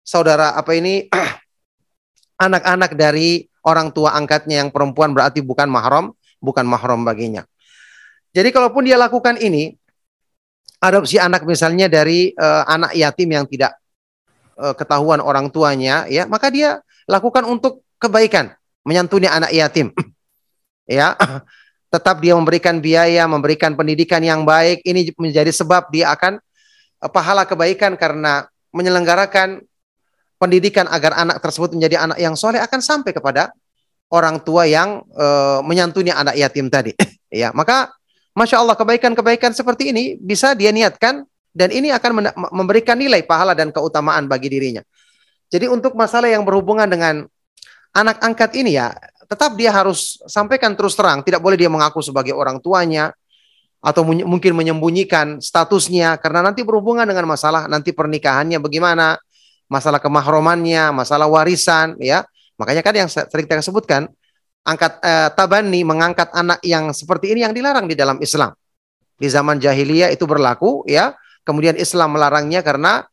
Saudara 0.00 0.56
apa 0.56 0.72
ini 0.74 1.06
anak-anak 2.46 2.96
dari 2.96 3.46
orang 3.66 3.92
tua 3.92 4.16
angkatnya 4.16 4.64
yang 4.64 4.70
perempuan 4.72 5.12
berarti 5.12 5.44
bukan 5.44 5.68
mahram, 5.68 6.16
bukan 6.40 6.64
mahram 6.64 7.04
baginya. 7.04 7.44
Jadi 8.30 8.48
kalaupun 8.54 8.86
dia 8.86 8.94
lakukan 8.94 9.34
ini, 9.42 9.74
adopsi 10.80 11.20
anak 11.20 11.44
misalnya 11.44 11.86
dari 11.86 12.32
uh, 12.34 12.64
anak 12.64 12.96
yatim 12.96 13.28
yang 13.28 13.44
tidak 13.44 13.76
uh, 14.56 14.72
ketahuan 14.72 15.20
orang 15.20 15.52
tuanya 15.52 16.08
ya 16.08 16.24
maka 16.24 16.48
dia 16.48 16.80
lakukan 17.04 17.44
untuk 17.44 17.84
kebaikan 18.00 18.50
menyantuni 18.82 19.28
anak 19.28 19.52
yatim. 19.52 19.92
Ya 20.90 21.14
tetap 21.94 22.18
dia 22.18 22.34
memberikan 22.34 22.82
biaya 22.82 23.22
memberikan 23.30 23.78
pendidikan 23.78 24.18
yang 24.26 24.42
baik 24.42 24.82
ini 24.82 25.06
menjadi 25.14 25.54
sebab 25.54 25.86
dia 25.94 26.10
akan 26.10 26.42
uh, 26.98 27.10
pahala 27.12 27.46
kebaikan 27.46 27.94
karena 27.94 28.50
menyelenggarakan 28.74 29.62
pendidikan 30.42 30.90
agar 30.90 31.14
anak 31.14 31.38
tersebut 31.38 31.78
menjadi 31.78 32.10
anak 32.10 32.18
yang 32.18 32.34
soleh 32.34 32.58
akan 32.58 32.82
sampai 32.82 33.14
kepada 33.14 33.54
orang 34.10 34.42
tua 34.42 34.66
yang 34.66 35.06
uh, 35.14 35.62
menyantuni 35.62 36.10
anak 36.10 36.34
yatim 36.34 36.72
tadi. 36.72 36.96
Ya 37.30 37.54
maka 37.54 37.94
Masya 38.40 38.56
Allah 38.56 38.72
kebaikan-kebaikan 38.72 39.52
seperti 39.52 39.92
ini 39.92 40.16
bisa 40.16 40.56
dia 40.56 40.72
niatkan 40.72 41.28
dan 41.52 41.68
ini 41.68 41.92
akan 41.92 42.32
memberikan 42.56 42.96
nilai 42.96 43.20
pahala 43.20 43.52
dan 43.52 43.68
keutamaan 43.68 44.24
bagi 44.24 44.48
dirinya. 44.48 44.80
Jadi 45.52 45.68
untuk 45.68 45.92
masalah 45.92 46.32
yang 46.32 46.40
berhubungan 46.48 46.88
dengan 46.88 47.28
anak 47.92 48.16
angkat 48.24 48.56
ini 48.56 48.80
ya 48.80 48.96
tetap 49.28 49.60
dia 49.60 49.68
harus 49.68 50.16
sampaikan 50.24 50.72
terus 50.72 50.96
terang, 50.96 51.20
tidak 51.20 51.44
boleh 51.44 51.60
dia 51.60 51.68
mengaku 51.68 52.00
sebagai 52.00 52.32
orang 52.32 52.56
tuanya 52.64 53.12
atau 53.84 54.08
mungkin 54.08 54.56
menyembunyikan 54.56 55.44
statusnya 55.44 56.16
karena 56.16 56.40
nanti 56.40 56.64
berhubungan 56.64 57.04
dengan 57.04 57.28
masalah 57.28 57.68
nanti 57.68 57.92
pernikahannya 57.92 58.56
bagaimana, 58.56 59.20
masalah 59.68 60.00
kemahromannya, 60.00 60.96
masalah 60.96 61.28
warisan 61.28 61.92
ya. 62.00 62.24
Makanya 62.56 62.80
kan 62.80 62.94
yang 62.96 63.08
sering 63.12 63.44
kita 63.44 63.60
sebutkan 63.60 64.08
angkat 64.64 65.00
eh, 65.00 65.28
tabani 65.32 65.80
mengangkat 65.82 66.28
anak 66.32 66.60
yang 66.64 66.92
seperti 66.92 67.32
ini 67.32 67.46
yang 67.46 67.54
dilarang 67.56 67.88
di 67.88 67.96
dalam 67.96 68.20
Islam. 68.20 68.52
Di 69.20 69.28
zaman 69.28 69.60
jahiliyah 69.60 70.12
itu 70.12 70.24
berlaku 70.24 70.84
ya. 70.88 71.16
Kemudian 71.44 71.76
Islam 71.80 72.14
melarangnya 72.16 72.60
karena 72.60 73.04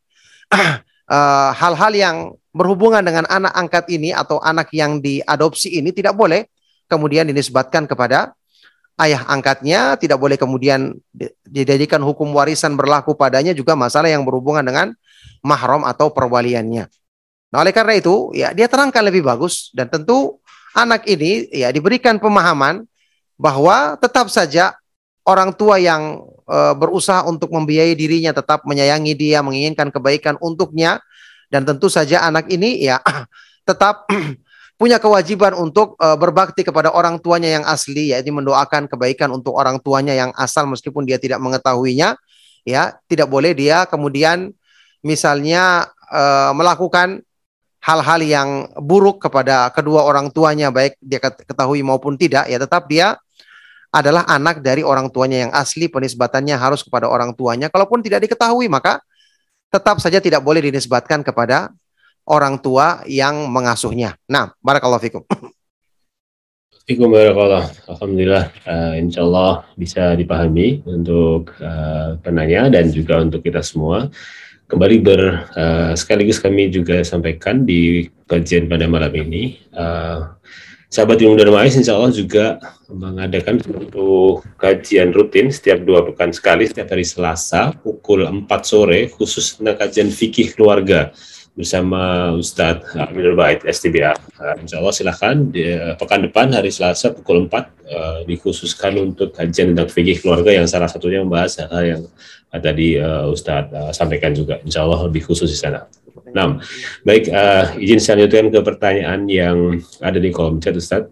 eh, 0.54 1.52
hal-hal 1.56 1.94
uh, 1.94 2.00
yang 2.00 2.18
berhubungan 2.52 3.06
dengan 3.06 3.24
anak 3.30 3.54
angkat 3.54 3.86
ini 3.94 4.12
atau 4.12 4.42
anak 4.42 4.74
yang 4.74 4.98
diadopsi 4.98 5.78
ini 5.78 5.94
tidak 5.94 6.18
boleh 6.18 6.50
kemudian 6.90 7.28
dinisbatkan 7.30 7.86
kepada 7.86 8.34
ayah 8.98 9.30
angkatnya, 9.30 9.94
tidak 10.02 10.18
boleh 10.18 10.36
kemudian 10.36 10.98
dijadikan 11.46 12.02
hukum 12.02 12.34
warisan 12.34 12.74
berlaku 12.74 13.14
padanya 13.14 13.54
juga 13.54 13.78
masalah 13.78 14.10
yang 14.10 14.26
berhubungan 14.26 14.66
dengan 14.66 14.98
mahram 15.46 15.86
atau 15.86 16.10
perwaliannya. 16.10 16.90
Nah, 17.48 17.58
oleh 17.64 17.72
karena 17.72 17.96
itu, 17.96 18.34
ya 18.36 18.52
dia 18.52 18.68
terangkan 18.68 19.06
lebih 19.06 19.24
bagus 19.24 19.72
dan 19.72 19.88
tentu 19.88 20.42
anak 20.78 21.10
ini 21.10 21.50
ya 21.50 21.74
diberikan 21.74 22.22
pemahaman 22.22 22.86
bahwa 23.38 23.98
tetap 23.98 24.30
saja 24.30 24.78
orang 25.26 25.50
tua 25.54 25.82
yang 25.82 26.22
e, 26.46 26.58
berusaha 26.78 27.26
untuk 27.26 27.50
membiayai 27.50 27.98
dirinya 27.98 28.32
tetap 28.32 28.64
menyayangi 28.64 29.14
dia, 29.18 29.42
menginginkan 29.42 29.90
kebaikan 29.90 30.38
untuknya. 30.40 31.02
Dan 31.48 31.64
tentu 31.64 31.88
saja 31.88 32.28
anak 32.28 32.52
ini 32.52 32.84
ya 32.84 33.00
tetap 33.70 34.08
punya 34.82 35.02
kewajiban 35.02 35.56
untuk 35.58 36.00
e, 36.00 36.08
berbakti 36.16 36.64
kepada 36.64 36.96
orang 36.96 37.20
tuanya 37.20 37.52
yang 37.60 37.66
asli 37.68 38.16
yaitu 38.16 38.32
mendoakan 38.32 38.88
kebaikan 38.88 39.32
untuk 39.36 39.56
orang 39.56 39.80
tuanya 39.84 40.16
yang 40.16 40.32
asal 40.36 40.68
meskipun 40.68 41.04
dia 41.04 41.20
tidak 41.20 41.44
mengetahuinya 41.44 42.16
ya. 42.64 42.96
Tidak 43.08 43.28
boleh 43.28 43.52
dia 43.52 43.84
kemudian 43.88 44.56
misalnya 45.04 45.88
e, 46.08 46.24
melakukan 46.56 47.27
hal-hal 47.84 48.22
yang 48.26 48.50
buruk 48.78 49.22
kepada 49.22 49.70
kedua 49.72 50.04
orang 50.04 50.34
tuanya 50.34 50.74
baik 50.74 50.98
dia 51.00 51.22
ketahui 51.22 51.86
maupun 51.86 52.18
tidak 52.18 52.50
ya 52.50 52.58
tetap 52.58 52.90
dia 52.90 53.16
adalah 53.94 54.28
anak 54.28 54.60
dari 54.60 54.84
orang 54.84 55.08
tuanya 55.08 55.48
yang 55.48 55.52
asli 55.56 55.88
penisbatannya 55.88 56.60
harus 56.60 56.84
kepada 56.84 57.08
orang 57.08 57.32
tuanya 57.32 57.72
kalaupun 57.72 58.04
tidak 58.04 58.28
diketahui 58.28 58.68
maka 58.68 59.00
tetap 59.72 60.00
saja 60.00 60.20
tidak 60.24 60.44
boleh 60.44 60.64
dinisbatkan 60.64 61.24
kepada 61.24 61.72
orang 62.28 62.60
tua 62.60 63.04
yang 63.08 63.48
mengasuhnya. 63.48 64.20
Nah, 64.28 64.52
barakallahu 64.60 65.04
fikum. 65.04 65.24
Fikum 66.88 67.12
barakallah. 67.12 67.68
Alhamdulillah 67.88 68.48
uh, 68.64 68.94
insya 68.96 69.24
Allah 69.28 69.68
bisa 69.76 70.16
dipahami 70.16 70.84
untuk 70.88 71.52
uh, 71.60 72.16
penanya 72.24 72.72
dan 72.72 72.88
juga 72.92 73.20
untuk 73.20 73.44
kita 73.44 73.60
semua 73.60 74.08
kembali 74.68 74.98
ber 75.00 75.22
uh, 75.56 75.92
sekaligus 75.96 76.44
kami 76.44 76.68
juga 76.68 77.00
sampaikan 77.08 77.64
di 77.64 78.12
kajian 78.28 78.68
pada 78.68 78.84
malam 78.84 79.16
ini 79.16 79.64
uh, 79.72 80.36
sahabat 80.92 81.24
ilmu 81.24 81.40
dan 81.40 81.56
mais 81.56 81.72
insya 81.80 81.96
Allah 81.96 82.12
juga 82.12 82.60
mengadakan 82.92 83.64
satu 83.64 84.44
kajian 84.60 85.16
rutin 85.16 85.48
setiap 85.52 85.84
dua 85.88 86.04
pekan 86.12 86.36
sekali 86.36 86.68
setiap 86.68 86.92
hari 86.92 87.08
Selasa 87.08 87.72
pukul 87.80 88.28
4 88.28 88.48
sore 88.64 89.08
khusus 89.08 89.56
tentang 89.56 89.80
kajian 89.80 90.12
fikih 90.12 90.52
keluarga 90.52 91.16
bersama 91.58 92.32
Ustadz 92.38 92.94
Aminul 92.94 93.34
Bait 93.34 93.66
STBA. 93.66 94.14
Uh, 94.38 94.56
insya 94.62 94.78
Allah 94.78 94.94
silahkan 94.94 95.34
di, 95.50 95.66
uh, 95.66 95.98
pekan 95.98 96.22
depan 96.22 96.54
hari 96.54 96.70
Selasa 96.70 97.10
pukul 97.10 97.50
4 97.50 97.50
uh, 97.50 97.66
dikhususkan 98.30 98.94
untuk 99.02 99.34
kajian 99.34 99.74
tentang 99.74 99.90
fikih 99.90 100.22
keluarga 100.22 100.54
yang 100.54 100.70
salah 100.70 100.86
satunya 100.86 101.26
membahas 101.26 101.66
hal 101.66 101.82
yang 101.82 102.02
uh, 102.54 102.62
tadi 102.62 103.02
uh, 103.02 103.26
Ustadz 103.34 103.74
uh, 103.74 103.90
sampaikan 103.90 104.38
juga. 104.38 104.62
Insya 104.62 104.86
Allah 104.86 105.10
lebih 105.10 105.26
khusus 105.26 105.50
di 105.50 105.58
sana. 105.58 105.90
Nah, 106.30 106.62
baik 107.02 107.34
uh, 107.34 107.74
izin 107.82 107.98
saya 107.98 108.22
lanjutkan 108.22 108.54
ke 108.54 108.60
pertanyaan 108.62 109.26
yang 109.26 109.82
ada 109.98 110.22
di 110.22 110.30
kolom 110.30 110.62
chat 110.62 110.78
Ustadz. 110.78 111.10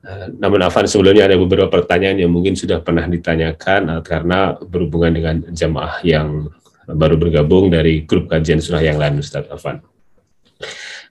Uh, 0.00 0.26
namun 0.42 0.58
Afan 0.66 0.90
sebelumnya 0.90 1.30
ada 1.30 1.38
beberapa 1.38 1.70
pertanyaan 1.70 2.18
yang 2.18 2.32
mungkin 2.34 2.58
sudah 2.58 2.82
pernah 2.82 3.06
ditanyakan 3.06 3.80
uh, 3.94 4.02
karena 4.02 4.58
berhubungan 4.58 5.12
dengan 5.14 5.36
jamaah 5.54 6.02
yang 6.02 6.50
baru 6.94 7.16
bergabung 7.18 7.70
dari 7.70 8.04
grup 8.04 8.30
kajian 8.30 8.58
surah 8.58 8.82
yang 8.82 8.98
lain 8.98 9.22
Ustaz 9.22 9.46
Afan. 9.50 9.82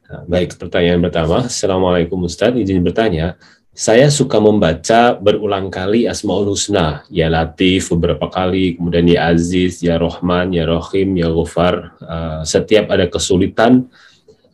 Nah, 0.09 0.25
baik, 0.25 0.57
pertanyaan 0.57 0.99
pertama. 1.05 1.45
Assalamualaikum 1.45 2.17
Ustaz, 2.25 2.57
izin 2.57 2.81
bertanya. 2.81 3.37
Saya 3.69 4.11
suka 4.11 4.41
membaca 4.41 5.15
berulang 5.15 5.71
kali 5.71 6.03
Asmaul 6.03 6.51
Husna, 6.51 7.07
ya 7.07 7.31
Latif 7.31 7.93
beberapa 7.95 8.27
kali, 8.27 8.75
kemudian 8.75 9.07
ya 9.07 9.31
Aziz, 9.31 9.79
ya 9.79 9.95
Rohman, 9.95 10.51
ya 10.51 10.67
Rohim, 10.67 11.15
ya 11.15 11.31
Ghafar. 11.31 11.95
Uh, 12.01 12.41
setiap 12.43 12.91
ada 12.91 13.07
kesulitan, 13.07 13.87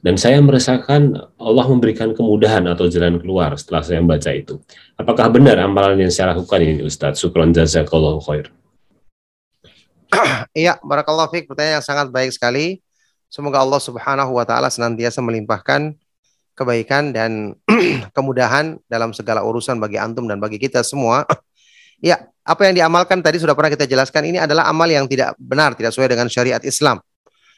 dan 0.05 0.21
saya 0.21 0.37
merasakan 0.37 1.17
Allah 1.41 1.65
memberikan 1.65 2.13
kemudahan 2.13 2.61
atau 2.69 2.85
jalan 2.85 3.17
keluar 3.17 3.57
setelah 3.57 3.81
saya 3.81 3.97
membaca 3.97 4.29
itu. 4.29 4.61
Apakah 4.93 5.33
benar 5.33 5.57
amalan 5.57 6.05
yang 6.05 6.13
saya 6.13 6.37
lakukan 6.37 6.61
ini 6.61 6.85
Ustaz? 6.85 7.17
Syukron 7.17 7.49
jazakallahu 7.49 8.21
khair. 8.21 8.53
Iya, 10.55 10.79
barakallahu 10.81 11.31
fiik. 11.31 11.51
Pertanyaan 11.51 11.81
yang 11.81 11.85
sangat 11.85 12.07
baik 12.11 12.31
sekali. 12.31 12.79
Semoga 13.27 13.59
Allah 13.59 13.81
Subhanahu 13.81 14.31
wa 14.31 14.45
taala 14.47 14.71
senantiasa 14.71 15.19
melimpahkan 15.19 15.95
kebaikan 16.55 17.11
dan 17.11 17.59
kemudahan 18.17 18.79
dalam 18.87 19.11
segala 19.11 19.43
urusan 19.43 19.75
bagi 19.75 19.99
antum 19.99 20.25
dan 20.25 20.39
bagi 20.39 20.55
kita 20.55 20.81
semua. 20.87 21.27
ya, 21.99 22.23
apa 22.47 22.61
yang 22.71 22.75
diamalkan 22.79 23.19
tadi 23.19 23.41
sudah 23.41 23.57
pernah 23.57 23.73
kita 23.73 23.83
jelaskan 23.89 24.31
ini 24.31 24.37
adalah 24.39 24.71
amal 24.71 24.87
yang 24.87 25.09
tidak 25.09 25.35
benar, 25.35 25.75
tidak 25.75 25.91
sesuai 25.91 26.15
dengan 26.15 26.31
syariat 26.31 26.63
Islam. 26.63 27.03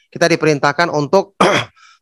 Kita 0.08 0.26
diperintahkan 0.26 0.88
untuk 0.90 1.36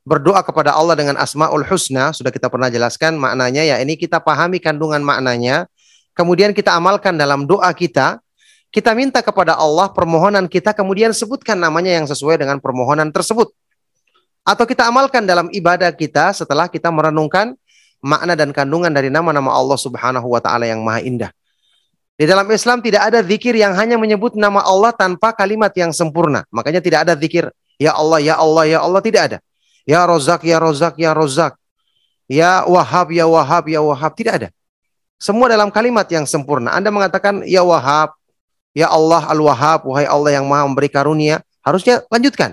berdoa 0.07 0.41
kepada 0.47 0.73
Allah 0.73 0.95
dengan 0.95 1.19
Asmaul 1.19 1.67
Husna, 1.67 2.15
sudah 2.15 2.31
kita 2.31 2.47
pernah 2.47 2.71
jelaskan 2.71 3.19
maknanya 3.19 3.67
ya 3.67 3.77
ini 3.83 3.99
kita 3.99 4.23
pahami 4.23 4.63
kandungan 4.63 5.03
maknanya, 5.03 5.67
kemudian 6.15 6.55
kita 6.55 6.79
amalkan 6.79 7.19
dalam 7.19 7.43
doa 7.45 7.75
kita, 7.75 8.23
kita 8.77 8.93
minta 8.93 9.25
kepada 9.25 9.57
Allah 9.57 9.89
permohonan 9.89 10.45
kita, 10.45 10.77
kemudian 10.77 11.17
sebutkan 11.17 11.57
namanya 11.57 11.97
yang 11.97 12.05
sesuai 12.05 12.37
dengan 12.37 12.61
permohonan 12.61 13.09
tersebut 13.09 13.49
atau 14.45 14.69
kita 14.69 14.85
amalkan 14.85 15.25
dalam 15.25 15.49
ibadah 15.49 15.89
kita 15.97 16.37
setelah 16.37 16.69
kita 16.69 16.93
merenungkan 16.93 17.57
makna 18.05 18.37
dan 18.37 18.53
kandungan 18.53 18.93
dari 18.93 19.09
nama-nama 19.09 19.51
Allah 19.51 19.75
Subhanahu 19.75 20.29
wa 20.29 20.39
taala 20.45 20.69
yang 20.69 20.85
maha 20.85 21.01
indah. 21.01 21.33
Di 22.17 22.29
dalam 22.29 22.45
Islam 22.53 22.85
tidak 22.85 23.13
ada 23.13 23.25
zikir 23.25 23.57
yang 23.57 23.73
hanya 23.77 23.97
menyebut 23.97 24.37
nama 24.37 24.61
Allah 24.61 24.93
tanpa 24.93 25.33
kalimat 25.33 25.73
yang 25.73 25.91
sempurna. 25.97 26.45
Makanya 26.53 26.85
tidak 26.85 27.09
ada 27.09 27.13
zikir 27.17 27.49
ya 27.81 27.93
Allah 27.97 28.21
ya 28.21 28.37
Allah 28.37 28.65
ya 28.69 28.79
Allah 28.85 29.01
tidak 29.01 29.23
ada. 29.33 29.39
Ya 29.89 30.05
Rozak 30.05 30.45
ya 30.45 30.57
Rozak 30.61 31.01
ya 31.01 31.17
Rozak. 31.17 31.57
Ya 32.29 32.65
Wahab 32.65 33.13
ya 33.13 33.25
Wahab 33.29 33.69
ya 33.69 33.81
Wahab 33.85 34.13
tidak 34.17 34.33
ada. 34.41 34.49
Semua 35.21 35.49
dalam 35.49 35.69
kalimat 35.69 36.09
yang 36.09 36.25
sempurna. 36.25 36.73
Anda 36.73 36.89
mengatakan 36.89 37.45
ya 37.45 37.61
Wahab, 37.61 38.17
ya 38.77 38.93
Allah 38.93 39.25
Al-Wahhab, 39.33 39.89
wahai 39.89 40.05
Allah 40.05 40.37
yang 40.37 40.45
Maha 40.45 40.69
memberi 40.69 40.93
karunia, 40.93 41.41
harusnya 41.65 42.05
lanjutkan. 42.13 42.53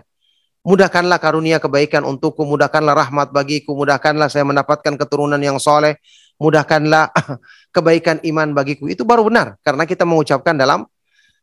Mudahkanlah 0.64 1.20
karunia 1.20 1.60
kebaikan 1.60 2.08
untukku, 2.08 2.48
mudahkanlah 2.48 2.96
rahmat 2.96 3.36
bagiku, 3.36 3.76
mudahkanlah 3.76 4.32
saya 4.32 4.48
mendapatkan 4.48 4.96
keturunan 4.96 5.36
yang 5.44 5.60
soleh, 5.60 6.00
mudahkanlah 6.40 7.12
kebaikan 7.76 8.24
iman 8.24 8.56
bagiku. 8.56 8.88
Itu 8.88 9.04
baru 9.04 9.28
benar, 9.28 9.60
karena 9.68 9.84
kita 9.84 10.08
mengucapkan 10.08 10.56
dalam 10.56 10.88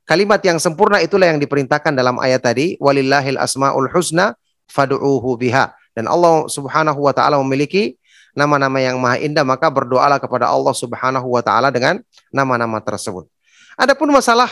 kalimat 0.08 0.40
yang 0.40 0.56
sempurna 0.56 1.04
itulah 1.04 1.28
yang 1.28 1.36
diperintahkan 1.36 1.92
dalam 1.92 2.16
ayat 2.16 2.40
tadi, 2.40 2.80
walillahil 2.80 3.36
asmaul 3.36 3.92
husna 3.92 4.32
fad'uhu 4.72 5.36
biha. 5.36 5.76
Dan 5.92 6.08
Allah 6.08 6.48
subhanahu 6.48 7.04
wa 7.04 7.12
ta'ala 7.12 7.36
memiliki 7.44 8.00
nama-nama 8.32 8.80
yang 8.80 8.96
maha 8.96 9.20
indah, 9.20 9.44
maka 9.44 9.68
berdoalah 9.68 10.16
kepada 10.16 10.48
Allah 10.48 10.72
subhanahu 10.72 11.28
wa 11.28 11.44
ta'ala 11.44 11.68
dengan 11.68 12.00
nama-nama 12.32 12.80
tersebut. 12.80 13.28
Adapun 13.76 14.08
masalah 14.08 14.48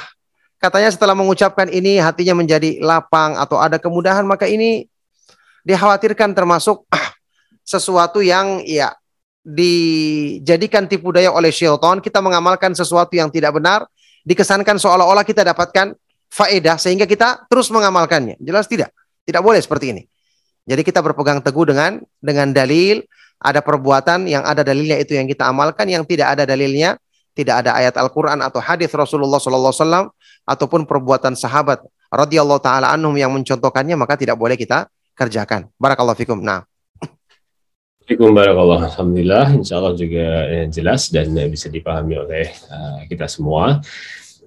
Katanya 0.58 0.90
setelah 0.90 1.14
mengucapkan 1.14 1.70
ini 1.70 2.02
hatinya 2.02 2.42
menjadi 2.42 2.82
lapang 2.82 3.38
atau 3.38 3.62
ada 3.62 3.78
kemudahan 3.78 4.26
maka 4.26 4.50
ini 4.50 4.90
dikhawatirkan 5.62 6.34
termasuk 6.34 6.82
sesuatu 7.72 8.18
yang 8.18 8.66
ya 8.66 8.90
dijadikan 9.48 10.84
tipu 10.84 11.14
daya 11.14 11.32
oleh 11.32 11.48
syaitan, 11.48 12.02
kita 12.04 12.20
mengamalkan 12.20 12.76
sesuatu 12.76 13.16
yang 13.16 13.32
tidak 13.32 13.56
benar, 13.56 13.88
dikesankan 14.28 14.76
seolah-olah 14.76 15.24
kita 15.24 15.40
dapatkan 15.40 15.96
faedah 16.28 16.76
sehingga 16.76 17.08
kita 17.08 17.48
terus 17.48 17.72
mengamalkannya. 17.72 18.36
Jelas 18.42 18.68
tidak? 18.68 18.92
Tidak 19.24 19.40
boleh 19.40 19.62
seperti 19.62 19.96
ini. 19.96 20.02
Jadi 20.68 20.84
kita 20.84 21.00
berpegang 21.00 21.40
teguh 21.40 21.64
dengan 21.72 21.96
dengan 22.20 22.52
dalil, 22.52 23.00
ada 23.40 23.64
perbuatan 23.64 24.28
yang 24.28 24.44
ada 24.44 24.60
dalilnya 24.60 25.00
itu 25.00 25.16
yang 25.16 25.24
kita 25.24 25.48
amalkan, 25.48 25.88
yang 25.88 26.04
tidak 26.04 26.36
ada 26.36 26.44
dalilnya, 26.44 27.00
tidak 27.38 27.62
ada 27.62 27.78
ayat 27.78 27.94
Al-Qur'an 27.94 28.42
atau 28.42 28.58
hadis 28.58 28.90
Rasulullah 28.90 29.38
wasallam 29.38 30.10
ataupun 30.42 30.90
perbuatan 30.90 31.38
sahabat 31.38 31.86
radhiyallahu 32.10 32.58
taala 32.58 32.90
anhum 32.90 33.14
yang 33.14 33.30
mencontohkannya 33.30 33.94
maka 33.94 34.18
tidak 34.18 34.34
boleh 34.34 34.58
kita 34.58 34.90
kerjakan. 35.14 35.70
Barakallahu 35.78 36.18
fikum. 36.18 36.42
Nah. 36.42 36.66
Assalamualaikum 38.02 38.34
barakallah. 38.34 38.80
Alhamdulillah 38.90 39.46
insya 39.54 39.78
Allah 39.78 39.94
juga 39.94 40.26
eh, 40.50 40.66
jelas 40.72 41.12
dan 41.14 41.30
eh, 41.38 41.46
bisa 41.46 41.68
dipahami 41.68 42.18
oleh 42.18 42.50
uh, 42.72 43.04
kita 43.06 43.30
semua. 43.30 43.78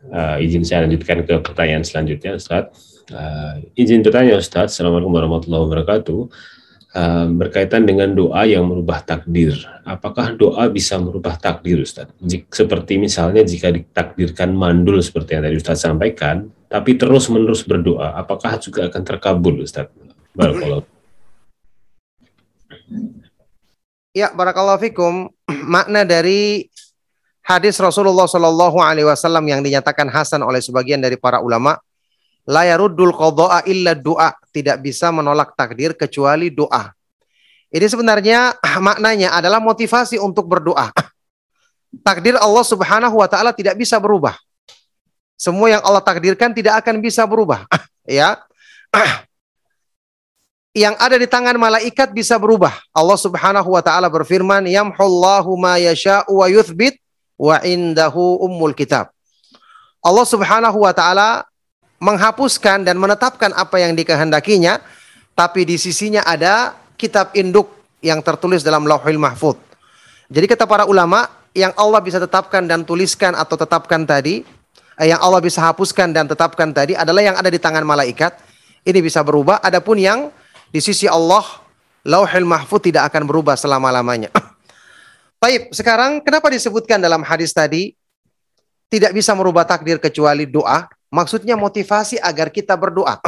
Uh, 0.02 0.42
izin 0.42 0.66
saya 0.66 0.90
lanjutkan 0.90 1.22
ke 1.22 1.40
pertanyaan 1.46 1.86
selanjutnya 1.86 2.36
Ustaz. 2.36 2.74
Uh, 3.14 3.62
izin 3.78 4.02
bertanya 4.02 4.36
Ustaz. 4.42 4.74
Assalamualaikum 4.74 5.14
warahmatullahi 5.14 5.64
wabarakatuh 5.70 6.20
berkaitan 7.32 7.88
dengan 7.88 8.12
doa 8.12 8.44
yang 8.44 8.68
merubah 8.68 9.00
takdir. 9.00 9.56
Apakah 9.88 10.36
doa 10.36 10.68
bisa 10.68 11.00
merubah 11.00 11.40
takdir, 11.40 11.80
Ustaz? 11.80 12.12
Seperti 12.52 13.00
misalnya 13.00 13.48
jika 13.48 13.72
ditakdirkan 13.72 14.52
mandul 14.52 15.00
seperti 15.00 15.40
yang 15.40 15.44
tadi 15.48 15.56
Ustaz 15.56 15.88
sampaikan, 15.88 16.52
tapi 16.68 17.00
terus-menerus 17.00 17.64
berdoa, 17.64 18.20
apakah 18.20 18.60
juga 18.60 18.92
akan 18.92 19.02
terkabul, 19.08 19.64
Ustaz? 19.64 19.88
Barakallahu. 20.36 20.84
Ya, 24.12 24.28
barakallahu 24.36 24.80
fikum. 24.84 25.32
Makna 25.72 26.04
dari 26.04 26.68
hadis 27.48 27.80
Rasulullah 27.80 28.28
Shallallahu 28.28 28.84
alaihi 28.84 29.08
wasallam 29.08 29.48
yang 29.48 29.64
dinyatakan 29.64 30.12
hasan 30.12 30.44
oleh 30.44 30.60
sebagian 30.60 31.00
dari 31.00 31.16
para 31.16 31.40
ulama 31.40 31.80
La 32.50 32.66
yaruddul 32.66 33.14
qadha'a 33.14 33.66
illa 33.70 33.94
doa. 33.94 34.34
Tidak 34.50 34.82
bisa 34.82 35.14
menolak 35.14 35.54
takdir 35.54 35.94
kecuali 35.94 36.50
doa. 36.50 36.90
Ini 37.72 37.88
sebenarnya 37.88 38.60
maknanya 38.88 39.32
adalah 39.34 39.64
motivasi 39.64 40.20
untuk 40.20 40.52
berdoa. 40.52 40.92
Takdir 42.08 42.40
Allah 42.40 42.64
Subhanahu 42.68 43.20
wa 43.20 43.28
taala 43.28 43.52
tidak 43.56 43.80
bisa 43.80 44.00
berubah. 44.00 44.36
Semua 45.40 45.74
yang 45.74 45.82
Allah 45.82 46.04
takdirkan 46.04 46.54
tidak 46.54 46.84
akan 46.86 47.02
bisa 47.02 47.24
berubah. 47.26 47.66
ya. 48.06 48.38
Yang 50.72 50.96
ada 51.04 51.16
di 51.20 51.28
tangan 51.28 51.56
malaikat 51.60 52.16
bisa 52.16 52.40
berubah. 52.40 52.72
Allah 52.96 53.20
Subhanahu 53.20 53.76
wa 53.76 53.84
taala 53.84 54.08
berfirman, 54.08 54.68
"Yamhullahu 54.68 55.52
ma 55.60 55.76
yasha'u 55.80 56.32
wa 56.32 56.48
yuthbit 56.48 56.96
wa 57.36 57.60
indahu 57.64 58.40
ummul 58.40 58.72
kitab." 58.72 59.12
Allah 60.00 60.26
Subhanahu 60.28 60.88
wa 60.88 60.94
taala 60.96 61.44
menghapuskan 62.02 62.82
dan 62.82 62.98
menetapkan 62.98 63.54
apa 63.54 63.78
yang 63.78 63.94
dikehendakinya, 63.94 64.82
tapi 65.38 65.70
di 65.70 65.78
sisinya 65.78 66.26
ada 66.26 66.74
kitab 66.98 67.32
induk 67.38 67.70
yang 68.02 68.20
tertulis 68.26 68.66
dalam 68.66 68.90
Lauhul 68.90 69.22
Mahfud. 69.22 69.56
Jadi 70.34 70.46
kata 70.50 70.66
para 70.66 70.90
ulama, 70.90 71.30
yang 71.54 71.70
Allah 71.78 72.02
bisa 72.02 72.18
tetapkan 72.18 72.66
dan 72.66 72.82
tuliskan 72.82 73.38
atau 73.38 73.54
tetapkan 73.54 74.02
tadi, 74.02 74.42
eh, 74.98 75.08
yang 75.14 75.22
Allah 75.22 75.38
bisa 75.40 75.62
hapuskan 75.62 76.10
dan 76.10 76.26
tetapkan 76.26 76.74
tadi 76.74 76.98
adalah 76.98 77.22
yang 77.22 77.38
ada 77.38 77.54
di 77.54 77.62
tangan 77.62 77.86
malaikat. 77.86 78.34
Ini 78.82 78.98
bisa 78.98 79.22
berubah. 79.22 79.62
Adapun 79.62 80.02
yang 80.02 80.34
di 80.74 80.82
sisi 80.82 81.06
Allah, 81.06 81.46
Lauhul 82.02 82.50
Mahfud 82.50 82.82
tidak 82.82 83.14
akan 83.14 83.30
berubah 83.30 83.54
selama-lamanya. 83.54 84.34
Baik, 85.44 85.70
sekarang 85.70 86.26
kenapa 86.26 86.50
disebutkan 86.50 86.98
dalam 86.98 87.22
hadis 87.22 87.54
tadi 87.54 87.94
tidak 88.90 89.14
bisa 89.14 89.38
merubah 89.38 89.70
takdir 89.70 90.02
kecuali 90.02 90.50
doa? 90.50 90.90
Maksudnya 91.12 91.60
motivasi 91.60 92.16
agar 92.24 92.48
kita 92.48 92.74
berdoa. 92.80 93.20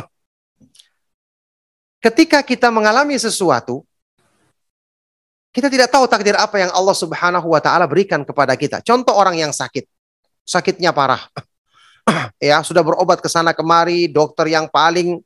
Ketika 1.99 2.39
kita 2.39 2.71
mengalami 2.71 3.19
sesuatu, 3.19 3.83
kita 5.53 5.67
tidak 5.69 5.91
tahu 5.91 6.07
takdir 6.07 6.33
apa 6.33 6.63
yang 6.63 6.71
Allah 6.71 6.95
Subhanahu 6.95 7.45
wa 7.51 7.61
taala 7.61 7.85
berikan 7.85 8.23
kepada 8.23 8.55
kita. 8.55 8.79
Contoh 8.81 9.13
orang 9.13 9.37
yang 9.37 9.51
sakit. 9.51 9.85
Sakitnya 10.47 10.95
parah. 10.95 11.21
ya, 12.41 12.63
sudah 12.63 12.81
berobat 12.81 13.19
ke 13.19 13.27
sana 13.27 13.51
kemari, 13.51 14.07
dokter 14.07 14.49
yang 14.49 14.71
paling 14.71 15.21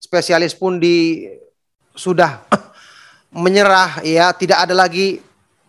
spesialis 0.00 0.56
pun 0.56 0.80
di 0.80 1.28
sudah 1.92 2.40
menyerah 3.44 4.00
ya, 4.02 4.32
tidak 4.32 4.64
ada 4.64 4.74
lagi 4.74 5.20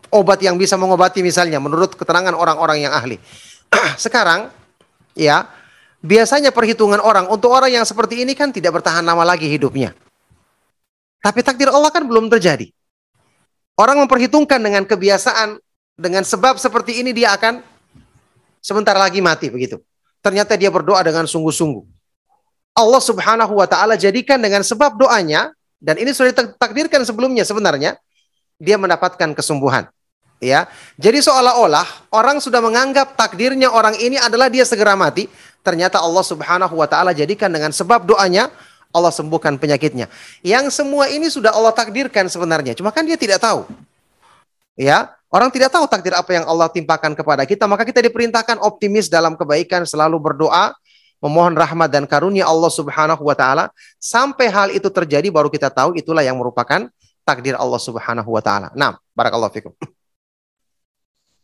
obat 0.09 0.41
yang 0.41 0.57
bisa 0.57 0.73
mengobati 0.73 1.21
misalnya 1.21 1.61
menurut 1.61 1.93
keterangan 1.99 2.33
orang-orang 2.33 2.87
yang 2.87 2.91
ahli. 2.95 3.21
Sekarang 3.99 4.49
ya, 5.13 5.58
Biasanya 5.99 6.55
perhitungan 6.55 7.03
orang 7.03 7.27
untuk 7.27 7.51
orang 7.51 7.75
yang 7.75 7.83
seperti 7.83 8.23
ini 8.23 8.31
kan 8.31 8.55
tidak 8.55 8.79
bertahan 8.79 9.03
lama 9.03 9.27
lagi 9.27 9.51
hidupnya. 9.51 9.91
Tapi 11.19 11.43
takdir 11.43 11.67
Allah 11.67 11.91
kan 11.91 12.07
belum 12.07 12.31
terjadi. 12.31 12.71
Orang 13.75 13.99
memperhitungkan 14.03 14.59
dengan 14.59 14.87
kebiasaan, 14.87 15.59
dengan 15.99 16.23
sebab 16.23 16.55
seperti 16.55 17.03
ini 17.03 17.11
dia 17.11 17.35
akan 17.35 17.59
sebentar 18.63 18.95
lagi 18.95 19.19
mati 19.19 19.51
begitu. 19.51 19.83
Ternyata 20.23 20.55
dia 20.55 20.71
berdoa 20.71 21.03
dengan 21.03 21.27
sungguh-sungguh. 21.27 21.83
Allah 22.75 23.01
Subhanahu 23.03 23.59
wa 23.59 23.67
taala 23.67 23.99
jadikan 23.99 24.39
dengan 24.39 24.63
sebab 24.63 24.95
doanya 24.95 25.51
dan 25.83 25.99
ini 25.99 26.15
sudah 26.15 26.31
ditakdirkan 26.31 27.03
sebelumnya 27.03 27.43
sebenarnya 27.43 27.99
dia 28.59 28.75
mendapatkan 28.79 29.35
kesembuhan. 29.35 29.87
Ya. 30.39 30.71
Jadi 30.95 31.19
seolah-olah 31.19 32.11
orang 32.15 32.39
sudah 32.39 32.63
menganggap 32.63 33.19
takdirnya 33.19 33.67
orang 33.67 33.99
ini 33.99 34.15
adalah 34.15 34.47
dia 34.47 34.63
segera 34.63 34.95
mati, 34.95 35.27
ternyata 35.61 35.99
Allah 35.99 36.23
Subhanahu 36.25 36.75
wa 36.75 36.87
taala 36.89 37.11
jadikan 37.11 37.49
dengan 37.51 37.69
sebab 37.73 38.07
doanya 38.07 38.49
Allah 38.89 39.13
sembuhkan 39.13 39.61
penyakitnya. 39.61 40.09
Yang 40.41 40.81
semua 40.81 41.09
ini 41.09 41.29
sudah 41.29 41.53
Allah 41.53 41.73
takdirkan 41.73 42.25
sebenarnya, 42.25 42.73
cuma 42.73 42.89
kan 42.89 43.05
dia 43.05 43.17
tidak 43.17 43.41
tahu. 43.41 43.69
Ya, 44.79 45.11
orang 45.29 45.51
tidak 45.51 45.69
tahu 45.75 45.85
takdir 45.85 46.15
apa 46.15 46.31
yang 46.31 46.47
Allah 46.47 46.71
timpakan 46.71 47.13
kepada 47.13 47.43
kita, 47.43 47.67
maka 47.67 47.83
kita 47.83 47.99
diperintahkan 47.99 48.63
optimis 48.63 49.11
dalam 49.11 49.35
kebaikan, 49.35 49.83
selalu 49.83 50.17
berdoa, 50.17 50.73
memohon 51.19 51.53
rahmat 51.53 51.91
dan 51.91 52.07
karunia 52.07 52.47
Allah 52.47 52.71
Subhanahu 52.71 53.21
wa 53.21 53.35
taala 53.35 53.69
sampai 53.99 54.47
hal 54.47 54.71
itu 54.71 54.87
terjadi 54.87 55.27
baru 55.29 55.51
kita 55.51 55.67
tahu 55.67 55.93
itulah 55.99 56.23
yang 56.23 56.39
merupakan 56.39 56.87
takdir 57.27 57.59
Allah 57.59 57.77
Subhanahu 57.77 58.31
wa 58.31 58.41
taala. 58.41 58.71
Nah, 58.73 58.97
barakallahu 59.13 59.51
fikum. 59.53 59.75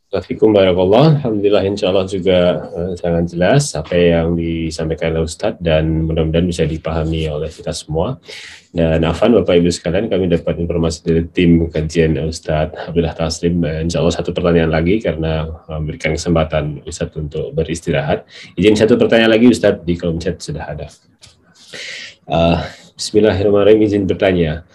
Assalamualaikum 0.06 0.54
warahmatullahi 0.54 1.10
Alhamdulillah 1.18 1.64
insya 1.66 1.90
Allah 1.90 2.06
juga 2.06 2.38
uh, 2.78 2.94
sangat 2.94 3.26
jelas 3.26 3.74
apa 3.74 3.98
yang 3.98 4.38
disampaikan 4.38 5.18
oleh 5.18 5.26
Ustadz 5.26 5.58
dan 5.58 6.06
mudah-mudahan 6.06 6.46
bisa 6.46 6.62
dipahami 6.62 7.26
oleh 7.26 7.50
kita 7.50 7.74
semua. 7.74 8.22
Dan 8.70 9.02
Afan, 9.02 9.34
Bapak 9.34 9.58
Ibu 9.58 9.74
sekalian, 9.74 10.06
kami 10.06 10.30
dapat 10.30 10.62
informasi 10.62 11.10
dari 11.10 11.26
tim 11.34 11.74
kajian 11.74 12.22
Ustadz 12.22 12.94
Abdullah 12.94 13.18
Taslim. 13.18 13.66
Uh, 13.66 13.82
insya 13.82 14.06
Allah 14.06 14.14
satu 14.14 14.30
pertanyaan 14.30 14.70
lagi 14.70 15.02
karena 15.02 15.50
memberikan 15.74 16.14
kesempatan 16.14 16.86
Ustadz 16.86 17.18
untuk 17.18 17.58
beristirahat. 17.58 18.30
Izin 18.54 18.78
satu 18.78 19.02
pertanyaan 19.02 19.34
lagi 19.34 19.50
Ustadz 19.50 19.90
di 19.90 19.98
kolom 19.98 20.22
chat 20.22 20.38
sudah 20.38 20.70
ada. 20.70 20.86
Uh, 22.30 22.62
Bismillahirrahmanirrahim 22.94 23.82
izin 23.90 24.06
bertanya. 24.06 24.70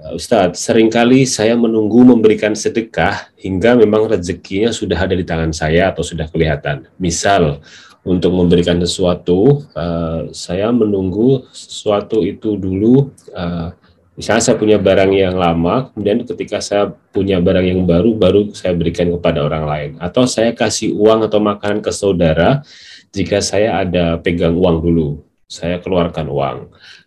Uh, 0.00 0.16
Ustadz, 0.16 0.56
sering 0.56 0.88
kali 0.88 1.28
saya 1.28 1.52
menunggu 1.52 2.00
memberikan 2.00 2.56
sedekah 2.56 3.28
hingga 3.36 3.76
memang 3.76 4.08
rezekinya 4.08 4.72
sudah 4.72 4.96
ada 4.96 5.12
di 5.12 5.24
tangan 5.28 5.52
saya 5.52 5.92
atau 5.92 6.00
sudah 6.00 6.24
kelihatan. 6.32 6.88
Misal, 6.96 7.60
untuk 8.00 8.32
memberikan 8.32 8.80
sesuatu, 8.80 9.60
uh, 9.76 10.32
saya 10.32 10.72
menunggu 10.72 11.44
sesuatu 11.52 12.24
itu 12.24 12.56
dulu. 12.56 13.12
Uh, 13.36 13.76
misalnya 14.16 14.40
saya 14.40 14.56
punya 14.56 14.80
barang 14.80 15.12
yang 15.12 15.36
lama, 15.36 15.92
kemudian 15.92 16.24
ketika 16.24 16.64
saya 16.64 16.88
punya 17.12 17.36
barang 17.36 17.66
yang 17.68 17.84
baru, 17.84 18.16
baru 18.16 18.56
saya 18.56 18.72
berikan 18.72 19.12
kepada 19.12 19.44
orang 19.44 19.64
lain. 19.68 19.90
Atau 20.00 20.24
saya 20.24 20.56
kasih 20.56 20.96
uang 20.96 21.28
atau 21.28 21.44
makanan 21.44 21.84
ke 21.84 21.92
saudara 21.92 22.64
jika 23.12 23.44
saya 23.44 23.84
ada 23.84 24.16
pegang 24.16 24.56
uang 24.56 24.80
dulu 24.80 25.08
saya 25.50 25.82
keluarkan 25.82 26.30
uang. 26.30 26.58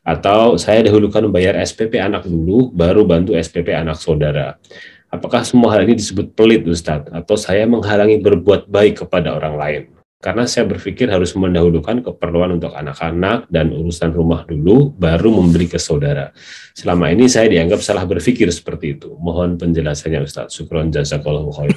Atau 0.04 0.60
saya 0.60 0.84
dahulukan 0.84 1.24
membayar 1.24 1.56
SPP 1.64 1.96
anak 1.96 2.28
dulu, 2.28 2.70
baru 2.76 3.08
bantu 3.08 3.40
SPP 3.40 3.72
anak 3.72 3.96
saudara. 3.96 4.60
Apakah 5.08 5.48
semua 5.48 5.72
hal 5.72 5.88
ini 5.88 5.96
disebut 5.96 6.36
pelit, 6.36 6.68
Ustadz? 6.68 7.10
Atau 7.16 7.40
saya 7.40 7.64
menghalangi 7.64 8.20
berbuat 8.20 8.68
baik 8.68 9.08
kepada 9.08 9.32
orang 9.32 9.56
lain? 9.56 9.82
Karena 10.24 10.48
saya 10.48 10.64
berpikir 10.64 11.12
harus 11.12 11.36
mendahulukan 11.36 12.00
keperluan 12.00 12.56
untuk 12.56 12.72
anak-anak 12.72 13.48
dan 13.52 13.76
urusan 13.76 14.16
rumah 14.16 14.48
dulu, 14.48 14.92
baru 14.96 15.36
memberi 15.36 15.68
ke 15.68 15.80
saudara. 15.80 16.32
Selama 16.76 17.12
ini 17.12 17.28
saya 17.28 17.52
dianggap 17.52 17.84
salah 17.84 18.08
berpikir 18.08 18.48
seperti 18.52 19.00
itu. 19.00 19.16
Mohon 19.20 19.60
penjelasannya, 19.60 20.24
Ustadz. 20.24 20.56
Syukron 20.56 20.92
jazakallahu 20.92 21.52
khair. 21.52 21.72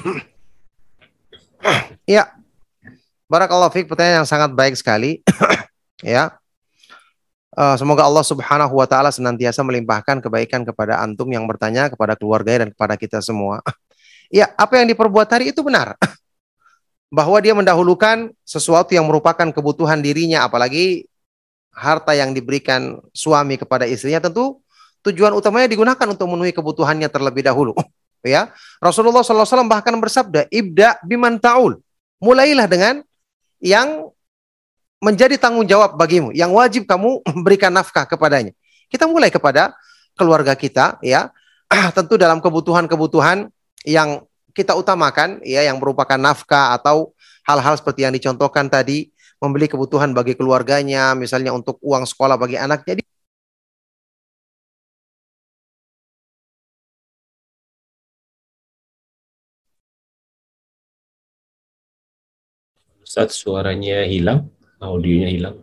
Ya, 2.07 2.37
Barakallahu 3.27 3.75
fiqh, 3.75 3.91
pertanyaan 3.91 4.23
yang 4.23 4.29
sangat 4.29 4.55
baik 4.55 4.79
sekali. 4.79 5.19
ya, 6.15 6.39
Uh, 7.57 7.73
semoga 7.73 8.05
Allah 8.05 8.21
Subhanahu 8.21 8.69
wa 8.77 8.85
taala 8.85 9.09
senantiasa 9.09 9.65
melimpahkan 9.65 10.21
kebaikan 10.21 10.61
kepada 10.61 11.01
antum 11.01 11.25
yang 11.33 11.49
bertanya, 11.49 11.89
kepada 11.89 12.13
keluarga 12.13 12.61
dan 12.61 12.69
kepada 12.69 12.93
kita 12.93 13.17
semua. 13.17 13.65
ya, 14.29 14.53
apa 14.53 14.77
yang 14.77 14.93
diperbuat 14.93 15.25
tadi 15.25 15.49
itu 15.49 15.65
benar. 15.65 15.97
Bahwa 17.17 17.41
dia 17.41 17.57
mendahulukan 17.57 18.29
sesuatu 18.45 18.93
yang 18.93 19.09
merupakan 19.09 19.49
kebutuhan 19.49 20.05
dirinya 20.05 20.45
apalagi 20.45 21.09
harta 21.73 22.13
yang 22.13 22.29
diberikan 22.29 23.01
suami 23.09 23.57
kepada 23.57 23.89
istrinya 23.89 24.29
tentu 24.29 24.61
tujuan 25.01 25.33
utamanya 25.33 25.65
digunakan 25.65 26.05
untuk 26.13 26.29
memenuhi 26.29 26.53
kebutuhannya 26.53 27.09
terlebih 27.09 27.41
dahulu. 27.41 27.73
ya, 28.21 28.53
Rasulullah 28.77 29.25
SAW 29.25 29.65
bahkan 29.65 29.97
bersabda, 29.97 30.45
"Ibda 30.53 31.01
biman 31.01 31.41
taul." 31.41 31.81
Mulailah 32.21 32.69
dengan 32.69 33.01
yang 33.57 34.13
menjadi 34.97 35.37
tanggung 35.37 35.65
jawab 35.65 35.93
bagimu 35.93 36.33
yang 36.33 36.49
wajib 36.53 36.89
kamu 36.89 37.21
berikan 37.45 37.73
nafkah 37.73 38.05
kepadanya. 38.09 38.53
Kita 38.89 39.05
mulai 39.05 39.29
kepada 39.29 39.75
keluarga 40.17 40.57
kita 40.57 40.97
ya. 41.05 41.29
Tentu 41.97 42.15
dalam 42.17 42.39
kebutuhan-kebutuhan 42.41 43.51
yang 43.85 44.25
kita 44.55 44.73
utamakan 44.73 45.37
ya 45.45 45.61
yang 45.61 45.77
merupakan 45.77 46.17
nafkah 46.17 46.73
atau 46.73 47.13
hal-hal 47.45 47.77
seperti 47.77 48.09
yang 48.09 48.13
dicontohkan 48.15 48.67
tadi 48.67 49.13
membeli 49.37 49.69
kebutuhan 49.69 50.17
bagi 50.17 50.33
keluarganya, 50.33 51.13
misalnya 51.13 51.53
untuk 51.53 51.77
uang 51.85 52.09
sekolah 52.09 52.35
bagi 52.41 52.57
anak. 52.57 52.81
Jadi 52.87 53.05
Saat 63.07 63.31
suaranya 63.31 64.03
hilang 64.03 64.56
audionya 64.81 65.29
hilang. 65.29 65.57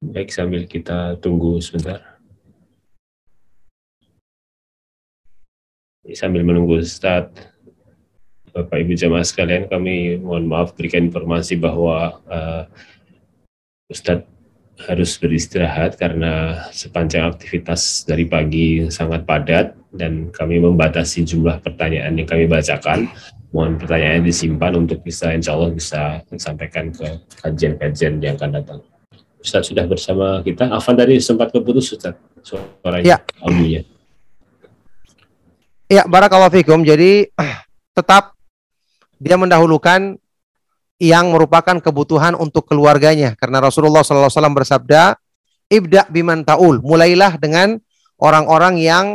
Baik, 0.00 0.32
sambil 0.32 0.64
kita 0.64 1.20
tunggu 1.20 1.60
sebentar. 1.60 2.18
Sambil 6.10 6.42
menunggu 6.42 6.82
start, 6.82 7.30
Bapak 8.50 8.82
Ibu 8.82 8.98
jamaah 8.98 9.22
sekalian, 9.22 9.70
kami 9.70 10.18
mohon 10.18 10.50
maaf 10.50 10.74
berikan 10.74 11.06
informasi 11.06 11.54
bahwa 11.54 12.18
uh, 12.26 12.66
Ustadz 13.86 14.26
harus 14.88 15.12
beristirahat 15.20 16.00
karena 16.00 16.64
sepanjang 16.72 17.28
aktivitas 17.28 18.08
dari 18.08 18.24
pagi 18.24 18.88
sangat 18.88 19.28
padat 19.28 19.76
dan 19.92 20.32
kami 20.32 20.56
membatasi 20.56 21.28
jumlah 21.28 21.60
pertanyaan 21.60 22.16
yang 22.16 22.24
kami 22.24 22.48
bacakan 22.48 23.12
mohon 23.50 23.74
pertanyaannya 23.78 24.26
disimpan 24.26 24.72
untuk 24.78 25.02
bisa 25.02 25.34
insya 25.34 25.58
Allah 25.58 25.74
bisa 25.74 26.22
disampaikan 26.30 26.94
ke 26.94 27.06
kajian-kajian 27.42 28.22
yang 28.22 28.38
akan 28.38 28.50
datang. 28.62 28.80
Ustaz 29.40 29.72
sudah 29.72 29.88
bersama 29.88 30.44
kita. 30.44 30.70
Afan 30.70 30.94
tadi 30.94 31.18
sempat 31.18 31.50
keputus 31.50 31.90
Ustaz 31.90 32.14
suaranya, 32.44 33.04
ya. 33.04 33.18
audionya. 33.42 33.82
Ya, 35.90 36.02
barakallahu 36.06 36.54
fikum. 36.54 36.86
Jadi 36.86 37.26
tetap 37.98 38.38
dia 39.18 39.34
mendahulukan 39.34 40.16
yang 41.00 41.32
merupakan 41.32 41.80
kebutuhan 41.80 42.36
untuk 42.36 42.68
keluarganya 42.68 43.32
karena 43.40 43.64
Rasulullah 43.64 44.04
SAW 44.04 44.28
bersabda 44.52 45.16
ibda 45.72 46.04
biman 46.12 46.44
taul 46.44 46.84
mulailah 46.84 47.40
dengan 47.40 47.80
orang-orang 48.20 48.76
yang 48.76 49.06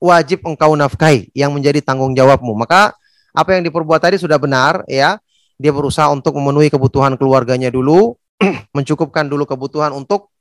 wajib 0.00 0.40
engkau 0.48 0.72
nafkahi 0.72 1.28
yang 1.36 1.52
menjadi 1.52 1.84
tanggung 1.84 2.16
jawabmu 2.16 2.56
maka 2.56 2.96
apa 3.34 3.58
yang 3.58 3.66
diperbuat 3.66 4.00
tadi 4.00 4.16
sudah 4.16 4.38
benar 4.38 4.86
ya. 4.86 5.18
Dia 5.54 5.70
berusaha 5.70 6.10
untuk 6.10 6.34
memenuhi 6.34 6.66
kebutuhan 6.66 7.14
keluarganya 7.14 7.70
dulu, 7.70 8.18
mencukupkan 8.76 9.26
dulu 9.26 9.46
kebutuhan 9.46 9.94
untuk 9.94 10.34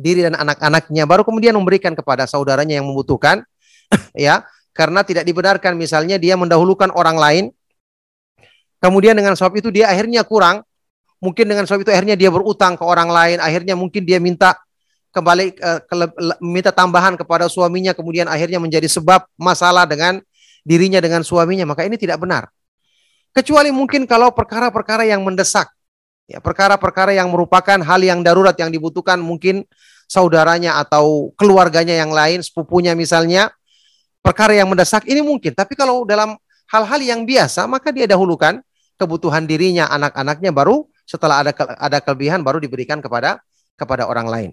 diri 0.00 0.24
dan 0.24 0.34
anak-anaknya 0.34 1.04
baru 1.04 1.22
kemudian 1.22 1.52
memberikan 1.52 1.92
kepada 1.92 2.24
saudaranya 2.24 2.80
yang 2.80 2.88
membutuhkan 2.88 3.44
ya 4.16 4.48
karena 4.72 5.04
tidak 5.04 5.28
dibenarkan 5.28 5.76
misalnya 5.76 6.16
dia 6.16 6.34
mendahulukan 6.40 6.88
orang 6.96 7.20
lain 7.20 7.44
kemudian 8.80 9.12
dengan 9.12 9.36
sebab 9.36 9.60
itu 9.60 9.68
dia 9.68 9.92
akhirnya 9.92 10.24
kurang 10.24 10.64
mungkin 11.20 11.44
dengan 11.52 11.68
sebab 11.68 11.84
itu 11.84 11.92
akhirnya 11.92 12.16
dia 12.16 12.32
berutang 12.32 12.80
ke 12.80 12.84
orang 12.84 13.12
lain 13.12 13.38
akhirnya 13.44 13.76
mungkin 13.76 14.08
dia 14.08 14.16
minta 14.16 14.56
kembali 15.12 15.58
uh, 15.60 15.80
ke, 15.84 15.94
minta 16.40 16.72
tambahan 16.72 17.20
kepada 17.20 17.44
suaminya 17.52 17.92
kemudian 17.92 18.24
akhirnya 18.24 18.56
menjadi 18.56 18.88
sebab 18.88 19.28
masalah 19.36 19.84
dengan 19.84 20.24
dirinya 20.66 21.00
dengan 21.00 21.24
suaminya, 21.24 21.68
maka 21.68 21.86
ini 21.86 21.96
tidak 21.96 22.20
benar. 22.20 22.48
Kecuali 23.30 23.70
mungkin 23.70 24.04
kalau 24.10 24.34
perkara-perkara 24.34 25.06
yang 25.06 25.22
mendesak, 25.22 25.70
ya 26.26 26.42
perkara-perkara 26.42 27.14
yang 27.14 27.30
merupakan 27.30 27.78
hal 27.78 28.00
yang 28.02 28.20
darurat 28.26 28.54
yang 28.58 28.74
dibutuhkan 28.74 29.22
mungkin 29.22 29.62
saudaranya 30.10 30.82
atau 30.82 31.30
keluarganya 31.38 31.94
yang 31.94 32.10
lain, 32.10 32.42
sepupunya 32.42 32.98
misalnya, 32.98 33.54
perkara 34.20 34.58
yang 34.58 34.66
mendesak 34.66 35.06
ini 35.06 35.22
mungkin. 35.22 35.54
Tapi 35.54 35.78
kalau 35.78 36.02
dalam 36.02 36.34
hal-hal 36.70 37.00
yang 37.00 37.22
biasa, 37.22 37.70
maka 37.70 37.94
dia 37.94 38.10
dahulukan 38.10 38.58
kebutuhan 38.98 39.46
dirinya, 39.46 39.86
anak-anaknya 39.88 40.50
baru 40.50 40.90
setelah 41.06 41.42
ada 41.42 41.52
ada 41.78 41.98
kelebihan 41.98 42.42
baru 42.42 42.62
diberikan 42.62 42.98
kepada 42.98 43.42
kepada 43.74 44.06
orang 44.06 44.26
lain. 44.30 44.50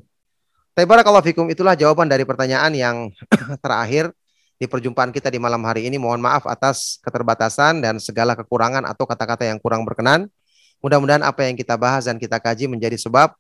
Tapi 0.78 0.86
barakallahu 0.86 1.26
fikum 1.26 1.50
itulah 1.50 1.74
jawaban 1.74 2.06
dari 2.06 2.22
pertanyaan 2.22 2.70
yang 2.74 2.96
terakhir 3.66 4.14
di 4.58 4.66
perjumpaan 4.66 5.14
kita 5.14 5.30
di 5.30 5.38
malam 5.38 5.62
hari 5.64 5.86
ini. 5.86 6.02
Mohon 6.02 6.26
maaf 6.26 6.44
atas 6.50 6.98
keterbatasan 7.06 7.82
dan 7.82 8.02
segala 8.02 8.34
kekurangan 8.34 8.84
atau 8.90 9.06
kata-kata 9.06 9.46
yang 9.46 9.62
kurang 9.62 9.86
berkenan. 9.86 10.30
Mudah-mudahan 10.82 11.26
apa 11.26 11.46
yang 11.46 11.58
kita 11.58 11.78
bahas 11.78 12.06
dan 12.06 12.22
kita 12.22 12.38
kaji 12.38 12.70
menjadi 12.70 12.98
sebab 12.98 13.34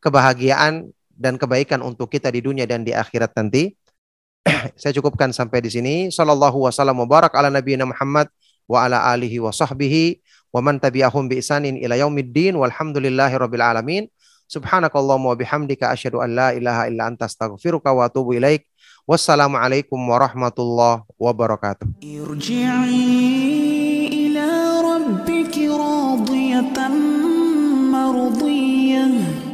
kebahagiaan 0.00 0.92
dan 1.16 1.40
kebaikan 1.40 1.80
untuk 1.80 2.12
kita 2.12 2.28
di 2.28 2.44
dunia 2.44 2.68
dan 2.68 2.84
di 2.84 2.92
akhirat 2.92 3.32
nanti. 3.36 3.72
Saya 4.80 4.92
cukupkan 4.96 5.32
sampai 5.32 5.64
di 5.64 5.70
sini. 5.72 5.94
Sallallahu 6.12 6.68
wasallam 6.68 7.00
mubarak 7.00 7.32
ala 7.32 7.48
nabiyina 7.48 7.88
Muhammad 7.88 8.28
wa 8.68 8.84
ala 8.84 9.08
alihi 9.12 9.40
wa 9.40 9.52
sahbihi 9.52 10.20
wa 10.52 10.60
man 10.60 10.76
tabi'ahum 10.80 11.30
bi 11.30 11.40
isanin 11.40 11.80
ila 11.80 11.96
yaumiddin 11.96 12.56
walhamdulillahi 12.56 13.34
rabbil 13.36 13.64
alamin. 13.64 14.04
Subhanakallahumma 14.46 15.34
wa 15.34 15.36
bihamdika 15.36 15.90
asyhadu 15.90 16.22
an 16.22 16.30
la 16.38 16.48
ilaha 16.54 16.86
illa 16.86 17.10
anta 17.10 17.26
astaghfiruka 17.26 17.90
wa 17.90 18.06
atubu 18.06 18.38
ilaik. 18.38 18.62
Wassalamualaikum 19.06 20.02
warahmatullahi 20.10 21.06
wabarakatuh. 21.14 21.86
Irji'i 22.02 23.06
ila 24.26 24.50
rabbiki 24.82 25.70
radiyatan 25.70 26.94
mardiyah 27.94 29.46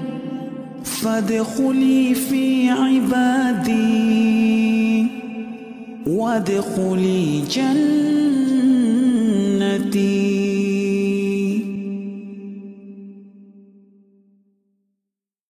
فادخلي 1.03 2.15
في 2.15 2.71
عبادي 2.71 3.73
وادخلي 6.07 7.43
جنتي 7.51 8.23